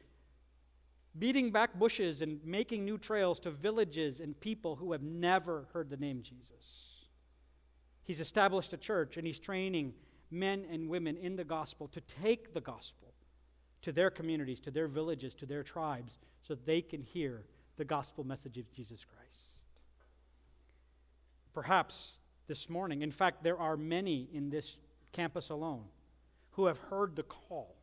beating 1.18 1.50
back 1.50 1.78
bushes 1.78 2.22
and 2.22 2.44
making 2.44 2.84
new 2.84 2.98
trails 2.98 3.40
to 3.40 3.50
villages 3.50 4.20
and 4.20 4.38
people 4.40 4.76
who 4.76 4.92
have 4.92 5.02
never 5.02 5.66
heard 5.72 5.88
the 5.88 5.96
name 5.96 6.22
Jesus. 6.22 7.06
He's 8.02 8.20
established 8.20 8.72
a 8.72 8.76
church 8.76 9.16
and 9.16 9.26
he's 9.26 9.38
training 9.38 9.94
men 10.30 10.66
and 10.70 10.88
women 10.88 11.16
in 11.16 11.36
the 11.36 11.44
gospel 11.44 11.88
to 11.88 12.00
take 12.02 12.52
the 12.52 12.60
gospel 12.60 13.14
to 13.82 13.92
their 13.92 14.10
communities, 14.10 14.60
to 14.60 14.70
their 14.70 14.88
villages, 14.88 15.34
to 15.36 15.46
their 15.46 15.62
tribes, 15.62 16.18
so 16.42 16.54
they 16.54 16.82
can 16.82 17.02
hear 17.02 17.44
the 17.76 17.84
gospel 17.84 18.24
message 18.24 18.58
of 18.58 18.70
Jesus 18.72 19.04
Christ. 19.04 19.43
Perhaps 21.54 22.18
this 22.48 22.68
morning, 22.68 23.02
in 23.02 23.12
fact, 23.12 23.42
there 23.42 23.58
are 23.58 23.76
many 23.76 24.28
in 24.32 24.50
this 24.50 24.78
campus 25.12 25.50
alone 25.50 25.84
who 26.50 26.66
have 26.66 26.78
heard 26.78 27.16
the 27.16 27.22
call 27.22 27.76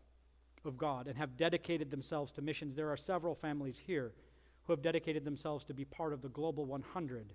of 0.66 0.78
God 0.78 1.08
and 1.08 1.18
have 1.18 1.38
dedicated 1.38 1.90
themselves 1.90 2.32
to 2.34 2.42
missions. 2.42 2.76
There 2.76 2.90
are 2.90 2.98
several 2.98 3.34
families 3.34 3.80
here 3.80 4.12
who 4.64 4.74
have 4.74 4.82
dedicated 4.82 5.26
themselves 5.26 5.66
to 5.66 5.74
be 5.74 5.86
part 5.86 6.14
of 6.14 6.22
the 6.22 6.30
Global 6.30 6.66
100, 6.66 7.34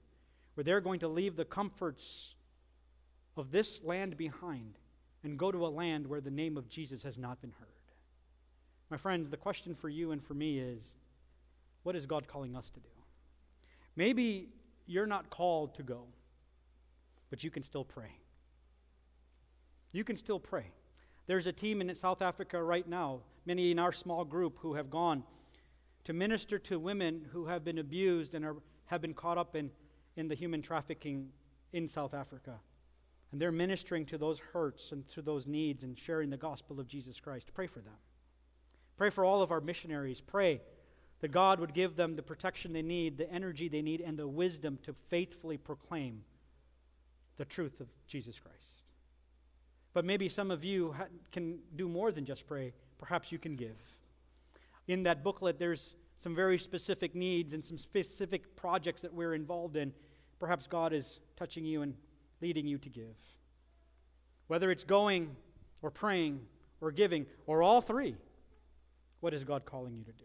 where 0.55 0.64
they're 0.64 0.80
going 0.80 1.01
to 1.01 1.09
leave 1.09 1.37
the 1.37 1.45
comforts 1.45 2.34
of 3.37 3.51
this 3.51 3.82
land 3.82 4.16
behind 4.16 4.78
and 5.24 5.39
go 5.39 5.51
to 5.51 5.66
a 5.66 5.68
land 5.68 6.07
where 6.07 6.20
the 6.20 6.30
name 6.30 6.57
of 6.57 6.68
Jesus 6.68 7.03
has 7.03 7.18
not 7.18 7.41
been 7.41 7.53
heard. 7.59 7.68
My 8.91 8.97
friends, 8.97 9.30
the 9.30 9.37
question 9.37 9.74
for 9.74 9.89
you 9.89 10.12
and 10.12 10.22
for 10.22 10.34
me 10.34 10.59
is 10.59 10.82
what 11.82 11.97
is 11.97 12.07
God 12.07 12.28
calling 12.28 12.55
us 12.55 12.70
to 12.70 12.80
do? 12.80 12.89
Maybe 13.97 14.51
you're 14.87 15.07
not 15.07 15.30
called 15.30 15.74
to 15.74 15.82
go 15.82 16.05
but 17.31 17.45
you 17.45 17.51
can 17.51 17.62
still 17.62 17.85
pray. 17.85 18.18
You 19.93 20.05
can 20.05 20.16
still 20.16 20.41
pray. 20.41 20.66
There's 21.27 21.47
a 21.47 21.53
team 21.53 21.81
in 21.81 21.95
South 21.95 22.22
Africa 22.22 22.62
right 22.62 22.89
now, 22.89 23.20
many 23.47 23.70
in 23.70 23.79
our 23.79 23.93
small 23.93 24.24
group, 24.24 24.59
who 24.61 24.74
have 24.74 24.91
gone 24.91 25.24
to 26.05 26.12
minister 26.12 26.59
to 26.59 26.79
women 26.79 27.27
who 27.33 27.47
have 27.47 27.64
been 27.64 27.79
abused 27.79 28.35
and 28.35 28.45
are, 28.45 28.57
have 28.85 29.01
been 29.01 29.14
caught 29.14 29.39
up 29.39 29.57
in, 29.57 29.70
in 30.16 30.29
the 30.29 30.35
human 30.35 30.62
trafficking 30.62 31.31
in 31.72 31.89
South 31.89 32.14
Africa. 32.14 32.61
And 33.33 33.41
they're 33.41 33.51
ministering 33.51 34.07
to 34.07 34.18
those 34.18 34.39
hurts 34.39 34.93
and 34.93 35.07
to 35.09 35.20
those 35.20 35.49
needs 35.49 35.83
and 35.83 35.99
sharing 35.99 36.31
the 36.31 36.37
gospel 36.37 36.79
of 36.79 36.87
Jesus 36.87 37.18
Christ. 37.18 37.53
Pray 37.55 37.66
for 37.66 37.81
them. 37.81 37.97
Pray 38.97 39.11
for 39.11 39.24
all 39.24 39.43
of 39.43 39.51
our 39.51 39.61
missionaries. 39.61 40.20
Pray 40.20 40.61
that 41.20 41.33
God 41.33 41.59
would 41.59 41.74
give 41.74 41.97
them 41.97 42.14
the 42.14 42.22
protection 42.22 42.72
they 42.72 42.83
need, 42.83 43.18
the 43.18 43.31
energy 43.31 43.68
they 43.68 43.83
need, 43.83 44.01
and 44.01 44.16
the 44.16 44.29
wisdom 44.29 44.79
to 44.85 44.93
faithfully 44.93 45.57
proclaim 45.57 46.22
the 47.37 47.45
truth 47.45 47.80
of 47.80 47.89
Jesus 48.07 48.39
Christ. 48.39 48.82
But 49.93 50.05
maybe 50.05 50.28
some 50.28 50.51
of 50.51 50.64
you 50.64 50.93
ha- 50.93 51.07
can 51.32 51.59
do 51.74 51.89
more 51.89 52.12
than 52.12 52.24
just 52.24 52.47
pray. 52.47 52.72
Perhaps 52.99 53.32
you 53.32 53.39
can 53.39 53.57
give. 53.57 53.76
In 54.89 55.03
that 55.05 55.24
booklet, 55.24 55.59
there's 55.59 55.95
some 56.18 56.34
very 56.34 56.59
specific 56.59 57.14
needs 57.14 57.53
and 57.53 57.64
some 57.64 57.78
specific 57.78 58.57
projects 58.57 59.03
that 59.03 59.12
we're 59.12 59.34
involved 59.34 59.76
in. 59.76 59.93
Perhaps 60.39 60.66
God 60.66 60.93
is 60.93 61.20
touching 61.37 61.64
you 61.64 61.82
and 61.82 61.95
leading 62.41 62.66
you 62.66 62.78
to 62.78 62.89
give. 62.89 63.16
Whether 64.49 64.70
it's 64.70 64.84
going 64.84 65.34
or 65.82 65.91
praying 65.91 66.41
or 66.80 66.91
giving 66.91 67.26
or 67.47 67.62
all 67.62 67.80
three, 67.80 68.16
what 69.20 69.34
is 69.34 69.45
God 69.45 69.64
calling 69.64 69.95
you 69.95 70.05
to 70.05 70.12
do? 70.12 70.24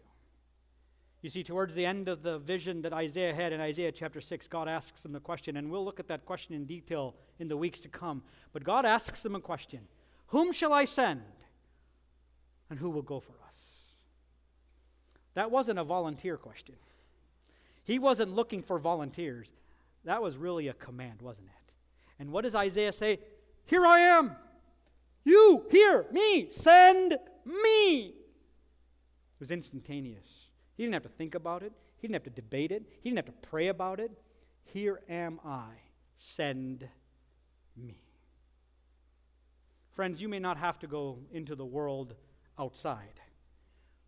You 1.22 1.30
see, 1.30 1.44
towards 1.44 1.76
the 1.76 1.86
end 1.86 2.08
of 2.08 2.24
the 2.24 2.40
vision 2.40 2.82
that 2.82 2.92
Isaiah 2.92 3.32
had 3.32 3.52
in 3.52 3.60
Isaiah 3.60 3.92
chapter 3.92 4.20
6, 4.20 4.48
God 4.48 4.66
asks 4.68 5.04
him 5.04 5.12
the 5.12 5.20
question, 5.20 5.56
and 5.56 5.70
we'll 5.70 5.84
look 5.84 6.00
at 6.00 6.08
that 6.08 6.26
question 6.26 6.56
in 6.56 6.64
detail 6.64 7.14
in 7.38 7.46
the 7.46 7.56
weeks 7.56 7.78
to 7.80 7.88
come. 7.88 8.24
But 8.52 8.64
God 8.64 8.84
asks 8.84 9.24
him 9.24 9.36
a 9.36 9.40
question 9.40 9.80
Whom 10.26 10.50
shall 10.52 10.72
I 10.72 10.84
send? 10.84 11.22
And 12.68 12.78
who 12.78 12.90
will 12.90 13.02
go 13.02 13.20
for 13.20 13.34
us? 13.46 13.56
That 15.34 15.50
wasn't 15.50 15.78
a 15.78 15.84
volunteer 15.84 16.36
question. 16.36 16.74
He 17.84 17.98
wasn't 18.00 18.34
looking 18.34 18.62
for 18.62 18.78
volunteers. 18.78 19.52
That 20.04 20.22
was 20.22 20.36
really 20.36 20.68
a 20.68 20.74
command, 20.74 21.22
wasn't 21.22 21.48
it? 21.48 21.72
And 22.18 22.32
what 22.32 22.42
does 22.42 22.54
Isaiah 22.54 22.92
say? 22.92 23.20
Here 23.66 23.86
I 23.86 24.00
am. 24.00 24.32
You, 25.24 25.66
here, 25.70 26.06
me, 26.10 26.48
send 26.50 27.16
me. 27.44 28.06
It 28.06 28.14
was 29.38 29.52
instantaneous. 29.52 30.48
He 30.76 30.82
didn't 30.82 30.94
have 30.94 31.02
to 31.02 31.08
think 31.08 31.34
about 31.34 31.62
it, 31.62 31.72
he 31.98 32.06
didn't 32.06 32.14
have 32.14 32.34
to 32.34 32.40
debate 32.40 32.72
it, 32.72 32.82
he 33.02 33.10
didn't 33.10 33.26
have 33.26 33.34
to 33.34 33.48
pray 33.48 33.68
about 33.68 34.00
it. 34.00 34.10
Here 34.64 35.00
am 35.08 35.40
I. 35.44 35.68
Send 36.16 36.88
me. 37.76 38.00
Friends, 39.92 40.22
you 40.22 40.28
may 40.28 40.38
not 40.38 40.56
have 40.56 40.78
to 40.80 40.86
go 40.86 41.18
into 41.32 41.54
the 41.54 41.64
world 41.64 42.14
outside, 42.58 43.20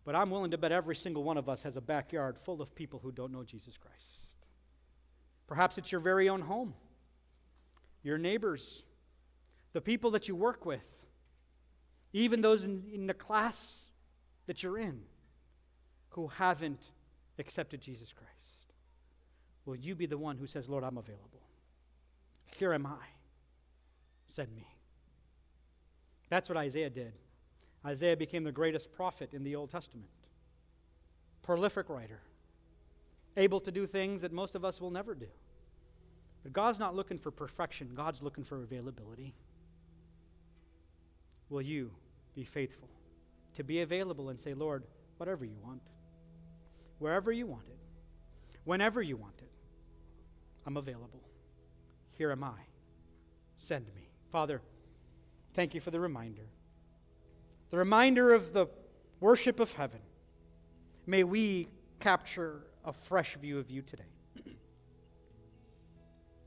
but 0.03 0.15
I'm 0.15 0.31
willing 0.31 0.51
to 0.51 0.57
bet 0.57 0.71
every 0.71 0.95
single 0.95 1.23
one 1.23 1.37
of 1.37 1.49
us 1.49 1.63
has 1.63 1.77
a 1.77 1.81
backyard 1.81 2.37
full 2.39 2.61
of 2.61 2.73
people 2.73 2.99
who 2.99 3.11
don't 3.11 3.31
know 3.31 3.43
Jesus 3.43 3.77
Christ. 3.77 4.27
Perhaps 5.47 5.77
it's 5.77 5.91
your 5.91 6.01
very 6.01 6.27
own 6.29 6.41
home, 6.41 6.73
your 8.01 8.17
neighbors, 8.17 8.83
the 9.73 9.81
people 9.81 10.11
that 10.11 10.27
you 10.27 10.35
work 10.35 10.65
with, 10.65 10.85
even 12.13 12.41
those 12.41 12.63
in, 12.63 12.83
in 12.91 13.05
the 13.05 13.13
class 13.13 13.85
that 14.47 14.63
you're 14.63 14.79
in 14.79 15.01
who 16.15 16.27
haven't 16.27 16.81
accepted 17.39 17.81
Jesus 17.81 18.13
Christ. 18.13 18.73
Will 19.65 19.75
you 19.75 19.95
be 19.95 20.05
the 20.05 20.17
one 20.17 20.37
who 20.37 20.47
says, 20.47 20.69
Lord, 20.69 20.83
I'm 20.83 20.97
available? 20.97 21.41
Here 22.57 22.73
am 22.73 22.85
I. 22.85 23.05
Send 24.27 24.55
me. 24.55 24.65
That's 26.29 26.47
what 26.47 26.57
Isaiah 26.57 26.89
did. 26.89 27.13
Isaiah 27.85 28.15
became 28.15 28.43
the 28.43 28.51
greatest 28.51 28.93
prophet 28.93 29.33
in 29.33 29.43
the 29.43 29.55
Old 29.55 29.69
Testament. 29.69 30.07
Prolific 31.43 31.89
writer, 31.89 32.21
able 33.37 33.59
to 33.59 33.71
do 33.71 33.85
things 33.85 34.21
that 34.21 34.31
most 34.31 34.55
of 34.55 34.63
us 34.63 34.79
will 34.79 34.91
never 34.91 35.13
do. 35.13 35.27
But 36.43 36.53
God's 36.53 36.79
not 36.79 36.95
looking 36.95 37.17
for 37.17 37.29
perfection, 37.29 37.91
God's 37.93 38.21
looking 38.21 38.43
for 38.43 38.63
availability. 38.63 39.35
Will 41.49 41.61
you 41.61 41.91
be 42.33 42.45
faithful 42.45 42.89
to 43.55 43.63
be 43.63 43.81
available 43.81 44.29
and 44.29 44.39
say, 44.39 44.53
Lord, 44.53 44.83
whatever 45.17 45.45
you 45.45 45.57
want, 45.63 45.81
wherever 46.99 47.31
you 47.31 47.45
want 47.47 47.67
it, 47.67 47.79
whenever 48.63 49.01
you 49.01 49.17
want 49.17 49.39
it, 49.39 49.51
I'm 50.65 50.77
available. 50.77 51.21
Here 52.17 52.31
am 52.31 52.43
I. 52.43 52.59
Send 53.55 53.85
me. 53.95 54.09
Father, 54.31 54.61
Thank 55.55 55.73
you 55.73 55.79
for 55.79 55.89
the 55.89 56.01
reminder. 56.01 56.49
The 57.71 57.77
reminder 57.77 58.33
of 58.33 58.51
the 58.51 58.67
worship 59.21 59.61
of 59.61 59.71
heaven. 59.73 60.01
May 61.07 61.23
we 61.23 61.69
capture 62.01 62.59
a 62.83 62.91
fresh 62.91 63.35
view 63.37 63.57
of 63.57 63.71
you 63.71 63.81
today. 63.81 64.03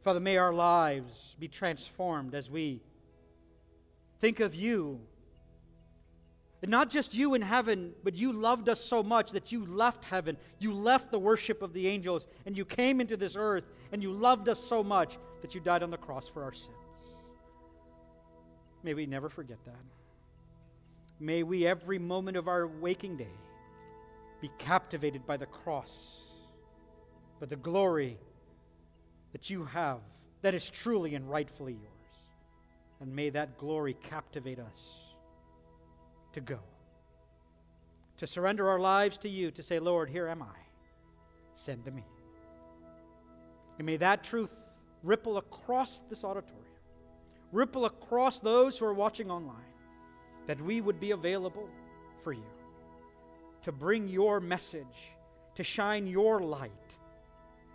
Father, 0.02 0.20
may 0.20 0.36
our 0.36 0.52
lives 0.52 1.36
be 1.40 1.48
transformed 1.48 2.34
as 2.34 2.50
we 2.50 2.82
think 4.18 4.40
of 4.40 4.54
you. 4.54 5.00
And 6.60 6.70
not 6.70 6.90
just 6.90 7.14
you 7.14 7.34
in 7.34 7.42
heaven, 7.42 7.92
but 8.02 8.16
you 8.16 8.32
loved 8.32 8.68
us 8.68 8.80
so 8.80 9.02
much 9.02 9.30
that 9.30 9.52
you 9.52 9.64
left 9.66 10.04
heaven. 10.04 10.36
You 10.58 10.72
left 10.72 11.12
the 11.12 11.18
worship 11.18 11.62
of 11.62 11.72
the 11.72 11.86
angels, 11.86 12.26
and 12.46 12.56
you 12.56 12.64
came 12.64 13.00
into 13.00 13.16
this 13.16 13.36
earth, 13.36 13.70
and 13.92 14.02
you 14.02 14.12
loved 14.12 14.48
us 14.48 14.58
so 14.58 14.82
much 14.82 15.18
that 15.40 15.54
you 15.54 15.60
died 15.60 15.84
on 15.84 15.90
the 15.90 15.96
cross 15.96 16.28
for 16.28 16.42
our 16.42 16.52
sins. 16.52 16.74
May 18.82 18.94
we 18.94 19.06
never 19.06 19.28
forget 19.28 19.58
that. 19.66 19.84
May 21.20 21.44
we, 21.44 21.66
every 21.66 21.98
moment 21.98 22.36
of 22.36 22.48
our 22.48 22.66
waking 22.66 23.16
day, 23.16 23.26
be 24.40 24.50
captivated 24.58 25.26
by 25.26 25.36
the 25.36 25.46
cross, 25.46 26.22
by 27.40 27.46
the 27.46 27.56
glory 27.56 28.18
that 29.32 29.50
you 29.50 29.64
have, 29.64 29.98
that 30.42 30.54
is 30.54 30.70
truly 30.70 31.14
and 31.14 31.28
rightfully 31.28 31.72
yours. 31.72 31.84
And 33.00 33.14
may 33.14 33.30
that 33.30 33.58
glory 33.58 33.96
captivate 34.02 34.58
us 34.58 35.07
to 36.32 36.40
go, 36.40 36.58
to 38.18 38.26
surrender 38.26 38.68
our 38.68 38.80
lives 38.80 39.18
to 39.18 39.28
you, 39.28 39.50
to 39.52 39.62
say, 39.62 39.78
Lord, 39.78 40.08
here 40.10 40.28
am 40.28 40.42
I. 40.42 40.56
Send 41.54 41.84
to 41.84 41.90
me. 41.90 42.04
And 43.78 43.86
may 43.86 43.96
that 43.96 44.24
truth 44.24 44.54
ripple 45.02 45.38
across 45.38 46.00
this 46.08 46.24
auditorium 46.24 46.68
ripple 47.52 47.86
across 47.86 48.40
those 48.40 48.78
who 48.78 48.86
are 48.86 48.94
watching 48.94 49.30
online, 49.30 49.56
that 50.46 50.60
we 50.60 50.80
would 50.80 51.00
be 51.00 51.12
available 51.12 51.68
for 52.22 52.32
you 52.32 52.42
to 53.62 53.72
bring 53.72 54.08
your 54.08 54.40
message, 54.40 55.12
to 55.54 55.64
shine 55.64 56.06
your 56.06 56.40
light, 56.40 56.70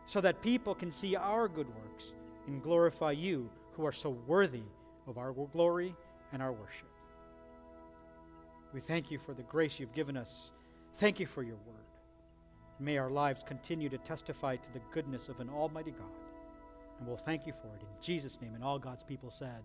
so 0.06 0.22
that 0.22 0.42
people 0.42 0.74
can 0.76 0.92
see 0.92 1.16
our 1.16 1.48
good 1.48 1.68
works 1.68 2.14
and 2.48 2.62
glorify 2.62 3.12
you 3.12 3.50
who 3.74 3.86
are 3.86 3.92
so 3.92 4.12
worthy 4.28 4.64
of 5.08 5.18
our 5.18 5.34
glory 5.52 5.96
and 6.32 6.42
our 6.42 6.52
worship. 6.52 6.93
We 8.74 8.80
thank 8.80 9.12
you 9.12 9.20
for 9.20 9.34
the 9.34 9.44
grace 9.44 9.80
you've 9.80 9.94
given 9.94 10.18
us. 10.18 10.52
Thank 10.96 11.20
you 11.20 11.28
for 11.28 11.44
your 11.44 11.58
word. 11.58 11.76
May 12.80 12.98
our 12.98 13.10
lives 13.10 13.44
continue 13.46 13.88
to 13.90 14.00
testify 14.00 14.56
to 14.56 14.74
the 14.74 14.82
goodness 14.92 15.30
of 15.30 15.40
an 15.40 15.50
almighty 15.50 15.92
God. 15.92 16.08
And 16.98 17.08
we'll 17.08 17.18
thank 17.18 17.46
you 17.46 17.54
for 17.54 17.68
it 17.68 17.82
in 17.82 18.02
Jesus' 18.02 18.42
name. 18.42 18.56
And 18.56 18.64
all 18.64 18.80
God's 18.80 19.04
people 19.04 19.30
said, 19.30 19.62